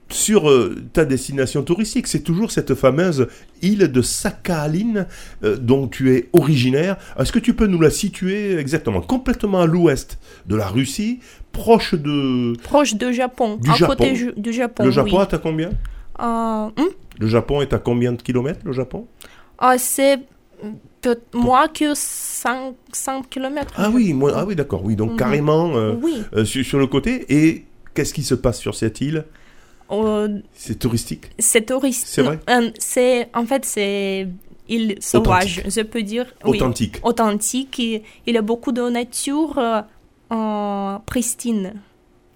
sur 0.10 0.50
euh, 0.50 0.76
ta 0.92 1.06
destination 1.06 1.64
touristique, 1.64 2.06
c'est 2.06 2.20
toujours 2.20 2.52
cette 2.52 2.76
fameuse 2.76 3.28
île 3.62 3.90
de 3.90 4.02
Sakhalin 4.02 5.06
euh, 5.46 5.56
dont 5.56 5.88
tu 5.88 6.14
es 6.14 6.28
originaire. 6.34 6.98
Est-ce 7.18 7.32
que 7.32 7.40
tu 7.40 7.54
peux 7.54 7.66
nous 7.68 7.80
la 7.80 7.90
situer 7.90 8.58
exactement, 8.58 9.00
complètement 9.00 9.62
à 9.62 9.66
l'ouest 9.66 10.20
de 10.48 10.58
la 10.58 10.68
Russie, 10.68 11.22
proche 11.52 11.94
de... 11.96 12.54
Proche 12.64 12.96
du 12.96 13.14
Japon, 13.14 13.58
Du 13.62 13.70
à 13.70 13.74
Japon. 13.76 13.96
côté 13.96 14.16
ju- 14.16 14.34
du 14.38 14.54
Japon. 14.54 14.84
Le 14.86 14.92
Japon 14.92 15.18
oui. 15.18 15.24
est 15.30 15.34
à 15.34 15.38
combien? 15.38 15.70
Euh, 16.20 16.24
hum? 16.78 16.90
Le 17.20 17.28
Japon 17.28 17.62
est 17.62 17.74
à 17.74 17.80
combien 17.80 18.12
de 18.14 18.22
kilomètres, 18.22 18.62
le 18.64 18.72
Japon? 18.74 19.08
Ah, 19.60 19.78
c'est 19.78 20.20
peut 21.02 21.20
moins 21.34 21.68
que 21.68 21.94
5, 21.96 22.76
5 22.92 23.28
km. 23.30 23.74
Ah 23.76 23.90
oui, 23.92 24.14
moi, 24.14 24.32
ah 24.36 24.46
oui 24.46 24.56
d'accord, 24.56 24.84
oui, 24.84 24.96
donc 24.96 25.12
Mhm. 25.12 25.18
carrément 25.18 25.72
euh, 25.76 25.96
Oui. 26.02 26.22
euh, 26.34 26.46
sur, 26.46 26.64
sur 26.64 26.78
le 26.78 26.86
côté. 26.88 27.26
Et 27.30 27.66
qu'est-ce 27.96 28.14
qui 28.14 28.22
se 28.24 28.36
passe 28.36 28.60
sur 28.60 28.76
cette 28.76 29.02
île? 29.02 29.26
C'est 30.54 30.80
touristique? 30.80 31.32
c'est 31.38 31.66
touriste. 31.66 32.08
C'est 32.08 32.22
vrai? 32.22 32.40
C'est, 32.80 33.30
en 33.34 33.46
fait, 33.46 33.66
c'est 33.66 34.28
île 34.70 34.96
sauvage, 35.02 35.64
je 35.68 35.82
peux 35.82 36.02
dire. 36.04 36.26
oui. 36.46 36.58
Authentique. 36.58 37.00
authentique. 37.04 37.80
Et 37.80 38.04
il 38.26 38.36
y 38.36 38.38
a 38.38 38.42
beaucoup 38.42 38.72
de 38.72 38.88
nature 38.90 39.60
en 40.32 41.02
pristine. 41.06 41.74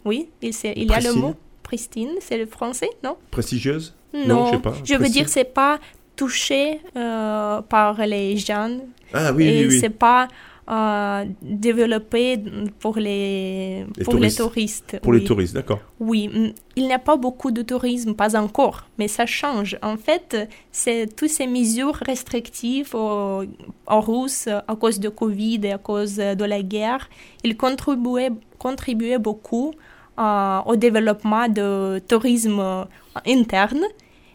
Oui, 0.03 0.29
il, 0.43 0.53
il 0.75 0.87
y 0.87 0.93
a 0.93 0.99
le 0.99 1.13
mot 1.13 1.35
pristine, 1.63 2.11
c'est 2.19 2.37
le 2.37 2.45
français, 2.45 2.89
non? 3.03 3.17
Prestigieuse? 3.31 3.95
Non, 4.13 4.45
je 4.45 4.51
sais 4.51 4.59
pas. 4.59 4.73
je 4.83 4.95
veux 4.95 5.09
dire, 5.09 5.27
c'est 5.27 5.51
pas 5.51 5.79
touché 6.15 6.79
euh, 6.95 7.61
par 7.61 8.05
les 8.05 8.37
jeunes. 8.37 8.81
Ah 9.13 9.33
oui, 9.33 9.45
et 9.45 9.61
oui, 9.61 9.67
oui. 9.73 9.79
c'est 9.79 9.89
pas 9.89 10.27
euh, 10.69 11.25
développé 11.41 12.39
pour 12.79 12.97
les, 12.97 13.85
Les 13.97 14.03
pour 14.03 14.13
touristes. 14.15 14.39
les 14.39 14.43
touristes. 14.45 14.99
Pour 15.01 15.13
les 15.13 15.23
touristes, 15.23 15.53
d'accord. 15.53 15.79
Oui, 15.99 16.53
il 16.75 16.85
n'y 16.85 16.93
a 16.93 16.99
pas 16.99 17.17
beaucoup 17.17 17.51
de 17.51 17.61
tourisme, 17.61 18.15
pas 18.15 18.35
encore, 18.35 18.85
mais 18.97 19.07
ça 19.07 19.25
change. 19.25 19.77
En 19.81 19.97
fait, 19.97 20.49
c'est 20.71 21.15
toutes 21.15 21.29
ces 21.29 21.47
mesures 21.47 21.95
restrictives 21.95 22.95
en 22.95 23.45
Russe 23.87 24.47
à 24.47 24.75
cause 24.75 24.99
de 24.99 25.09
Covid 25.09 25.59
et 25.63 25.73
à 25.73 25.77
cause 25.77 26.15
de 26.15 26.43
la 26.45 26.61
guerre, 26.61 27.09
ils 27.43 27.55
contribuaient, 27.55 28.31
contribuaient 28.57 29.19
beaucoup 29.19 29.73
euh, 30.17 30.59
au 30.65 30.77
développement 30.77 31.49
de 31.49 31.99
tourisme 32.07 32.59
euh, 32.61 32.83
interne. 33.27 33.83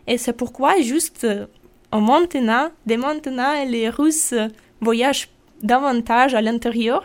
Et 0.06 0.18
c'est 0.18 0.34
pourquoi, 0.34 0.78
juste 0.82 1.24
euh, 1.24 1.46
maintenant, 1.90 2.68
dès 2.84 2.98
maintenant, 2.98 3.54
les 3.66 3.88
Russes 3.88 4.34
voyagent 4.82 5.30
davantage 5.62 6.34
à 6.34 6.40
l'intérieur. 6.42 7.02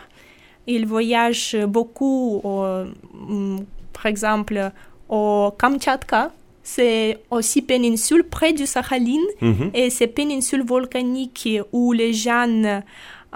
Ils 0.66 0.86
voyagent 0.86 1.56
beaucoup, 1.66 2.40
au- 2.42 2.84
mm, 3.28 3.58
par 3.92 4.06
exemple, 4.06 4.70
au 5.08 5.52
Kamtchatka. 5.58 6.32
c'est 6.62 7.18
aussi 7.30 7.62
péninsule 7.62 8.24
près 8.24 8.52
du 8.52 8.66
Sakhaline. 8.66 9.22
Mhm. 9.40 9.70
Et 9.72 9.88
c'est 9.88 10.08
péninsule 10.08 10.64
volcanique 10.64 11.48
où 11.72 11.92
les 11.92 12.12
gens, 12.12 12.82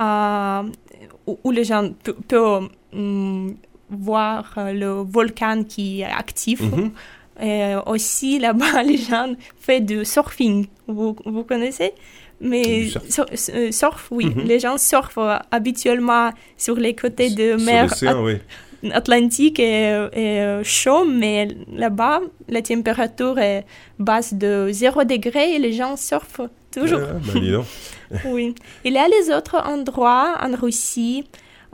euh, 0.00 0.62
où 1.44 1.50
les 1.52 1.62
gens 1.64 1.90
pe- 2.02 2.16
peuvent 2.26 2.68
hum, 2.92 3.54
voir 3.88 4.52
euh, 4.58 4.72
le 4.72 4.90
volcan 5.16 5.62
qui 5.62 6.00
est 6.00 6.04
actif. 6.24 6.60
Mhm. 6.60 6.90
Et 7.42 7.74
aussi 7.86 8.38
là-bas, 8.40 8.82
les 8.90 8.96
gens 8.96 9.32
font 9.60 9.80
du 9.80 10.04
surfing. 10.04 10.66
Vous, 10.88 11.14
vous 11.24 11.44
connaissez? 11.44 11.92
Mais 12.40 12.88
surf. 12.88 13.26
euh, 13.54 13.70
surf, 13.72 14.08
oui. 14.10 14.26
Mhm. 14.26 14.42
Les 14.44 14.58
gens 14.58 14.78
surfent 14.78 15.18
euh, 15.18 15.36
habituellement 15.50 16.30
sur 16.56 16.76
les 16.76 16.94
côtés 16.94 17.30
de 17.30 17.54
mer 17.64 17.84
l'océan, 17.88 18.24
oui. 18.24 18.36
Atlantique 18.92 19.60
est, 19.60 19.92
est, 20.14 20.40
euh, 20.40 20.62
chaud, 20.64 21.04
mais 21.04 21.48
là-bas, 21.70 22.20
la 22.48 22.62
température 22.62 23.38
est 23.38 23.66
basse 23.98 24.32
de 24.32 24.68
0 24.72 25.04
degré 25.04 25.54
et 25.54 25.58
les 25.58 25.72
gens 25.74 25.96
surfent 25.96 26.40
toujours. 26.72 27.00
Ah, 27.02 27.12
bah, 27.34 27.38
dis 27.40 27.50
donc. 27.52 27.66
oui. 28.24 28.54
Il 28.84 28.94
y 28.94 28.98
a 28.98 29.06
les 29.06 29.30
autres 29.34 29.56
endroits 29.66 30.38
en 30.42 30.54
Russie. 30.56 31.24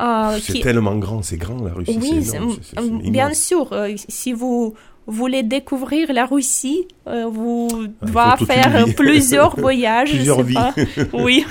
euh, 0.01 0.37
C'est 0.43 0.55
qui- 0.55 0.61
tellement 0.63 0.97
grand, 0.97 1.23
c'est 1.23 1.37
grand 1.37 1.63
la 1.63 1.75
Russie. 1.75 1.97
oui, 2.03 3.11
bien 3.11 3.33
sûr. 3.35 3.73
euh, 3.73 3.95
si 4.09 4.33
vous 4.33 4.75
voulez 5.07 5.43
découvrir 5.43 6.13
la 6.13 6.27
Russie, 6.27 6.87
euh, 7.07 7.27
vous 7.27 7.69
il 7.73 7.91
devez 8.03 8.47
faire 8.47 8.85
plusieurs 8.97 9.59
voyages. 9.59 10.11
je 10.11 10.17
Plusieurs 10.17 10.37
sais 10.39 10.43
vies. 10.43 10.55
pas. 10.55 10.75
oui, 11.15 11.45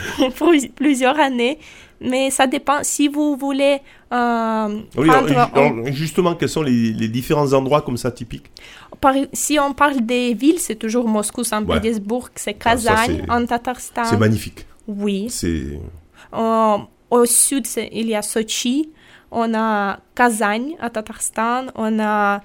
plusieurs 0.75 1.17
années. 1.19 1.57
Mais 2.01 2.29
ça 2.29 2.45
dépend. 2.45 2.79
Si 2.83 3.07
vous 3.07 3.37
voulez 3.37 3.79
euh, 4.11 4.79
Oui, 4.97 5.09
alors, 5.09 5.49
en- 5.55 5.57
alors, 5.57 5.87
justement, 5.93 6.35
quels 6.35 6.49
sont 6.49 6.61
les, 6.61 6.91
les 6.91 7.07
différents 7.07 7.51
endroits 7.53 7.81
comme 7.81 7.95
ça 7.97 8.11
typiques 8.11 8.51
Par- 8.99 9.15
si 9.31 9.57
on 9.59 9.73
parle 9.73 10.01
des 10.01 10.33
villes, 10.33 10.59
c'est 10.59 10.75
toujours 10.75 11.07
Moscou, 11.07 11.43
Saint-Pétersbourg, 11.45 12.29
c'est 12.35 12.57
Ah, 12.59 12.63
Kazan, 12.71 12.91
en 13.29 13.45
Tatarstan. 13.45 14.03
C'est 14.03 14.17
magnifique. 14.17 14.65
Oui. 14.87 15.27
C'est 15.29 15.79
Euh, 16.33 16.77
au 17.09 17.25
sud, 17.25 17.65
il 17.93 18.07
y 18.09 18.15
a 18.15 18.21
Sochi, 18.21 18.89
on 19.31 19.53
a 19.53 19.99
Kazan 20.15 20.71
à 20.81 20.89
Tatarstan, 20.89 21.67
on 21.75 21.97
a 21.99 22.41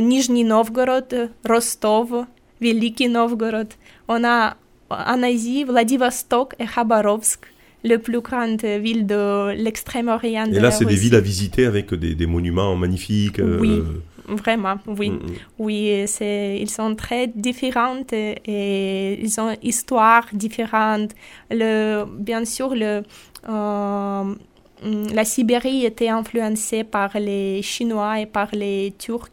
Nizhny 0.00 0.44
Novgorod, 0.44 1.30
Rostov, 1.48 2.26
Veliki 2.60 3.08
Novgorod. 3.08 3.68
On 4.08 4.24
a 4.24 4.56
en 4.90 5.22
Asie 5.22 5.64
Vladivostok 5.64 6.54
et 6.58 6.66
Khabarovsk, 6.66 7.40
les 7.84 7.98
plus 7.98 8.20
grandes 8.20 8.62
villes 8.62 9.06
de 9.06 9.52
l'extrême-orient 9.52 10.46
Et 10.52 10.60
là, 10.60 10.70
c'est 10.70 10.84
des 10.84 10.96
villes 10.96 11.14
à 11.14 11.20
visiter 11.20 11.64
avec 11.64 11.94
des, 11.94 12.14
des 12.14 12.26
monuments 12.26 12.76
magnifiques. 12.76 13.38
euh, 13.38 13.58
Oui, 13.60 13.82
vraiment, 14.28 14.76
oui. 14.86 15.10
Mm, 15.10 15.14
mm. 15.14 15.34
Oui, 15.58 16.02
c'est, 16.06 16.58
ils 16.60 16.70
sont 16.70 16.94
très 16.94 17.26
différents 17.28 18.02
et, 18.12 19.18
ils 19.22 19.40
ont 19.40 19.56
histoire 19.62 20.26
différente. 20.32 21.12
Le, 21.50 22.04
bien 22.18 22.44
sûr, 22.44 22.74
le, 22.74 23.02
euh, 23.48 24.34
la 24.82 25.24
Sibérie 25.24 25.84
était 25.84 26.08
influencée 26.08 26.84
par 26.84 27.18
les 27.18 27.62
Chinois 27.62 28.20
et 28.20 28.26
par 28.26 28.48
les 28.52 28.94
Turcs. 28.98 29.30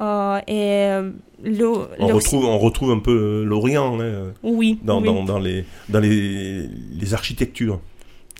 euh, 0.00 0.40
et 0.46 0.88
le, 1.42 1.66
On 1.98 2.06
retrouve, 2.08 2.44
on 2.44 2.58
retrouve 2.58 2.90
un 2.92 2.98
peu 2.98 3.42
l'Orient 3.44 4.00
hein, 4.00 4.32
Oui, 4.42 4.78
dans, 4.82 5.00
oui. 5.00 5.06
dans, 5.06 5.24
dans 5.24 5.38
les, 5.38 5.64
dans 5.88 6.00
les, 6.00 6.66
les 6.68 7.14
architectures. 7.14 7.80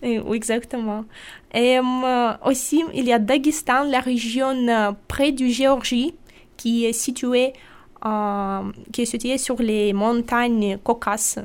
Et- 0.02 0.18
oui, 0.20 0.36
exactement. 0.36 1.04
Et 1.52 1.78
euh, 1.78 2.32
aussi, 2.46 2.82
il 2.94 3.04
y 3.06 3.12
a 3.12 3.18
Daghestan, 3.18 3.84
la 3.90 4.00
région 4.00 4.54
euh, 4.68 4.92
près 5.08 5.32
du 5.32 5.50
Géorgie, 5.50 6.14
qui 6.56 6.84
est 6.86 6.92
située, 6.92 7.52
euh, 8.06 8.60
qui 8.92 9.02
est 9.02 9.06
située 9.06 9.36
sur 9.38 9.56
les 9.60 9.92
montagnes 9.92 10.78
Caucases. 10.82 11.42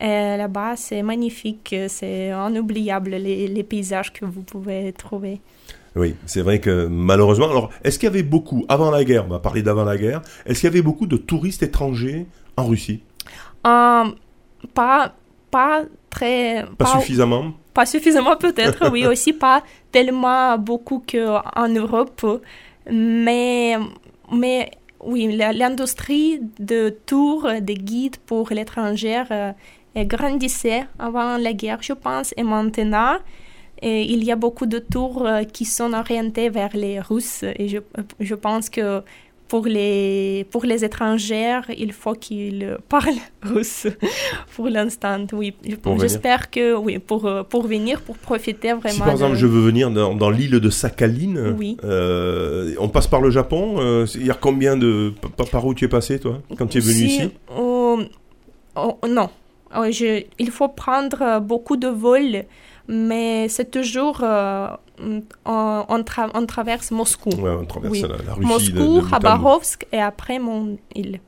Et 0.00 0.36
Là-bas, 0.36 0.76
c'est 0.76 1.02
magnifique, 1.02 1.74
c'est 1.88 2.28
inoubliable 2.28 3.10
les, 3.10 3.48
les 3.48 3.62
paysages 3.62 4.12
que 4.12 4.24
vous 4.24 4.42
pouvez 4.42 4.92
trouver. 4.92 5.40
Oui, 5.96 6.14
c'est 6.26 6.42
vrai 6.42 6.60
que 6.60 6.86
malheureusement. 6.86 7.48
Alors, 7.48 7.70
est-ce 7.82 7.98
qu'il 7.98 8.06
y 8.06 8.10
avait 8.10 8.22
beaucoup, 8.22 8.66
avant 8.68 8.90
la 8.90 9.02
guerre, 9.02 9.24
on 9.24 9.30
va 9.30 9.38
parler 9.38 9.62
d'avant 9.62 9.84
la 9.84 9.96
guerre, 9.96 10.20
est-ce 10.44 10.60
qu'il 10.60 10.68
y 10.68 10.72
avait 10.72 10.82
beaucoup 10.82 11.06
de 11.06 11.16
touristes 11.16 11.62
étrangers 11.62 12.26
en 12.58 12.66
Russie? 12.66 13.02
Euh, 13.66 14.04
pas, 14.74 15.14
pas 15.50 15.84
très. 16.10 16.66
Pas 16.76 16.98
suffisamment? 17.00 17.54
Pas 17.72 17.86
suffisamment 17.86 18.36
peut-être, 18.36 18.90
oui, 18.90 19.06
aussi 19.10 19.32
pas 19.32 19.62
tellement 19.90 20.58
beaucoup 20.58 21.02
qu'en 21.10 21.68
Europe, 21.68 22.42
mais, 22.90 23.76
mais 24.30 24.70
oui, 25.00 25.34
l'industrie 25.34 26.40
de 26.58 26.90
tours, 27.06 27.48
de 27.60 27.72
guides 27.72 28.16
pour 28.26 28.50
l'étranger 28.50 29.22
euh, 29.30 29.52
grandissait 30.04 30.84
avant 30.98 31.36
la 31.38 31.52
guerre, 31.52 31.78
je 31.82 31.92
pense, 31.92 32.34
et 32.36 32.42
maintenant, 32.42 33.16
et 33.82 34.02
il 34.02 34.24
y 34.24 34.32
a 34.32 34.36
beaucoup 34.36 34.66
de 34.66 34.78
tours 34.78 35.26
euh, 35.26 35.42
qui 35.44 35.64
sont 35.64 35.92
orientés 35.92 36.48
vers 36.50 36.74
les 36.74 37.00
Russes, 37.00 37.42
et 37.44 37.68
je, 37.68 37.78
je 38.20 38.34
pense 38.34 38.68
que 38.70 39.02
pour 39.48 39.64
les, 39.66 40.44
pour 40.50 40.64
les 40.64 40.84
étrangers, 40.84 41.60
il 41.78 41.92
faut 41.92 42.14
qu'ils 42.14 42.76
parlent 42.88 43.14
russe 43.42 43.86
pour 44.56 44.68
l'instant, 44.68 45.24
oui. 45.32 45.54
J'espère 46.00 46.50
que, 46.50 46.74
oui, 46.74 46.98
pour, 46.98 47.26
euh, 47.26 47.44
pour 47.44 47.64
venir, 47.66 48.00
pour 48.02 48.16
profiter 48.18 48.72
vraiment. 48.72 48.94
Si 48.94 48.98
par 48.98 49.10
exemple 49.12 49.34
de- 49.34 49.38
je 49.38 49.46
veux 49.46 49.60
venir 49.60 49.90
dans, 49.92 50.14
dans 50.16 50.30
l'île 50.30 50.58
de 50.58 50.68
Sakhaline, 50.70 51.54
Oui. 51.56 51.76
euh, 51.84 52.74
on 52.80 52.88
passe 52.88 53.06
par 53.06 53.20
le 53.20 53.30
Japon. 53.30 53.76
euh, 53.78 54.04
Il 54.16 54.26
y 54.26 54.30
a 54.32 54.34
combien 54.34 54.76
de. 54.76 55.12
Par, 55.36 55.46
par 55.48 55.64
où 55.64 55.74
tu 55.74 55.84
es 55.84 55.88
passé 55.88 56.18
toi 56.18 56.42
quand 56.58 56.66
tu 56.66 56.78
es 56.78 56.80
venu 56.80 56.94
Si, 56.94 57.06
ici? 57.06 57.30
euh, 57.56 58.04
oh, 58.74 58.98
non, 59.08 59.28
je- 59.90 60.24
il 60.38 60.50
faut 60.50 60.68
prendre 60.68 61.22
euh, 61.22 61.40
beaucoup 61.40 61.76
de 61.76 61.88
vols, 61.88 62.44
mais 62.88 63.48
c'est 63.48 63.70
toujours. 63.70 64.20
euh, 64.22 64.68
on, 64.98 65.22
on 65.88 65.98
tra- 66.00 66.30
on 66.34 66.46
traverse 66.46 66.90
Moscou. 66.90 67.30
Ouais, 67.30 67.50
on 67.50 67.64
traverse 67.66 67.92
Oui. 67.92 68.02
la- 68.02 68.08
la 68.08 68.34
Russie 68.34 68.72
Moscou. 68.72 69.02
Khabarovsk 69.10 69.86
et 69.92 70.00
après 70.00 70.38
mon 70.38 70.78
île. 70.94 71.20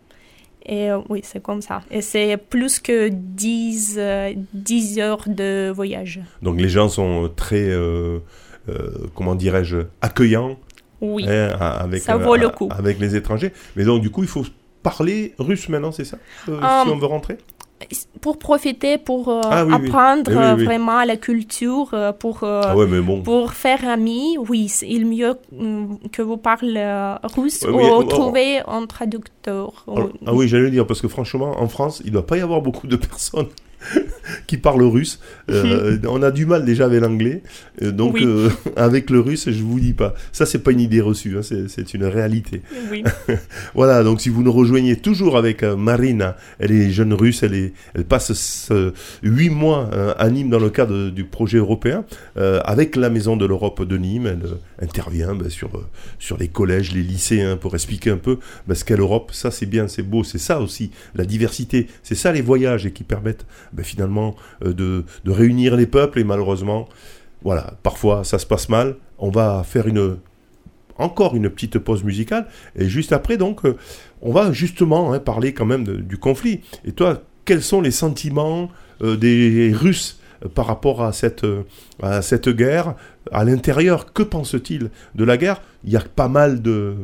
Et 0.64 0.90
euh, 0.90 1.00
oui, 1.08 1.20
c'est 1.22 1.42
comme 1.42 1.62
ça. 1.62 1.82
Et 1.90 2.00
c'est 2.02 2.36
plus 2.36 2.78
que 2.78 3.08
10, 3.08 3.96
euh, 3.98 4.32
10 4.52 4.98
heures 4.98 5.24
de 5.26 5.70
voyage. 5.74 6.20
Donc 6.42 6.60
les 6.60 6.68
gens 6.68 6.88
sont 6.88 7.30
très, 7.34 7.56
euh, 7.68 8.18
euh, 8.68 8.90
comment 9.14 9.34
dirais-je, 9.34 9.78
accueillants. 10.02 10.56
Oui. 11.00 11.24
hein, 11.28 11.56
avec, 11.60 12.02
Ça 12.02 12.16
vaut 12.16 12.36
le 12.36 12.48
coup. 12.48 12.68
Avec 12.76 12.98
les 12.98 13.14
étrangers. 13.16 13.52
Mais 13.76 13.84
donc 13.84 14.02
du 14.02 14.10
coup, 14.10 14.22
il 14.22 14.28
faut 14.28 14.44
parler 14.82 15.34
russe 15.38 15.68
maintenant, 15.68 15.92
c'est 15.92 16.04
ça 16.04 16.18
euh, 16.48 16.60
Si 16.84 16.88
on 16.90 16.98
veut 16.98 17.06
rentrer? 17.06 17.38
Pour 18.20 18.38
profiter, 18.38 18.98
pour 18.98 19.28
euh, 19.28 19.40
Ah 19.44 19.64
oui, 19.64 19.72
apprendre 19.74 20.30
Eh 20.32 20.34
oui, 20.36 20.42
euh, 20.42 20.56
oui. 20.56 20.64
vraiment 20.64 21.04
la 21.04 21.16
culture, 21.16 21.90
euh, 21.92 22.12
pour, 22.12 22.42
Ah 22.42 22.76
ouais, 22.76 22.86
mais 22.88 23.00
bon. 23.00 23.22
pour 23.22 23.52
faire 23.52 23.88
ami, 23.88 24.36
oui, 24.48 24.68
c'est- 24.68 24.88
il 24.88 25.06
mieux 25.06 25.34
mm, 25.52 26.08
que 26.10 26.22
vous 26.22 26.36
parlez 26.36 26.82
russe 27.36 27.62
Ouais, 27.62 27.70
ou 27.70 27.80
oh, 27.80 27.98
oh. 28.00 28.02
trouver 28.04 28.60
un 28.66 28.84
traducteur. 28.86 29.84
Alors- 29.86 30.08
ah 30.26 30.34
oui, 30.34 30.48
j'allais 30.48 30.64
le 30.64 30.70
dire, 30.72 30.86
parce 30.86 31.00
que 31.00 31.08
franchement, 31.08 31.52
en 31.60 31.68
France, 31.68 32.00
il 32.04 32.08
ne 32.08 32.12
doit 32.14 32.26
pas 32.26 32.36
y 32.36 32.40
avoir 32.40 32.60
beaucoup 32.62 32.86
de 32.88 32.96
personnes 33.10 33.46
qui 34.46 34.56
parlent 34.56 34.82
russe. 34.82 35.20
Euh, 35.50 35.98
on 36.08 36.22
a 36.22 36.30
du 36.30 36.46
mal 36.46 36.64
déjà 36.64 36.86
avec 36.86 37.00
l'anglais. 37.00 37.42
Euh, 37.82 37.92
donc, 37.92 38.14
Oui. 38.14 38.24
euh, 38.24 38.50
avec 38.76 39.10
le 39.10 39.20
russe, 39.20 39.50
je 39.50 39.62
vous 39.62 39.80
dis 39.80 39.92
pas. 39.92 40.14
Ça, 40.32 40.46
c'est 40.46 40.58
pas 40.58 40.72
une 40.72 40.80
idée 40.80 41.00
reçue, 41.00 41.36
hein, 41.36 41.42
c'est 41.42 41.94
une 41.94 42.04
réalité. 42.04 42.62
Oui. 42.90 43.04
voilà, 43.74 44.02
donc 44.02 44.20
si 44.20 44.28
vous 44.28 44.42
nous 44.42 44.52
rejoignez 44.52 44.96
toujours 44.96 45.36
avec 45.36 45.62
Marina, 45.62 46.36
elle 46.58 46.72
est 46.72 46.90
jeune 46.90 47.12
russe, 47.12 47.42
elle, 47.42 47.54
est, 47.54 47.72
elle 47.94 48.04
passe 48.04 48.70
huit 49.22 49.50
mois 49.50 49.90
à 50.18 50.30
Nîmes 50.30 50.50
dans 50.50 50.58
le 50.58 50.70
cadre 50.70 51.10
du 51.10 51.24
projet 51.24 51.58
européen, 51.58 52.04
avec 52.36 52.96
la 52.96 53.10
Maison 53.10 53.36
de 53.36 53.46
l'Europe 53.46 53.82
de 53.84 53.96
Nîmes. 53.96 54.26
Elle 54.26 54.84
intervient 54.84 55.34
ben, 55.34 55.50
sur, 55.50 55.70
sur 56.18 56.36
les 56.36 56.48
collèges, 56.48 56.92
les 56.92 57.02
lycées, 57.02 57.42
hein, 57.42 57.56
pour 57.56 57.74
expliquer 57.74 58.10
un 58.10 58.16
peu 58.16 58.38
ben, 58.66 58.74
ce 58.74 58.84
qu'est 58.84 58.96
l'Europe. 58.96 59.30
Ça, 59.32 59.50
c'est 59.50 59.66
bien, 59.66 59.88
c'est 59.88 60.02
beau, 60.02 60.24
c'est 60.24 60.38
ça 60.38 60.60
aussi, 60.60 60.90
la 61.14 61.24
diversité. 61.24 61.86
C'est 62.02 62.14
ça 62.14 62.32
les 62.32 62.42
voyages 62.42 62.86
et 62.86 62.92
qui 62.92 63.04
permettent 63.04 63.46
ben, 63.72 63.84
finalement 63.84 64.34
euh, 64.64 64.72
de, 64.72 65.04
de 65.24 65.30
réunir 65.30 65.76
les 65.76 65.86
peuples 65.86 66.18
et 66.18 66.24
malheureusement, 66.24 66.88
voilà, 67.42 67.74
parfois 67.82 68.24
ça 68.24 68.38
se 68.38 68.46
passe 68.46 68.68
mal. 68.68 68.96
On 69.18 69.30
va 69.30 69.62
faire 69.64 69.86
une 69.86 70.16
encore 70.96 71.36
une 71.36 71.48
petite 71.48 71.78
pause 71.78 72.02
musicale 72.02 72.48
et 72.76 72.88
juste 72.88 73.12
après 73.12 73.36
donc 73.36 73.64
euh, 73.64 73.76
on 74.20 74.32
va 74.32 74.50
justement 74.52 75.12
hein, 75.12 75.20
parler 75.20 75.54
quand 75.54 75.66
même 75.66 75.84
du 75.84 76.18
conflit. 76.18 76.60
Et 76.84 76.92
toi, 76.92 77.22
quels 77.44 77.62
sont 77.62 77.80
les 77.80 77.92
sentiments 77.92 78.68
euh, 79.02 79.16
des 79.16 79.72
Russes 79.72 80.20
par 80.54 80.66
rapport 80.66 81.02
à 81.02 81.12
cette, 81.12 81.46
à 82.02 82.22
cette 82.22 82.48
guerre? 82.48 82.94
À 83.30 83.44
l'intérieur 83.44 84.12
Que 84.12 84.22
pense-t-il 84.22 84.90
de 85.14 85.24
la 85.24 85.36
guerre? 85.36 85.62
Il 85.84 85.92
y 85.92 85.96
a 85.96 86.00
pas 86.00 86.28
mal 86.28 86.62
de 86.62 86.94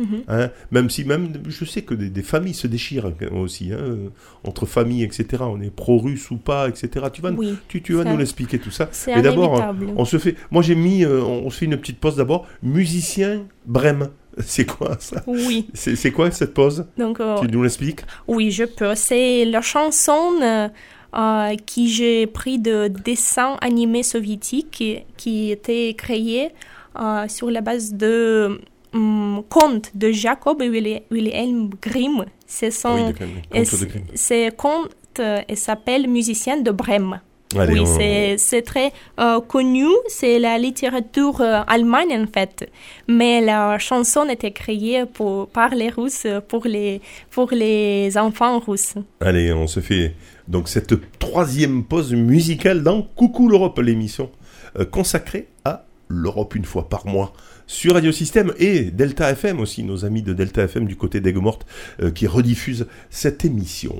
Mhm. 0.00 0.22
Hein, 0.28 0.50
même 0.70 0.88
si 0.90 1.04
même 1.04 1.32
je 1.48 1.64
sais 1.64 1.82
que 1.82 1.94
des, 1.94 2.08
des 2.10 2.22
familles 2.22 2.54
se 2.54 2.66
déchirent 2.66 3.12
aussi 3.32 3.72
hein, 3.72 3.78
euh, 3.78 4.08
entre 4.44 4.64
familles 4.66 5.04
etc 5.04 5.42
on 5.46 5.60
est 5.60 5.70
pro-russe 5.70 6.30
ou 6.30 6.38
pas 6.38 6.68
etc 6.68 7.06
tu 7.12 7.20
vas, 7.20 7.30
Oui, 7.32 7.56
tu, 7.68 7.82
tu 7.82 7.92
vas 7.92 8.04
nous 8.04 8.16
l'expliquer 8.16 8.58
tout 8.58 8.70
ça. 8.70 8.88
c'est 8.92 9.20
d'abord 9.22 9.62
on 9.96 10.04
se 10.04 10.18
fait 10.18 10.36
moi 10.50 10.62
j'ai 10.62 10.74
mis 10.74 11.04
euh, 11.04 11.20
on 11.22 11.50
se 11.50 11.58
fait 11.58 11.66
une 11.66 11.76
petite 11.76 11.98
pause 11.98 12.16
d'abord. 12.16 12.46
Musicien 12.62 13.42
Brême. 13.66 14.08
C'est 14.38 14.64
quoi 14.64 14.96
ça? 15.00 15.22
Oui. 15.26 15.68
C'est 15.74 16.12
quoi 16.12 16.30
cette 16.30 16.54
pause? 16.54 16.86
Donc, 16.96 17.20
euh, 17.20 17.38
Tu 17.40 17.48
nous 17.48 17.62
l'expliques? 17.62 18.00
Oui, 18.28 18.50
je 18.50 18.64
peux. 18.64 18.94
C'est 18.94 19.44
la 19.44 19.60
chanson 19.60 20.20
euh, 20.42 20.68
euh, 21.16 21.56
qui 21.66 21.90
j'ai 21.90 22.26
pris 22.26 22.58
de 22.58 22.88
dessins 22.88 23.56
animés 23.60 24.02
soviétiques 24.02 24.70
qui, 24.70 24.98
qui 25.16 25.50
était 25.50 25.94
créé 25.94 26.50
euh, 26.98 27.26
sur 27.28 27.50
la 27.50 27.60
base 27.60 27.92
de 27.94 28.60
hum, 28.92 29.42
contes 29.48 29.90
de 29.94 30.10
Jacob 30.12 30.62
et 30.62 30.68
Wilhelm 31.10 31.70
Grimm. 31.80 32.24
C'est 32.46 32.70
son, 32.70 32.94
Oui, 32.94 33.04
de 33.06 33.12
Grimm, 33.12 33.30
et 33.52 33.62
contes 33.64 33.80
de 33.80 33.86
Grimm. 33.86 34.04
Ces 34.14 34.50
contes 34.56 34.90
euh, 35.20 35.40
et 35.48 35.56
s'appelle 35.56 36.08
Musicien 36.08 36.58
de 36.60 36.70
Brême. 36.70 37.20
Allez, 37.56 37.74
oui, 37.74 37.80
on- 37.80 38.36
c'est- 38.38 38.62
très 38.62 38.92
euh, 39.18 39.40
connu, 39.40 39.86
c'est 40.06 40.38
la 40.38 40.56
littérature 40.56 41.40
euh, 41.40 41.62
allemande 41.66 42.12
en 42.12 42.26
fait, 42.32 42.70
mais 43.08 43.40
la 43.40 43.76
chanson 43.80 44.28
était 44.28 44.52
créée 44.52 45.04
pour, 45.04 45.48
par 45.48 45.70
les 45.74 45.88
Russes 45.88 46.28
pour 46.46 46.64
les, 46.64 47.00
pour 47.28 47.50
les 47.50 48.16
enfants 48.16 48.60
russes. 48.60 48.94
Allez, 49.20 49.52
on 49.52 49.66
se 49.66 49.80
fait 49.80 50.14
donc 50.46 50.68
cette 50.68 50.94
troisième 51.18 51.82
pause 51.82 52.12
musicale 52.14 52.84
dans 52.84 53.02
Coucou 53.02 53.48
l'Europe, 53.48 53.80
l'émission 53.80 54.30
consacrée 54.92 55.48
à 55.64 55.84
l'Europe 56.08 56.54
une 56.54 56.64
fois 56.64 56.88
par 56.88 57.04
mois 57.06 57.32
sur 57.69 57.93
Radio 57.93 58.11
Système 58.11 58.53
et 58.57 58.91
Delta 58.91 59.29
FM 59.31 59.59
aussi, 59.59 59.83
nos 59.83 60.05
amis 60.05 60.21
de 60.21 60.33
Delta 60.33 60.63
FM 60.63 60.85
du 60.85 60.95
côté 60.95 61.19
d'Aigues-Mortes 61.19 61.65
euh, 62.01 62.11
qui 62.11 62.27
rediffusent 62.27 62.87
cette 63.09 63.45
émission. 63.45 63.95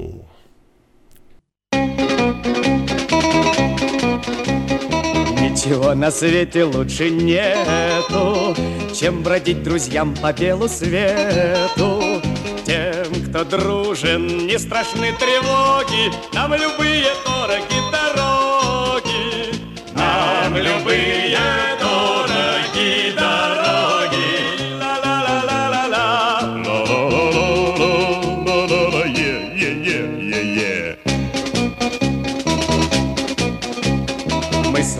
Ничего 5.41 5.95
на 5.95 6.11
свете 6.11 6.65
лучше 6.65 7.09
нету, 7.09 8.55
чем 8.93 9.23
бродить 9.23 9.63
друзьям 9.63 10.13
по 10.13 10.31
белу 10.33 10.67
свету. 10.67 12.21
Тем, 12.65 13.29
кто 13.29 13.43
дружен, 13.45 14.45
не 14.47 14.59
страшны 14.59 15.13
тревоги, 15.17 16.11
нам 16.33 16.53
любые 16.53 17.05
дороги 17.25 17.35
дороги. 17.47 17.68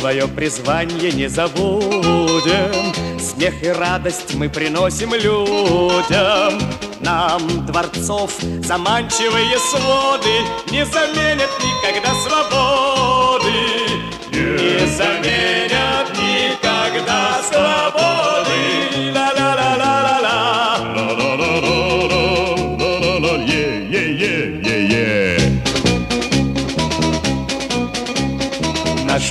Свое 0.01 0.26
призвание 0.26 1.12
не 1.12 1.28
забудем. 1.28 3.20
Смех 3.20 3.62
и 3.62 3.68
радость 3.68 4.34
мы 4.34 4.48
приносим 4.48 5.12
людям. 5.12 6.59
Нам 7.01 7.66
дворцов 7.66 8.30
заманчивые 8.62 9.59
своды 9.59 10.44
Не 10.70 10.84
заменят 10.84 11.51
никогда 11.62 12.14
свободы 12.14 12.70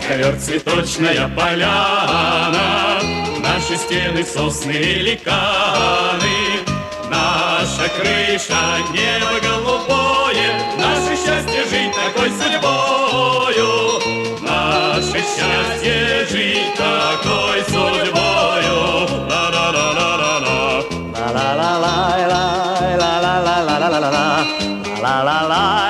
ковер, 0.10 0.36
цветочная 0.40 1.28
поляна, 1.36 3.00
Наши 3.44 3.78
стены 3.78 4.24
сосны 4.24 4.72
великаны, 4.72 6.38
Наша 7.12 7.88
крыша 7.96 8.64
небо 8.92 9.40
голубое, 9.42 10.50
Наше 10.80 11.16
счастье 11.16 11.64
жить 11.70 11.94
такой 11.94 12.30
судьбою, 12.40 13.72
Наше 14.42 15.20
счастье 15.20 16.26
жить 16.32 16.74
такой 16.76 17.64
судьбою. 17.66 18.80
La 19.30 19.50
la 19.52 19.66
la 19.72 19.94
la 19.94 20.18
la 20.18 20.40
la 21.20 21.54
la 21.54 21.68
la 23.14 23.40
la 23.40 23.60
la 23.60 23.80
la 23.80 24.00
la 24.00 24.10
la 25.02 25.24
la 25.24 25.48
la 25.48 25.89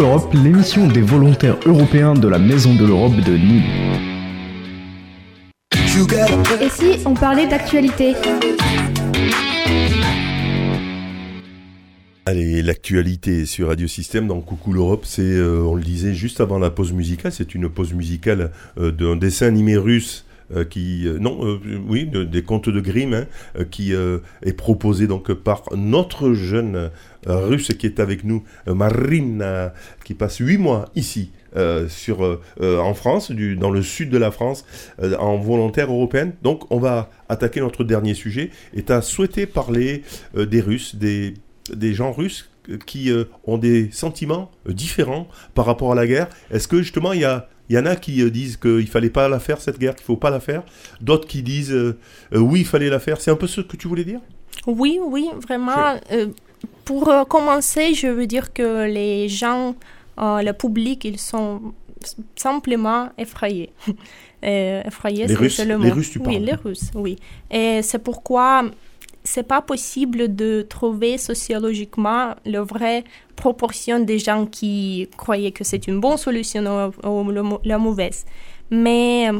l'Europe, 0.00 0.32
l'émission 0.32 0.86
des 0.86 1.02
volontaires 1.02 1.58
européens 1.66 2.14
de 2.14 2.26
la 2.26 2.38
Maison 2.38 2.74
de 2.74 2.86
l'Europe 2.86 3.16
de 3.16 3.36
Nîmes. 3.36 3.62
Et 6.58 6.70
si 6.70 7.04
on 7.04 7.12
parlait 7.12 7.46
d'actualité 7.46 8.14
Allez, 12.24 12.62
l'actualité 12.62 13.44
sur 13.44 13.68
Radio 13.68 13.86
Système 13.86 14.26
dans 14.26 14.40
Coucou 14.40 14.72
l'Europe, 14.72 15.02
c'est, 15.04 15.20
euh, 15.20 15.62
on 15.66 15.74
le 15.74 15.82
disait 15.82 16.14
juste 16.14 16.40
avant 16.40 16.58
la 16.58 16.70
pause 16.70 16.94
musicale, 16.94 17.32
c'est 17.32 17.54
une 17.54 17.68
pause 17.68 17.92
musicale 17.92 18.52
euh, 18.78 18.92
d'un 18.92 19.16
dessin 19.16 19.48
animé 19.48 19.76
russe 19.76 20.24
euh, 20.24 20.29
qui, 20.64 21.06
euh, 21.06 21.18
non, 21.18 21.38
euh, 21.44 21.58
oui, 21.88 22.06
de- 22.06 22.24
des 22.24 22.42
contes 22.42 22.68
de 22.68 22.80
Grimm, 22.80 23.14
hein, 23.14 23.26
euh, 23.58 23.64
qui 23.64 23.94
euh, 23.94 24.18
est 24.42 24.52
proposé 24.52 25.06
donc 25.06 25.32
par 25.32 25.62
notre 25.76 26.32
jeune 26.32 26.90
euh, 27.28 27.46
russe 27.46 27.68
qui 27.78 27.86
est 27.86 28.00
avec 28.00 28.24
nous, 28.24 28.42
euh, 28.68 28.74
Marina, 28.74 29.72
qui 30.04 30.14
passe 30.14 30.38
huit 30.38 30.58
mois 30.58 30.86
ici. 30.94 31.30
euh, 31.56 31.88
sur, 31.88 32.24
euh, 32.24 32.40
euh, 32.60 32.78
en 32.78 32.94
France, 32.94 33.32
dans 33.32 33.72
le 33.72 33.82
sud 33.82 34.08
de 34.10 34.18
la 34.18 34.30
France, 34.30 34.64
euh, 35.02 35.16
en 35.16 35.36
volontaire 35.36 35.90
européenne. 35.90 36.32
Donc, 36.44 36.70
on 36.70 36.78
va 36.78 37.10
attaquer 37.28 37.58
notre 37.58 37.82
dernier 37.82 38.14
sujet. 38.14 38.50
Et 38.72 38.84
tu 38.84 38.92
as 38.92 39.02
souhaité 39.02 39.46
parler 39.46 40.04
euh, 40.36 40.46
des 40.46 40.60
Russes, 40.60 40.94
des, 40.94 41.34
des 41.74 41.92
gens 41.92 42.12
russes 42.12 42.48
euh, 42.68 42.78
qui 42.86 43.10
euh, 43.10 43.24
ont 43.44 43.58
des 43.58 43.90
sentiments 43.90 44.52
euh, 44.68 44.72
différents 44.72 45.26
par 45.54 45.66
rapport 45.66 45.90
à 45.90 45.96
la 45.96 46.06
guerre. 46.06 46.28
Est-ce 46.52 46.68
que 46.68 46.78
justement 46.82 47.12
il 47.12 47.22
y 47.22 47.24
a 47.24 47.48
il 47.70 47.74
y 47.76 47.78
en 47.78 47.86
a 47.86 47.94
qui 47.96 48.20
euh, 48.20 48.30
disent 48.30 48.56
qu'il 48.58 48.86
fallait 48.88 49.08
pas 49.10 49.28
la 49.28 49.38
faire 49.40 49.60
cette 49.60 49.78
guerre, 49.78 49.94
qu'il 49.94 50.04
faut 50.04 50.16
pas 50.16 50.28
la 50.30 50.40
faire. 50.40 50.62
D'autres 51.00 51.26
qui 51.28 51.42
disent 51.42 51.72
euh, 51.72 51.96
euh, 52.34 52.38
oui 52.40 52.60
il 52.60 52.66
fallait 52.66 52.90
la 52.90 52.98
faire. 52.98 53.20
C'est 53.20 53.30
un 53.30 53.36
peu 53.36 53.46
ce 53.46 53.60
que 53.62 53.76
tu 53.76 53.86
voulais 53.88 54.04
dire? 54.04 54.20
Oui, 54.66 54.98
oui, 55.02 55.28
vraiment. 55.46 55.98
euh, 56.12 56.26
pour 56.84 57.10
commencer, 57.28 57.94
je 57.94 58.08
veux 58.08 58.26
dire 58.26 58.52
que 58.52 58.84
les 58.86 59.28
gens, 59.28 59.76
le 60.18 60.50
public, 60.52 61.04
ils 61.04 61.18
sont 61.20 61.72
simplement 62.36 63.10
effrayés. 63.16 63.70
Effrayés, 64.42 65.26
Les 65.26 65.34
c'est 65.34 65.38
Russes- 65.40 65.64
le 65.66 65.76
mot. 65.78 65.84
les 65.84 65.90
Russes, 65.90 66.10
tu 66.10 66.18
Oui, 66.18 66.24
parles. 66.24 66.44
les 66.44 66.54
Russes, 66.54 66.90
oui. 66.94 67.16
Et 67.50 67.82
c'est 67.82 67.98
pourquoi 67.98 68.64
c'est 69.30 69.44
pas 69.44 69.62
possible 69.62 70.34
de 70.34 70.66
trouver 70.68 71.16
sociologiquement 71.16 72.34
la 72.44 72.62
vraie 72.62 73.04
proportion 73.36 74.00
des 74.00 74.18
gens 74.18 74.44
qui 74.44 75.08
croyaient 75.16 75.52
que 75.52 75.62
c'est 75.62 75.86
une 75.86 76.00
bonne 76.00 76.16
solution 76.16 76.90
ou, 77.04 77.30
la 77.64 77.78
mauvaise. 77.78 78.24
Mais, 78.70 79.30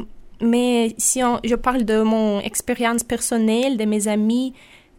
mais 0.40 0.94
si 0.96 1.20
je 1.42 1.56
parle 1.56 1.84
de 1.84 2.02
mon 2.02 2.38
expérience 2.40 3.02
personnelle, 3.02 3.76
de 3.76 3.84
mes 3.84 4.06
amis, 4.06 4.54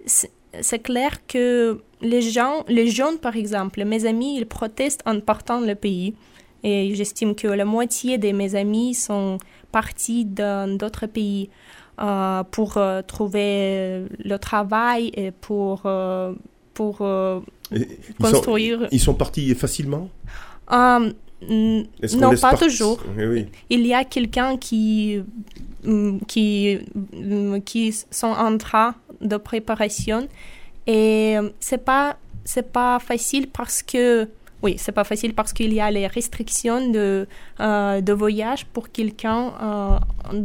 c'est 0.05 0.79
clair 0.79 1.25
que 1.25 1.79
les 2.01 2.21
gens, 2.21 2.65
les 2.67 2.87
jeunes 2.87 3.17
par 3.17 3.37
exemple, 3.37 3.85
mes 3.85 4.05
amis, 4.05 4.35
ils 4.39 4.45
protestent 4.45 5.03
en 5.05 5.21
partant 5.21 5.61
le 5.61 5.75
pays. 5.75 6.15
Et 6.63 6.93
j'estime 6.95 7.33
que 7.33 7.47
la 7.47 7.65
moitié 7.65 8.17
de 8.17 8.31
mes 8.33 8.55
amis 8.55 8.93
sont 8.93 9.37
partis 9.71 10.25
dans 10.25 10.77
d'autres 10.77 11.07
pays 11.07 11.49
pour 12.51 12.77
euh, 12.77 13.01
trouver 13.03 14.05
le 14.23 14.37
travail 14.37 15.11
et 15.13 15.31
pour, 15.31 15.83
euh, 15.85 16.33
pour 16.73 16.97
euh, 17.01 17.39
Et 17.71 17.87
ils, 18.19 18.25
sont, 18.25 18.31
construire. 18.31 18.87
ils 18.91 18.99
sont 18.99 19.13
partis 19.13 19.53
facilement? 19.55 20.09
Euh, 20.71 21.11
non, 21.49 22.35
pas 22.39 22.55
toujours. 22.55 23.03
Oui, 23.17 23.25
oui. 23.25 23.45
Il 23.69 23.85
y 23.85 23.93
a 23.93 24.03
quelqu'un 24.03 24.57
qui, 24.57 25.21
mm, 25.83 26.19
qui, 26.27 26.79
mm, 27.13 27.59
qui 27.61 27.93
sont 28.09 28.27
en 28.27 28.57
train 28.57 28.95
de 29.19 29.37
préparation 29.37 30.27
et 30.87 31.37
euh, 31.37 31.49
c'est 31.59 31.83
pas 31.83 32.17
c'est 32.43 32.71
pas 32.71 32.97
facile 32.97 33.47
parce 33.47 33.83
que 33.83 34.27
oui 34.64 34.76
c'est 34.78 34.91
pas 34.91 35.03
facile 35.03 35.34
parce 35.34 35.51
qu'il 35.53 35.74
y 35.74 35.82
a 35.82 35.89
les 35.91 36.07
restrictions 36.07 36.82
de 36.97 37.28
euh, 37.59 38.01
de 38.01 38.14
voyage 38.14 38.66
pour 38.74 38.86
quelqu'un 38.91 39.41
euh, 39.62 39.97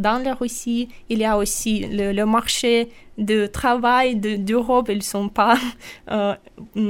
dans 0.06 0.22
la 0.22 0.34
Russie 0.34 0.88
il 1.08 1.18
y 1.18 1.24
a 1.24 1.36
aussi 1.36 1.86
le, 1.98 2.12
le 2.12 2.24
marché 2.26 2.88
de 3.18 3.46
travail 3.46 4.16
de- 4.16 4.36
d'Europe, 4.36 4.90
ils 4.92 5.02
sont 5.02 5.30
pas, 5.30 5.56
euh, 6.10 6.34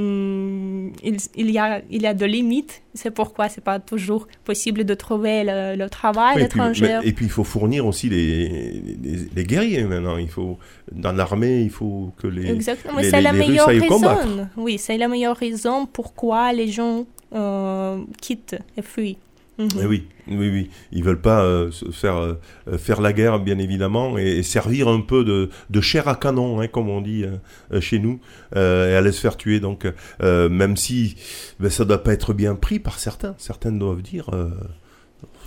hum, 0.01 0.91
il, 1.03 1.17
il 1.35 1.51
y 1.51 1.57
a, 1.57 1.81
il 1.89 2.01
y 2.01 2.07
a 2.07 2.13
de 2.13 2.25
limites. 2.25 2.81
C'est 2.93 3.11
pourquoi 3.11 3.47
c'est 3.49 3.63
pas 3.63 3.79
toujours 3.79 4.27
possible 4.43 4.83
de 4.83 4.93
trouver 4.93 5.43
le, 5.45 5.75
le 5.77 5.89
travail 5.89 6.35
Oui, 6.35 6.41
et, 6.43 6.47
puis, 6.47 6.59
l'étranger. 6.59 6.97
mais- 7.01 7.07
et 7.07 7.13
puis 7.13 7.25
il 7.25 7.31
faut 7.31 7.43
fournir 7.43 7.85
aussi 7.85 8.09
les, 8.09 8.47
les, 8.49 9.17
les 9.35 9.43
guerriers 9.45 9.83
maintenant. 9.83 10.17
Il 10.17 10.29
faut 10.29 10.57
dans 10.91 11.13
l'armée, 11.13 11.61
il 11.61 11.69
faut 11.69 12.11
que 12.17 12.27
les 12.27 12.49
Exactement, 12.51 12.99
c'est 13.01 13.21
la 13.21 13.31
les 13.31 13.39
meilleure 13.39 13.67
raison. 13.67 13.87
combattre. 13.87 14.27
Oui, 14.57 14.77
c'est 14.77 14.97
la 14.97 15.07
meilleure 15.07 15.37
raison 15.37 15.85
pourquoi 15.85 16.51
les 16.53 16.67
gens 16.67 17.05
euh, 17.33 17.99
quittent 18.21 18.57
et 18.77 18.81
fuient. 18.81 19.17
Mhm. 19.57 19.69
Eh 19.81 19.85
oui, 19.87 20.07
oui, 20.27 20.49
oui. 20.51 20.69
Ils 20.91 21.03
veulent 21.03 21.21
pas 21.21 21.41
euh, 21.41 21.71
faire 21.91 22.17
euh, 22.17 22.33
euh, 22.67 22.77
faire 22.77 23.01
la 23.01 23.11
guerre, 23.11 23.39
bien 23.39 23.57
évidemment, 23.57 24.17
et, 24.17 24.37
et 24.37 24.43
servir 24.43 24.87
un 24.87 25.01
peu 25.01 25.23
de, 25.23 25.49
de 25.71 25.81
chair 25.81 26.07
à 26.07 26.15
canon, 26.15 26.61
hein, 26.61 26.67
comme 26.67 26.89
on 26.89 27.01
dit 27.01 27.23
euh, 27.23 27.37
euh, 27.73 27.81
chez 27.81 27.97
nous, 27.97 28.19
euh, 28.55 28.91
et 28.91 28.95
aller 28.95 29.11
se 29.11 29.19
faire 29.19 29.35
tuer. 29.35 29.59
Donc, 29.59 29.87
euh, 30.21 30.47
même 30.49 30.77
si 30.77 31.15
ben, 31.59 31.71
ça 31.71 31.85
doit 31.85 32.03
pas 32.03 32.13
être 32.13 32.33
bien 32.33 32.53
pris 32.53 32.77
par 32.77 32.99
certains, 32.99 33.33
certains 33.39 33.71
doivent 33.71 34.03
dire, 34.03 34.29
euh, 34.33 34.51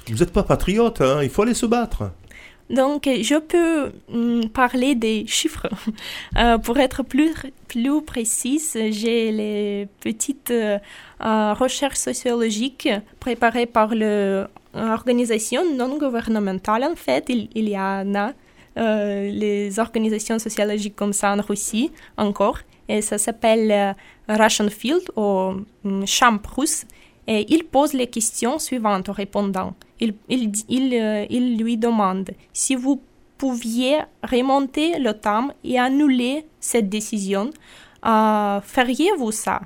vous 0.09 0.17
n'êtes 0.17 0.33
pas 0.33 0.43
patriote, 0.43 1.01
hein, 1.01 1.21
il 1.23 1.31
faut 1.31 1.43
aller 1.43 1.55
se 1.55 1.67
battre. 1.67 2.11
Donc, 2.71 3.07
je 3.07 3.37
peux 3.37 3.93
hum, 4.13 4.49
parler 4.49 4.95
des 4.95 5.27
chiffres. 5.27 5.69
Euh, 6.39 6.59
pour 6.59 6.79
être 6.79 7.03
plus, 7.03 7.35
plus 7.69 8.03
précise, 8.03 8.77
j'ai 8.91 9.33
les 9.33 9.89
petites 10.01 10.51
euh, 10.51 10.79
euh, 11.21 11.55
recherches 11.55 11.99
sociologiques 11.99 12.89
préparées 13.19 13.67
par 13.67 13.95
l'organisation 13.95 15.63
non 15.75 15.99
gouvernementale. 15.99 16.85
En 16.85 16.95
fait, 16.95 17.25
il, 17.29 17.69
y 17.69 17.77
en 17.77 18.15
a 18.15 18.33
les 18.77 19.79
organisations 19.79 20.39
sociologiques 20.39 20.97
comme 20.97 21.13
ça 21.13 21.33
en 21.33 21.43
Russie 21.43 21.91
encore. 22.17 22.61
Et 22.89 23.03
ça 23.03 23.19
s'appelle 23.19 23.97
Russian 24.29 24.69
Field 24.69 25.03
ou 25.17 25.55
hum, 25.85 26.07
Champ 26.07 26.39
russe. 26.57 26.87
Et 27.27 27.47
il 27.49 27.65
pose 27.65 27.93
les 27.93 28.07
questions 28.07 28.59
suivantes 28.59 29.09
aux 29.09 29.13
répondants. 29.13 29.75
Il, 30.01 30.15
il, 30.29 30.51
dit- 30.51 30.65
il, 30.69 30.95
euh, 30.95 31.27
il 31.29 31.59
lui 31.59 31.77
demande 31.77 32.31
si 32.53 32.75
vous 32.75 33.01
pouviez 33.39 33.99
remonter 34.23 34.99
le 34.99 35.13
temps 35.15 35.49
et 35.65 35.79
annuler 35.79 36.45
cette 36.59 36.89
décision, 36.89 37.51
euh, 38.07 38.61
feriez-vous 38.63 39.31
ça? 39.33 39.61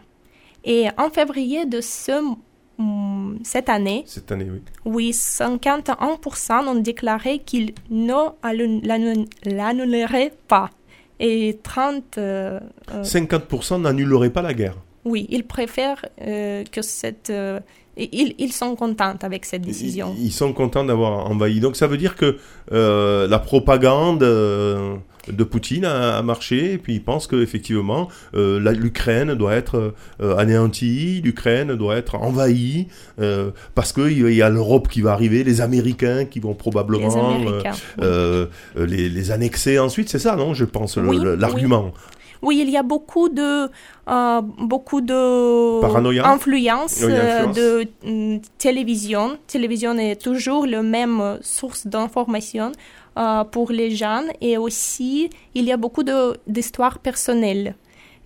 Et 0.64 0.86
en 0.96 1.10
février 1.10 1.66
de 1.66 1.80
ce, 1.80 2.12
cette 3.44 3.68
année, 3.68 4.02
Cette 4.06 4.30
année, 4.32 4.48
oui. 4.50 4.60
oui, 4.84 5.10
51% 5.10 6.66
ont 6.68 6.74
déclaré 6.76 7.38
qu'ils 7.40 7.74
ne 7.90 8.12
l'annuleraient 9.44 10.32
pas. 10.48 10.70
Et 11.20 11.58
30... 11.62 12.18
euh, 12.18 12.58
euh, 12.92 13.02
50% 13.02 13.80
n'annuleraient 13.82 14.30
pas 14.30 14.42
la 14.42 14.54
guerre. 14.54 14.76
oui, 15.04 15.26
ils 15.30 15.44
préfèrent 15.44 16.04
euh, 16.22 16.64
que 16.64 16.82
cette... 16.82 17.30
ils, 17.96 18.34
ils 18.38 18.52
sont 18.52 18.74
contents 18.76 19.16
avec 19.22 19.44
cette 19.44 19.62
décision. 19.62 20.14
Ils 20.20 20.32
sont 20.32 20.52
contents 20.52 20.84
d'avoir 20.84 21.30
envahi. 21.30 21.60
Donc 21.60 21.76
ça 21.76 21.86
veut 21.86 21.96
dire 21.96 22.16
que 22.16 22.36
euh, 22.72 23.28
la 23.28 23.38
propagande 23.38 24.22
euh, 24.22 24.96
de 25.28 25.44
Poutine 25.44 25.84
a, 25.84 26.18
a 26.18 26.22
marché, 26.22 26.74
et 26.74 26.78
puis 26.78 26.94
ils 26.94 27.02
pensent 27.02 27.26
qu'effectivement, 27.26 28.08
euh, 28.34 28.58
l'Ukraine 28.72 29.34
doit 29.34 29.54
être 29.54 29.94
euh, 30.20 30.36
anéantie, 30.36 31.22
l'Ukraine 31.24 31.76
doit 31.76 31.96
être 31.96 32.16
envahie, 32.16 32.88
parce 33.74 33.92
qu'il 33.92 34.32
y 34.32 34.42
a 34.42 34.50
l'Europe 34.50 34.88
qui 34.88 35.00
va 35.00 35.12
arriver, 35.12 35.44
les 35.44 35.60
Américains 35.60 36.24
qui 36.24 36.40
vont 36.40 36.54
probablement 36.54 37.38
Les 37.38 37.46
Américains, 37.46 38.48
les, 38.76 39.08
les 39.08 39.30
annexer 39.30 39.78
ensuite, 39.78 40.08
c'est 40.08 40.18
ça, 40.18 40.36
non? 40.36 40.52
Je 40.52 40.64
pense, 40.64 40.96
Oui, 40.96 41.18
l'argument. 41.38 41.92
Oui, 41.94 42.00
il 42.52 42.68
y 42.70 42.76
a 42.76 42.82
beaucoup 42.82 43.28
de, 43.28 43.68
euh, 44.08 44.40
beaucoup 44.58 45.00
de 45.00 45.80
Paranoïa 45.80 46.26
influence 46.28 47.02
Oui, 47.04 47.12
euh, 47.12 47.46
influence. 47.46 47.56
de 47.56 47.88
mm, 48.04 48.40
télévision. 48.58 49.38
Télévision 49.46 49.96
est 49.98 50.16
toujours 50.20 50.66
la 50.66 50.82
même 50.82 51.20
euh, 51.20 51.36
source 51.42 51.86
d'information 51.86 52.72
euh, 53.18 53.44
pour 53.44 53.70
les 53.70 53.90
jeunes 53.94 54.30
et 54.40 54.58
aussi 54.58 55.30
il 55.54 55.64
y 55.64 55.72
a 55.72 55.76
beaucoup 55.76 56.02
de- 56.02 56.36
d'histoires 56.46 56.98
personnelles. 56.98 57.74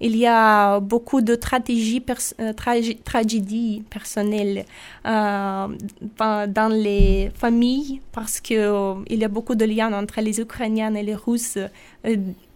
Il 0.01 0.17
y 0.17 0.27
a 0.29 0.79
beaucoup 0.79 1.21
de 1.23 1.35
pers- 1.35 2.33
tragi- 2.57 2.99
tragédies 3.03 3.83
personnelles 3.91 4.65
dans 6.59 6.73
les 6.73 7.31
familles 7.35 8.01
parce 8.13 8.41
que 8.41 8.55
euh, 8.55 8.95
il 9.09 9.19
y 9.19 9.25
a 9.25 9.29
beaucoup 9.29 9.57
de 9.57 9.65
liens 9.65 9.93
entre 9.93 10.21
les 10.21 10.41
Ukrainiens 10.41 10.95
et 10.95 11.03
les 11.03 11.17
Russes. 11.17 11.59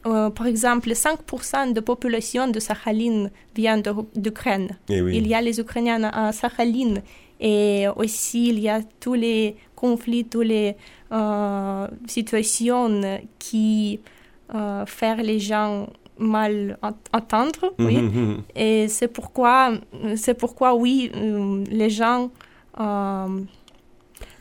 Euh, 0.05 0.30
par 0.30 0.46
exemple, 0.46 0.88
5% 0.90 1.72
de 1.72 1.80
population 1.80 2.48
de 2.48 2.59
Sakhaline 2.59 3.30
vient 3.55 3.80
d'Ukraine. 4.16 4.76
Eh 4.88 5.00
oui. 5.00 5.16
Il 5.18 5.26
y 5.28 5.34
a 5.34 5.40
les 5.40 5.61
Ukrainiens 5.61 6.03
à 6.05 6.32
Sakhaline 6.32 7.03
et 7.40 7.86
aussi 7.96 8.48
il 8.48 8.59
y 8.59 8.68
a 8.68 8.80
tous 9.00 9.14
les 9.14 9.57
conflits, 9.76 10.24
toutes 10.24 10.46
les 10.46 10.76
euh, 11.12 11.86
situations 12.07 13.00
qui 13.38 14.00
euh, 14.55 14.84
font 14.86 15.16
les 15.22 15.38
gens 15.38 15.88
mal 16.18 16.78
ent- 16.82 17.16
entendre. 17.18 17.72
oui. 17.78 17.96
Mhm, 17.98 18.11
mhm. 18.26 18.42
Et 18.57 18.88
c'est 18.88 19.09
pourquoi, 19.09 19.72
c'est 20.16 20.34
pourquoi 20.34 20.74
oui, 20.74 21.11
les 21.70 21.90
gens, 21.90 22.30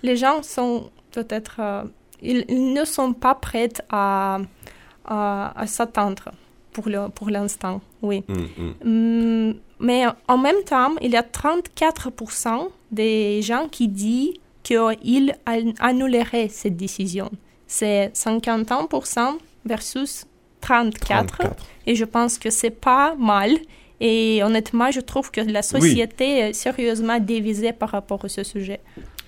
les 0.03 0.16
gens 0.16 0.41
sont 0.43 0.89
peut-être, 1.12 1.62
ils, 2.22 2.45
ils 2.49 2.74
ne 2.74 2.86
sont 2.86 3.14
pas 3.14 3.36
prêts 3.36 3.70
à, 3.89 4.39
à, 5.06 5.54
à 5.60 5.68
s'attendre 5.68 6.32
pour 6.74 6.88
le, 6.88 7.10
pour 7.10 7.30
l'instant, 7.30 7.82
oui. 8.02 8.24
Mm, 8.28 8.34
mm. 8.34 8.74
Hum, 8.86 9.56
mais 9.80 10.04
en 10.28 10.38
même 10.38 10.64
temps, 10.66 10.91
il 11.02 11.12
y 11.12 11.18
a 11.18 11.24
34% 11.24 12.70
des 12.91 13.41
gens 13.41 13.68
qui 13.70 13.88
disent 13.88 14.34
qu'ils 14.64 15.34
an- 15.47 15.74
annuleraient 15.80 16.49
cette 16.49 16.78
décision. 16.78 17.30
C'est 17.68 18.12
51% 18.14 19.38
versus 19.66 20.26
34. 20.62 21.26
34. 21.38 21.66
Et 21.88 21.95
je 21.95 22.06
pense 22.06 22.38
que 22.38 22.49
c'est 22.49 22.70
pas 22.70 23.16
mal. 23.16 23.52
Et 23.99 24.41
honnêtement, 24.43 24.91
je 24.91 24.99
trouve 24.99 25.30
que 25.32 25.41
la 25.41 25.62
société 25.62 26.39
est 26.39 26.54
sérieusement 26.54 27.20
divisée 27.20 27.72
par 27.74 27.89
rapport 27.89 28.24
à 28.26 28.30
ce 28.30 28.43
sujet. 28.43 28.80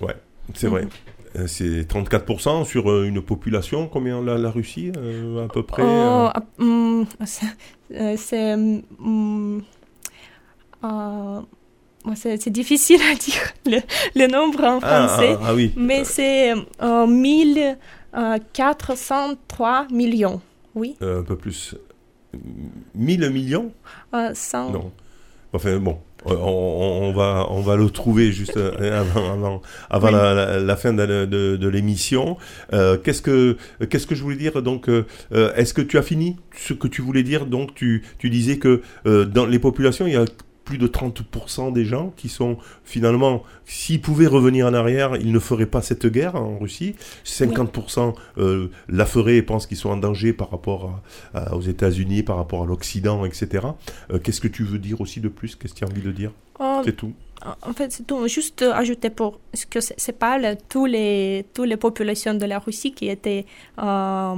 Ouais, 0.01 0.15
c'est 0.53 0.67
vrai. 0.67 0.83
Mhm. 0.83 0.89
Euh, 1.35 1.47
C'est 1.47 1.81
34% 1.87 2.63
sur 2.65 2.91
euh, 2.91 3.05
une 3.05 3.21
population, 3.21 3.87
combien 3.87 4.21
la, 4.21 4.37
la 4.37 4.51
Russie 4.51 4.91
euh, 4.97 5.45
à 5.45 5.47
peu 5.47 5.63
près 5.63 5.83
Oh, 5.83 6.29
hum, 6.59 7.05
c'est- 7.25 8.55
hum, 8.99 9.63
difficile 12.51 12.99
à 13.11 13.15
dire 13.25 13.41
le, 13.65 13.79
le 14.15 14.27
nombre 14.27 14.63
en 14.63 14.79
Ah, 14.83 15.07
français, 15.07 15.35
ah, 15.39 15.45
ah 15.47 15.55
oui. 15.55 15.71
mais 15.75 16.03
c'est 16.03 16.53
euh, 16.81 17.07
1403 18.13 19.87
millions. 19.91 20.41
Oui, 20.75 20.95
euh, 21.01 21.21
un 21.21 21.23
peu 21.23 21.35
plus. 21.35 21.75
1000 22.95 23.29
millions? 23.29 23.71
Euh, 24.13 24.31
100. 24.33 24.71
Non. 24.71 24.91
Enfin 25.55 25.77
bon, 25.77 25.99
euh, 26.27 26.35
on, 26.35 26.99
on 27.03 27.13
va, 27.13 27.45
on 27.49 27.61
va 27.61 27.75
le 27.75 27.87
trouver 27.89 28.31
juste 28.31 28.57
euh, 28.57 28.99
avant, 28.99 29.33
avant, 29.33 29.61
avant 29.89 30.07
Oui. 30.07 30.13
la, 30.13 30.33
la- 30.33 30.59
la 30.59 30.75
fin 30.75 30.93
de, 30.93 31.05
de- 31.25 31.57
de 31.57 31.67
l'émission. 31.67 32.37
Euh, 32.73 32.97
qu'est-ce, 32.97 33.21
que, 33.21 33.57
qu'est-ce 33.89 34.07
que 34.07 34.15
je 34.15 34.23
voulais 34.23 34.35
dire? 34.37 34.61
Donc, 34.63 34.89
euh, 34.89 35.03
est-ce 35.55 35.73
que 35.75 35.81
tu 35.81 35.97
as 35.97 36.01
fini 36.01 36.37
ce 36.57 36.73
que 36.73 36.87
tu 36.87 37.01
voulais 37.03 37.23
dire? 37.23 37.45
Donc, 37.45 37.75
tu, 37.75 38.03
tu 38.17 38.29
disais 38.29 38.57
que 38.57 38.81
euh, 39.05 39.25
dans 39.25 39.45
les 39.45 39.59
populations, 39.59 40.07
il 40.07 40.13
y 40.13 40.17
a 40.17 40.25
plus 40.65 40.77
de 40.77 40.87
30% 40.87 41.73
des 41.73 41.83
gens 41.85 42.13
qui 42.15 42.29
sont 42.29 42.57
finalement, 42.83 43.43
s'ils 43.65 44.01
pouvaient 44.01 44.27
revenir 44.27 44.65
en 44.67 44.73
arrière, 44.73 45.15
ils 45.17 45.31
ne 45.31 45.39
feraient 45.39 45.65
pas 45.65 45.81
cette 45.81 46.07
guerre 46.07 46.35
en 46.35 46.57
Russie. 46.57 46.95
50% 47.25 48.13
euh, 48.37 48.69
la 48.87 49.05
feraient 49.05 49.37
et 49.37 49.41
pensent 49.41 49.67
qu'ils 49.67 49.77
sont 49.77 49.89
en 49.89 49.97
danger 49.97 50.33
par 50.33 50.49
rapport 50.51 51.01
à- 51.33 51.39
à- 51.39 51.55
aux 51.55 51.61
États-Unis, 51.61 52.23
par 52.23 52.37
rapport 52.37 52.63
à 52.63 52.65
l'Occident, 52.65 53.25
etc. 53.25 53.67
Euh, 54.11 54.19
Qu'est-ce 54.19 54.41
que 54.41 54.47
tu 54.47 54.63
veux 54.63 54.79
dire 54.79 55.01
aussi 55.01 55.19
de 55.19 55.27
plus? 55.27 55.55
Qu'est-ce 55.55 55.73
que 55.73 55.79
tu 55.79 55.85
as 55.85 55.87
envie 55.89 56.01
de 56.01 56.11
dire? 56.11 56.31
Oh, 56.59 56.81
C'est 56.85 56.95
tout. 56.95 57.13
En 57.61 57.73
fait, 57.73 57.91
c'est 57.91 58.05
tout. 58.07 58.27
Juste 58.27 58.61
euh, 58.61 58.73
ajouter 58.73 59.09
pour 59.09 59.39
ce 59.53 59.65
que 59.65 59.79
c'est 59.81 60.17
pas 60.17 60.37
le- 60.37 60.55
tous 60.69 60.85
les 60.85 61.45
toutes 61.53 61.67
les 61.67 61.77
populations 61.77 62.33
de 62.35 62.45
la 62.45 62.59
Russie 62.59 62.93
qui 62.93 63.09
étaient 63.09 63.45
euh, 63.79 64.35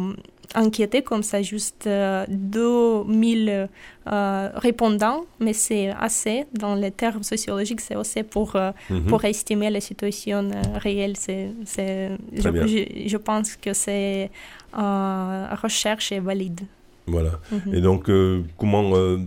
inquiétées 0.56 1.04
comme 1.04 1.22
ça, 1.24 1.42
juste 1.42 1.86
euh, 1.88 2.26
2000 2.30 3.68
euh, 4.08 4.50
répondants, 4.56 5.26
mais 5.40 5.54
c'est 5.54 5.90
assez 6.00 6.46
dans 6.54 6.76
les 6.76 6.92
termes 6.92 7.24
sociologiques, 7.24 7.82
c'est 7.82 7.96
assez 7.96 8.24
pour 8.24 8.56
euh, 8.56 8.72
Mhm. 8.90 9.06
pour 9.08 9.24
estimer 9.26 9.70
la 9.70 9.82
situation 9.82 10.50
euh, 10.52 10.62
réelle. 10.80 11.16
C'est 11.18 11.50
c'est 11.66 12.12
je, 12.34 13.18
pense 13.18 13.56
que 13.56 13.74
c'est 13.74 14.32
euh, 14.78 15.48
recherche 15.62 16.12
est 16.12 16.20
valide. 16.20 16.62
Voilà. 17.08 17.40
Mhm. 17.52 17.74
Et 17.76 17.82
donc, 17.82 18.10
euh, 18.10 18.42
comment 18.58 18.96
euh, 18.96 19.18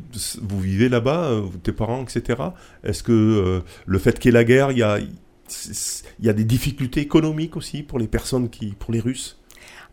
vous 0.42 0.60
vivez 0.60 0.88
là-bas, 0.88 1.24
euh, 1.30 1.42
tes 1.62 1.72
parents, 1.72 2.02
etc. 2.02 2.42
Est-ce 2.82 3.02
que 3.02 3.62
le 3.86 3.98
fait 3.98 4.18
qu'il 4.18 4.30
y 4.30 4.34
ait 4.34 4.38
la 4.38 4.44
guerre, 4.44 4.72
il 4.72 4.78
y 4.78 4.82
a, 4.82 4.98
c- 5.46 5.74
c- 5.74 6.04
il 6.18 6.26
y 6.26 6.28
a 6.28 6.32
des 6.32 6.44
difficultés 6.44 7.00
économiques 7.00 7.56
aussi 7.56 7.82
pour 7.84 7.98
les 8.00 8.08
personnes 8.08 8.48
qui, 8.50 8.72
pour 8.72 8.92
les 8.92 9.00
Russes? 9.00 9.38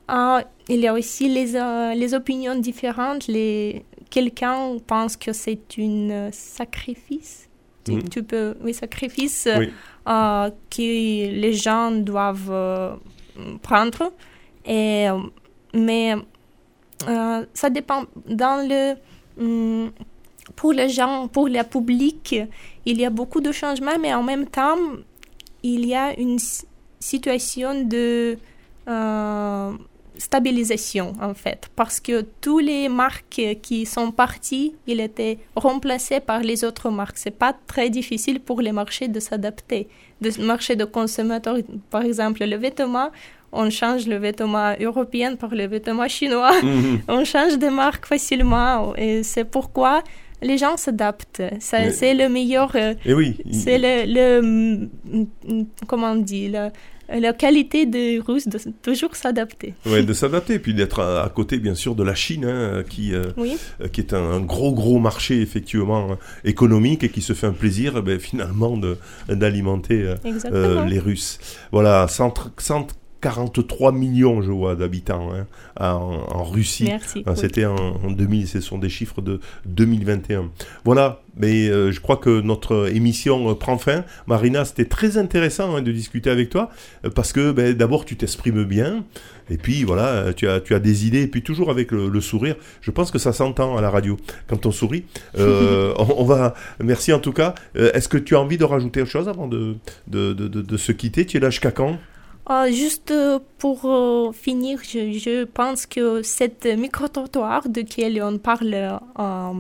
Ah, 0.07 0.43
il 0.67 0.79
y 0.81 0.87
a 0.87 0.93
aussi 0.93 1.29
les, 1.29 1.53
les 1.95 2.13
opinions 2.13 2.55
différentes. 2.59 3.27
Les... 3.27 3.85
Quelqu'un 4.09 4.77
pense 4.85 5.15
que 5.17 5.33
c'est 5.33 5.59
un 5.79 6.29
sacrifice. 6.31 7.49
Tu, 7.83 7.91
Mhm. 7.93 8.09
tu 8.09 8.23
peux, 8.23 8.55
oui, 8.63 8.73
sacrifice 8.73 9.47
Oui. 9.59 9.69
que 10.05 10.81
les 11.41 11.53
gens 11.53 11.91
doivent 11.91 12.97
prendre. 13.61 14.11
Et, 14.65 15.07
mais 15.73 16.15
euh, 17.07 17.45
ça 17.53 17.69
dépend. 17.69 18.05
Dans 18.27 18.67
le, 18.67 18.95
hum, 19.41 19.91
pour 20.55 20.73
les 20.73 20.89
gens, 20.89 21.27
pour 21.27 21.47
le 21.47 21.63
public, 21.63 22.35
il 22.85 22.99
y 22.99 23.05
a 23.05 23.09
beaucoup 23.09 23.41
de 23.41 23.51
changements, 23.51 23.97
mais 23.99 24.13
en 24.13 24.23
même 24.23 24.47
temps, 24.47 24.77
il 25.63 25.85
y 25.85 25.95
a 25.95 26.17
une 26.19 26.37
situation 26.99 27.83
de 27.83 28.37
euh, 28.87 29.71
stabilisation 30.17 31.13
en 31.21 31.33
fait, 31.33 31.69
parce 31.75 31.99
que 31.99 32.25
tous 32.41 32.59
les 32.59 32.87
marques 32.87 33.41
qui 33.61 33.85
sont 33.85 34.11
parties, 34.11 34.75
ils 34.87 34.99
étaient 34.99 35.39
remplacés 35.55 36.19
par 36.19 36.39
les 36.39 36.63
autres 36.63 36.89
marques. 36.89 37.17
C'est 37.17 37.37
pas 37.37 37.53
très 37.67 37.89
difficile 37.89 38.39
pour 38.39 38.61
les 38.61 38.71
marchés 38.71 39.07
de 39.07 39.19
s'adapter. 39.19 39.87
Le 40.21 40.45
marché 40.45 40.75
de 40.75 40.85
consommateurs, 40.85 41.57
par 41.89 42.03
exemple, 42.03 42.45
le 42.45 42.55
vêtement, 42.55 43.09
on 43.55 43.69
change 43.69 44.07
le 44.07 44.17
vêtement 44.17 44.73
européen 44.79 45.35
par 45.35 45.53
le 45.55 45.65
vêtement 45.67 46.07
chinois. 46.07 46.53
Mhm. 46.63 46.99
on 47.07 47.23
change 47.25 47.57
de 47.57 47.67
marque 47.69 48.05
facilement 48.05 48.95
et 48.95 49.23
c'est 49.23 49.45
pourquoi 49.45 50.03
les 50.41 50.57
gens 50.57 50.77
s'adaptent. 50.77 51.41
C'est 51.59 52.13
le 52.13 52.27
meilleur. 52.29 52.71
euh, 52.75 52.93
Eh 53.05 53.13
oui. 53.13 53.37
C'est 53.51 53.77
le, 53.85 53.95
le, 54.17 54.41
mm, 54.41 54.89
mm, 55.47 55.63
comment 55.87 56.11
on 56.11 56.15
dit, 56.33 56.49
la, 56.49 56.71
la 57.09 57.33
qualité 57.33 57.85
des 57.85 58.19
Russes 58.19 58.47
de 58.47 58.59
toujours 58.81 59.15
s'adapter. 59.15 59.73
Ouais, 59.85 60.03
de 60.03 60.13
s'adapter, 60.21 60.59
puis 60.59 60.73
d'être 60.73 60.99
à, 60.99 61.23
à 61.23 61.29
côté, 61.29 61.57
bien 61.57 61.73
sûr, 61.73 61.95
de 61.95 62.03
la 62.03 62.15
Chine, 62.15 62.45
hein, 62.45 62.83
qui, 62.87 63.13
euh, 63.13 63.23
Oui. 63.37 63.57
euh, 63.81 63.87
qui 63.87 64.01
est 64.01 64.13
un, 64.13 64.23
un 64.37 64.39
gros, 64.41 64.73
gros 64.73 64.99
marché, 64.99 65.41
effectivement, 65.41 66.17
économique, 66.43 67.03
et 67.05 67.09
qui 67.09 67.21
se 67.21 67.33
fait 67.33 67.47
un 67.47 67.53
plaisir, 67.53 67.93
eh 67.97 68.01
ben, 68.01 68.19
finalement, 68.19 68.77
d'alimenter 69.29 70.15
euh, 70.51 70.85
les 70.85 70.99
Russes. 70.99 71.39
Voilà, 71.71 72.07
100 72.07 72.33
143 73.29 73.91
millions, 73.91 74.41
je 74.41 74.51
vois, 74.51 74.75
d'habitants 74.75 75.29
hein, 75.33 75.45
en, 75.79 76.25
en 76.29 76.43
Russie. 76.43 76.85
Oui. 77.15 77.23
C'était 77.35 77.65
en, 77.65 77.75
en 77.75 78.11
2000, 78.11 78.47
ce 78.47 78.61
sont 78.61 78.77
des 78.77 78.89
chiffres 78.89 79.21
de 79.21 79.39
2021. 79.65 80.49
Voilà, 80.83 81.21
mais 81.37 81.67
euh, 81.69 81.91
je 81.91 81.99
crois 81.99 82.17
que 82.17 82.41
notre 82.41 82.89
émission 82.93 83.49
euh, 83.49 83.55
prend 83.55 83.77
fin. 83.77 84.03
Marina, 84.27 84.63
c'était 84.65 84.85
très 84.85 85.17
intéressant 85.17 85.75
hein, 85.75 85.81
de 85.81 85.91
discuter 85.91 86.29
avec 86.29 86.49
toi, 86.49 86.69
euh, 87.05 87.09
parce 87.09 87.33
que 87.33 87.51
ben, 87.51 87.73
d'abord, 87.73 88.05
tu 88.05 88.15
t'exprimes 88.15 88.63
bien, 88.63 89.03
et 89.49 89.57
puis 89.57 89.83
voilà, 89.83 90.33
tu 90.33 90.47
as, 90.47 90.59
tu 90.59 90.73
as 90.75 90.79
des 90.79 91.07
idées, 91.07 91.23
et 91.23 91.27
puis 91.27 91.41
toujours 91.41 91.69
avec 91.71 91.91
le, 91.91 92.09
le 92.09 92.21
sourire. 92.21 92.55
Je 92.81 92.91
pense 92.91 93.09
que 93.11 93.19
ça 93.19 93.33
s'entend 93.33 93.75
à 93.77 93.81
la 93.81 93.89
radio 93.89 94.17
quand 94.47 94.65
on 94.65 94.71
sourit. 94.71 95.05
On, 95.97 96.07
on 96.17 96.23
va, 96.25 96.53
merci 96.83 97.13
en 97.13 97.19
tout 97.19 97.31
cas. 97.33 97.55
Est-ce 97.75 98.07
que 98.09 98.17
tu 98.17 98.35
as 98.35 98.39
envie 98.39 98.57
de 98.57 98.63
rajouter 98.63 99.01
autre 99.01 99.11
chose 99.11 99.29
avant 99.29 99.47
de, 99.47 99.75
de, 100.07 100.33
de, 100.33 100.47
de- 100.47 100.61
de 100.61 100.77
se 100.77 100.91
quitter? 100.91 101.25
Tu 101.25 101.37
es 101.37 101.39
là 101.39 101.49
jusqu'à 101.49 101.71
quand? 101.71 101.97
Euh, 102.49 102.71
juste 102.71 103.09
euh, 103.11 103.39
pour 103.57 103.85
euh, 103.85 104.31
finir, 104.31 104.79
je, 104.83 105.11
je 105.13 105.45
pense 105.45 105.85
que 105.87 106.21
cette 106.21 106.65
micro-trottoir 106.65 107.67
de 107.69 107.81
qui 107.81 108.03
on 108.21 108.37
parle 108.37 108.99
euh, 109.19 109.51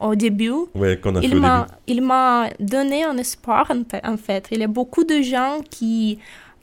au 0.00 0.14
début, 0.14 0.52
Ouais, 0.74 1.00
a 1.02 1.20
il 1.22 1.36
m'a, 1.36 1.60
début. 1.62 1.70
il 1.86 2.02
m'a 2.02 2.50
donné 2.60 3.04
un 3.04 3.16
espoir 3.16 3.70
en 3.70 3.82
fait- 3.90 4.04
en 4.06 4.16
fait. 4.18 4.48
Il 4.50 4.58
y 4.60 4.64
a 4.64 4.66
beaucoup 4.66 5.04
de 5.04 5.22
gens 5.22 5.60
qui, 5.70 6.18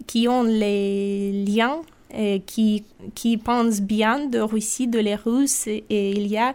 qui 0.06 0.28
ont 0.28 0.44
les 0.44 1.32
liens 1.48 1.78
et 2.16 2.42
qui, 2.46 2.84
qui 3.16 3.38
pensent 3.38 3.82
bien 3.82 4.28
de 4.28 4.40
Russie, 4.40 4.88
de 4.88 5.00
les 5.00 5.16
Russes, 5.16 5.66
et, 5.66 5.84
et 5.90 6.12
il 6.12 6.28
y 6.28 6.38
a 6.38 6.54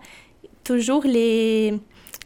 toujours 0.63 1.03
les 1.05 1.75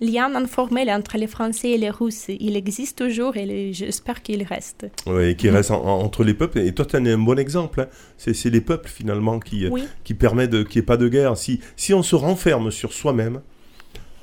liens 0.00 0.34
informels 0.34 0.90
entre 0.90 1.16
les 1.18 1.26
Français 1.26 1.70
et 1.70 1.78
les 1.78 1.90
Russes. 1.90 2.26
Il 2.28 2.56
existe 2.56 2.98
toujours 2.98 3.36
et 3.36 3.72
j'espère 3.72 4.22
qu'il 4.22 4.42
reste. 4.42 4.86
Ouais, 5.06 5.32
et 5.32 5.36
qui 5.36 5.50
reste 5.50 5.70
en- 5.70 5.84
en- 5.84 6.00
entre 6.02 6.24
les 6.24 6.34
peuples. 6.34 6.58
Et 6.58 6.72
toi, 6.72 6.84
tu 6.86 6.96
en 6.96 7.04
es 7.04 7.12
un 7.12 7.18
bon 7.18 7.38
exemple. 7.38 7.80
hein. 7.82 7.86
C'est, 8.16 8.50
les 8.50 8.60
peuples, 8.60 8.88
finalement, 8.88 9.38
qui, 9.40 9.66
euh, 9.66 9.70
Oui. 9.70 9.84
qui 10.04 10.14
permettent 10.14 10.64
qu'il 10.68 10.80
n'y 10.80 10.84
ait 10.84 10.86
pas 10.86 10.96
de 10.96 11.08
guerre. 11.08 11.36
Si, 11.36 11.60
si 11.76 11.92
on 11.94 12.02
se 12.02 12.14
renferme 12.16 12.70
sur 12.70 12.92
soi-même, 12.92 13.40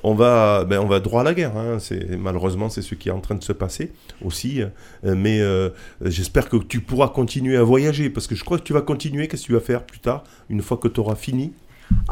on 0.04 0.14
va, 0.14 0.64
ben, 0.64 0.78
on 0.80 0.86
va 0.86 1.00
droit 1.00 1.22
à 1.22 1.24
la 1.24 1.34
guerre. 1.34 1.56
hein. 1.56 1.78
Malheureusement, 2.18 2.68
c'est 2.68 2.82
ce 2.82 2.94
qui 2.94 3.08
est 3.08 3.12
en 3.12 3.20
train 3.20 3.34
de 3.34 3.42
se 3.42 3.52
passer 3.52 3.92
aussi. 4.24 4.62
Euh, 4.62 5.14
mais 5.16 5.40
euh, 5.40 5.70
j'espère 6.04 6.48
que 6.48 6.56
tu 6.56 6.80
pourras 6.80 7.08
continuer 7.08 7.56
à 7.56 7.62
voyager. 7.64 8.08
Parce 8.10 8.26
que 8.26 8.34
je 8.36 8.44
crois 8.44 8.58
que 8.58 8.64
tu 8.64 8.72
vas 8.72 8.82
continuer. 8.82 9.26
Qu'est-ce 9.28 9.42
que 9.42 9.46
tu 9.48 9.52
vas 9.54 9.60
faire 9.60 9.82
plus 9.84 9.98
tard, 10.00 10.22
une 10.50 10.62
fois 10.62 10.76
que 10.76 10.88
tu 10.88 11.00
auras 11.00 11.16
fini? 11.16 11.52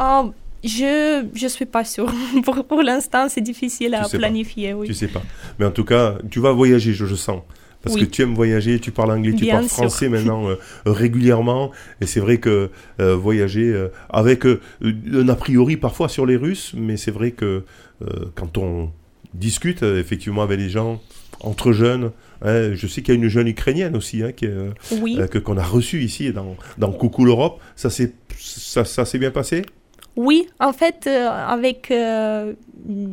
Oh, 0.01 0.33
je 0.67 1.23
ne 1.45 1.49
suis 1.49 1.67
pas 1.67 1.85
sûre. 1.85 2.12
pour 2.45 2.64
pour 2.67 2.83
l'instant, 2.83 3.29
c'est 3.29 3.41
difficile 3.41 3.95
à 3.95 4.05
sais 4.05 4.12
pas. 4.12 4.19
planifier. 4.19 4.75
Oui. 4.75 4.87
Tu 4.87 4.95
sais 4.95 5.09
pas. 5.09 5.23
Mais 5.59 5.64
en 5.67 5.71
tout 5.71 5.85
cas, 5.85 6.17
tu 6.31 6.41
vas 6.41 6.53
voyager, 6.53 6.93
je, 6.93 7.07
je 7.07 7.14
sens. 7.14 7.41
Parce 7.83 7.95
Oui. 7.95 8.03
que 8.03 8.07
tu 8.11 8.23
aimes 8.23 8.35
voyager, 8.35 8.81
tu 8.81 8.91
parles 8.91 9.12
anglais, 9.12 9.33
tu 9.33 9.47
parles 9.47 9.64
sûr. 9.69 9.75
français 9.75 10.09
maintenant 10.17 10.49
euh, 10.49 10.57
régulièrement. 10.87 11.71
Et 12.01 12.07
c'est 12.07 12.21
vrai 12.21 12.39
que 12.39 12.71
euh, 13.01 13.14
voyager 13.14 13.73
euh, 13.73 13.89
avec 14.11 14.45
un 14.45 15.29
a 15.29 15.37
priori 15.37 15.77
parfois 15.77 16.09
sur 16.09 16.27
les 16.27 16.37
Russes, 16.37 16.73
mais 16.77 16.97
c'est 16.97 17.12
vrai 17.12 17.31
que 17.31 17.62
quand 18.35 18.59
on 18.59 18.91
discute 19.35 19.83
effectivement 19.83 20.43
avec 20.43 20.59
les 20.59 20.69
gens, 20.69 21.01
entre 21.41 21.73
jeunes, 21.73 22.11
hein, 22.43 22.73
je 22.75 22.87
sais 22.87 23.03
qu'il 23.03 23.14
y 23.14 23.17
a 23.17 23.21
une 23.21 23.29
jeune 23.29 23.47
ukrainienne 23.49 23.95
aussi 23.97 24.23
hein, 24.23 24.33
qui 24.33 24.47
euh, 24.47 24.71
Oui. 25.01 25.17
euh, 25.19 25.27
que 25.27 25.39
qu'on 25.39 25.57
a 25.59 25.62
reçue 25.62 26.03
ici 26.03 26.33
dans, 26.33 26.57
dans 26.79 26.91
Coucou 26.93 27.25
l'Europe. 27.25 27.61
Ça 27.77 27.91
s'est 27.91 28.12
ça, 28.39 28.85
ça 28.85 29.05
s'est 29.05 29.19
bien 29.19 29.31
passé? 29.31 29.62
Oui, 30.17 30.49
en 30.61 30.73
fait, 30.73 31.05
euh, 31.07 31.29
avec 31.29 31.91
euh, 31.91 32.55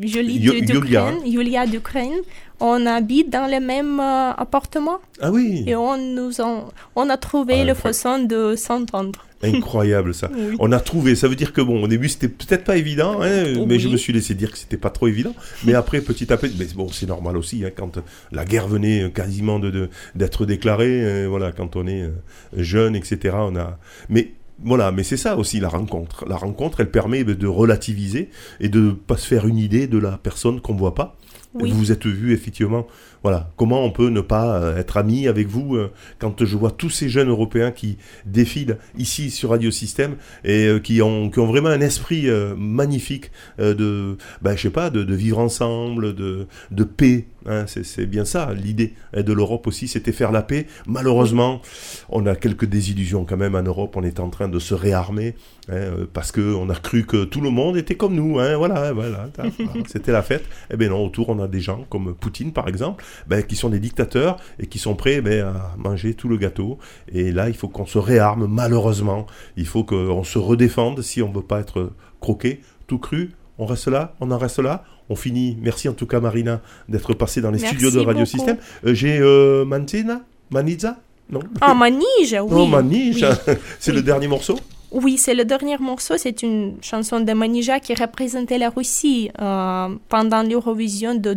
Julie 0.02 0.40
de- 0.40 0.60
d'Ukraine, 0.66 1.18
Yulia 1.26 1.66
d'Ukraine, 1.68 2.14
on 2.60 2.86
habite 2.86 3.30
dans 3.30 3.48
le 3.52 3.60
même 3.60 4.00
euh, 4.00 4.32
appartement 4.32 5.00
Ah 5.20 5.32
oui 5.32 5.64
et 5.68 5.76
on, 5.76 5.98
nous 5.98 6.40
en- 6.40 6.70
on 6.96 7.10
a 7.10 7.18
trouvé 7.18 7.56
Ah, 7.62 7.66
la 7.66 7.76
façon 7.76 8.20
de 8.24 8.56
s'entendre. 8.56 9.26
Incroyable 9.42 10.14
ça. 10.14 10.30
Oui. 10.38 10.56
On 10.60 10.72
a 10.72 10.80
trouvé, 10.80 11.16
ça 11.16 11.28
veut 11.28 11.36
dire 11.36 11.52
que 11.52 11.60
bon, 11.60 11.84
au 11.84 11.88
début 11.90 12.08
c'était 12.08 12.30
peut-être 12.30 12.64
pas 12.64 12.78
évident, 12.78 13.22
hein, 13.22 13.44
mais 13.68 13.80
je 13.80 13.90
me 13.90 13.98
suis 13.98 14.14
laissé 14.14 14.34
dire 14.36 14.52
que 14.54 14.58
c'était 14.58 14.78
pas 14.78 14.90
trop 14.90 15.08
évident. 15.10 15.36
Mais 15.66 15.74
après, 15.74 16.00
petit 16.00 16.32
à 16.32 16.38
petit, 16.38 16.56
mais 16.58 16.68
bon, 16.74 16.88
c'est 16.88 17.08
normal 17.08 17.36
aussi, 17.36 17.66
hein, 17.66 17.72
quand 17.76 18.00
la 18.32 18.46
guerre 18.46 18.70
venait 18.70 19.12
quasiment 19.14 19.60
de 19.60 19.70
de- 19.72 19.90
d'être 20.16 20.46
déclarée, 20.46 21.04
euh, 21.04 21.26
voilà, 21.28 21.52
quand 21.52 21.76
on 21.76 21.86
est 21.88 22.04
euh, 22.04 22.12
jeune, 22.56 22.96
etc. 22.96 23.36
On 23.40 23.58
a, 23.58 23.78
mais 24.08 24.32
voilà, 24.60 24.92
mais 24.92 25.04
c'est 25.04 25.18
ça 25.18 25.38
aussi 25.38 25.60
la 25.60 25.70
rencontre. 25.70 26.26
La 26.28 26.38
rencontre, 26.38 26.80
elle 26.82 26.92
permet 26.92 27.24
de 27.24 27.48
relativiser 27.48 28.30
et 28.60 28.70
de 28.70 28.92
pas 28.92 29.18
se 29.18 29.28
faire 29.28 29.48
une 29.48 29.58
idée 29.58 29.88
de 29.88 29.98
la 29.98 30.18
personne 30.18 30.62
qu'on 30.62 30.76
voit 30.76 30.96
pas. 30.96 31.16
Oui. 31.56 31.72
Vous 31.72 31.78
vous 31.78 31.92
êtes 31.92 32.06
vu 32.06 32.34
effectivement, 32.34 32.88
voilà, 33.24 33.50
comment 33.56 33.86
on 33.86 33.90
peut 33.90 34.10
ne 34.10 34.20
pas 34.20 34.58
euh, 34.58 34.78
être 34.78 34.98
ami 34.98 35.30
avec 35.30 35.48
vous 35.48 35.78
euh, 35.78 35.92
quand 36.20 36.44
je 36.44 36.58
vois 36.58 36.72
tous 36.72 36.90
ces 36.90 37.08
jeunes 37.08 37.30
européens 37.30 37.72
qui 37.72 37.98
défilent 38.26 38.78
ici 38.98 39.32
sur 39.32 39.52
Radio 39.52 39.72
Système 39.72 40.18
et 40.44 40.68
euh, 40.68 40.80
qui, 40.80 41.02
ont, 41.02 41.30
vraiment 41.30 41.70
un 41.70 41.80
esprit 41.80 42.28
magnifique 42.58 43.32
de, 43.60 44.18
ben, 44.42 44.58
je 44.58 44.64
sais 44.64 44.70
pas, 44.70 44.90
de, 44.90 45.14
vivre 45.14 45.40
ensemble, 45.40 46.14
de, 46.14 46.48
de 46.72 46.84
paix. 46.84 47.26
hein, 47.46 47.66
c'est, 47.66 48.06
bien 48.06 48.26
ça 48.26 48.54
l'idée 48.54 48.94
hein, 49.14 49.24
de 49.24 49.32
l'Europe 49.32 49.68
aussi, 49.68 49.88
c'était 49.88 50.12
faire 50.12 50.32
la 50.34 50.42
paix. 50.42 50.68
Malheureusement, 50.86 51.62
on 52.10 52.26
a 52.26 52.36
quelques 52.36 52.66
désillusions 52.66 53.24
quand 53.24 53.38
même 53.38 53.56
en 53.56 53.64
Europe. 53.64 53.96
On 53.96 54.04
est 54.04 54.20
en 54.20 54.30
train 54.30 54.50
de 54.50 54.60
se 54.60 54.74
réarmer 54.74 55.36
hein, 55.70 56.08
parce 56.12 56.34
que 56.34 56.42
on 56.54 56.70
a 56.70 56.76
cru 56.76 57.06
que 57.06 57.24
tout 57.24 57.42
le 57.42 57.50
monde 57.52 57.78
était 57.78 57.96
comme 57.96 58.16
nous. 58.16 58.40
Hein, 58.40 58.58
voilà, 58.58 58.92
voilà, 58.92 59.30
voilà, 59.38 59.50
c'était 59.88 60.12
la 60.12 60.24
fête. 60.24 60.44
Eh 60.72 60.78
bien 60.78 60.90
non, 60.90 61.06
autour 61.06 61.30
on 61.30 61.40
a 61.40 61.48
des 61.48 61.62
gens 61.62 61.86
comme 61.90 62.14
Poutine 62.14 62.52
par 62.52 62.68
exemple, 62.68 63.04
ben, 63.28 63.44
qui 63.44 63.56
sont 63.56 63.70
des 63.70 63.80
dictateurs 63.80 64.38
et 64.60 64.68
qui 64.68 64.80
sont 64.80 64.96
prêts 64.96 65.22
ben, 65.22 65.46
à 65.46 65.76
manger 65.78 66.14
tout 66.14 66.28
le 66.28 66.38
gâteau. 66.38 66.78
Et 67.12 67.32
là, 67.32 67.50
il 67.50 67.56
faut 67.56 67.68
qu'on 67.68 67.86
se 67.86 67.98
réarme. 67.98 68.48
Malheureusement, 68.48 69.26
il 69.58 69.68
faut 69.68 69.84
qu'on 69.84 70.24
se 70.24 70.38
redéfende 70.38 71.02
si 71.02 71.22
on 71.22 71.32
veut 71.32 71.42
pas 71.42 71.60
être 71.60 71.92
croqué, 72.20 72.62
tout 72.88 73.00
cru. 73.00 73.32
On 73.58 73.66
reste 73.66 73.88
là, 73.88 74.16
on 74.20 74.32
en 74.32 74.38
reste 74.38 74.60
là. 74.60 74.84
On 75.10 75.16
finit. 75.16 75.58
Merci 75.62 75.90
en 75.90 75.94
tout 75.94 76.08
cas, 76.08 76.20
Marina, 76.20 76.62
d'être 76.88 77.14
passée 77.14 77.42
dans 77.42 77.52
les 77.52 77.60
Merci 77.60 77.76
studios 77.76 77.92
de 77.92 78.00
Radio 78.06 78.24
beaucoup. 78.24 78.38
Système. 78.38 78.58
Euh, 78.86 78.94
J'ai 78.94 79.20
euh, 79.20 79.66
Mantina 79.66 80.22
Manizza 80.50 80.98
Non 81.30 81.42
Ah, 81.62 81.76
oui. 81.82 82.36
Oh, 82.40 82.66
Manige 82.66 83.24
Oui. 83.24 83.56
C'est 83.80 83.92
le 83.92 84.02
dernier 84.02 84.28
morceau? 84.28 84.58
Oui, 84.94 85.18
c'est 85.18 85.34
le 85.34 85.44
dernier 85.44 85.78
morceau. 85.80 86.18
C'est 86.18 86.44
une 86.44 86.76
chanson 86.82 87.20
de 87.20 87.34
Manija 87.34 87.80
qui 87.80 87.96
représentait 87.96 88.60
la 88.60 88.70
Russie 88.70 89.32
euh, 89.42 89.90
pendant 90.08 90.44
l'Eurovision 90.44 91.16
de 91.16 91.34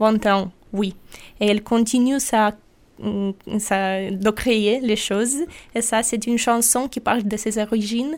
2021. 0.00 0.50
Oui. 0.72 0.94
Et 1.40 1.46
elle 1.46 1.62
continue 1.62 2.20
sa, 2.20 2.54
mm, 3.00 3.30
sa- 3.58 4.10
de 4.10 4.30
créer 4.30 4.80
les 4.80 4.96
choses. 4.96 5.36
Et 5.74 5.80
ça, 5.80 6.02
c'est 6.02 6.26
une 6.26 6.38
chanson 6.38 6.88
qui 6.88 7.00
parle 7.00 7.22
de 7.24 7.36
ses 7.36 7.58
origines. 7.58 8.16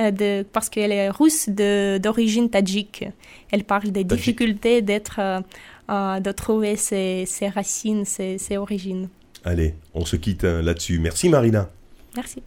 euh, 0.00 0.12
De, 0.12 0.44
parce 0.52 0.68
qu'elle 0.68 0.92
est 0.92 1.10
russe 1.10 1.48
d'origine 1.48 2.48
tadjik. 2.48 3.04
Elle 3.50 3.64
parle 3.64 3.90
des 3.90 4.04
Tadjik. 4.04 4.16
difficultés 4.16 4.80
d'être, 4.80 5.18
euh, 5.18 5.40
euh, 5.90 6.20
de 6.20 6.30
trouver 6.30 6.76
ses, 6.76 7.24
ses 7.26 7.48
racines, 7.48 8.04
ses, 8.04 8.38
ses 8.38 8.56
origines. 8.58 9.08
Allez, 9.44 9.74
on 9.94 10.04
se 10.04 10.14
quitte 10.14 10.44
là-dessus. 10.44 11.00
Merci 11.00 11.28
Marina. 11.28 11.68
Merci. 12.14 12.42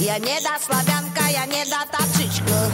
Я 0.00 0.18
не 0.18 0.40
до 0.40 0.58
славянка, 0.58 1.28
я 1.30 1.44
не 1.44 1.62
до 1.66 1.84
тапчичка 1.92 2.70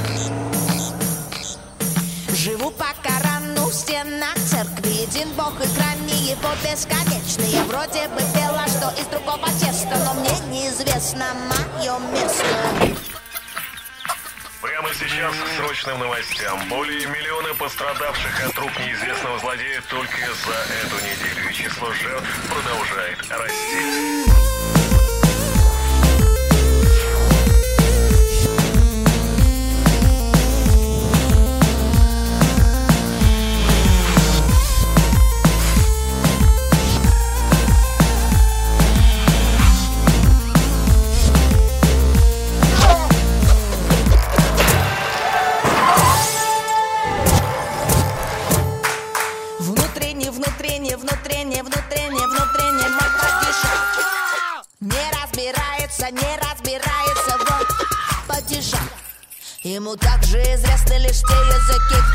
Живу 2.32 2.70
по 2.70 2.86
Корану 3.02 3.66
в 3.66 3.74
стенах 3.74 4.36
церкви 4.48 4.90
Един 4.90 5.32
бог 5.32 5.54
и 5.60 5.66
храм 5.74 6.06
не 6.06 6.30
его 6.30 6.50
бесконечный 6.62 7.48
Я 7.48 7.64
вроде 7.64 8.06
бы 8.06 8.20
пела, 8.32 8.64
что 8.68 8.94
из 9.00 9.06
другого 9.06 9.48
теста 9.58 9.98
Но 10.04 10.14
мне 10.14 10.38
неизвестно 10.52 11.26
мое 11.50 11.98
место 12.12 12.46
Прямо 14.62 14.88
сейчас 14.94 15.34
к 15.34 15.56
срочным 15.56 15.98
новостям. 15.98 16.68
Более 16.68 17.06
миллиона 17.06 17.54
пострадавших 17.54 18.46
от 18.46 18.58
рук 18.58 18.70
неизвестного 18.78 19.38
злодея 19.38 19.82
только 19.88 20.16
за 20.16 20.74
эту 20.82 20.96
неделю. 21.04 21.50
И 21.50 21.54
число 21.54 21.92
жертв 21.92 22.28
продолжает 22.48 23.18
расти. 23.30 24.15
stay 61.16 61.48
as 61.48 61.70
a 61.70 61.78
kid. 61.88 62.05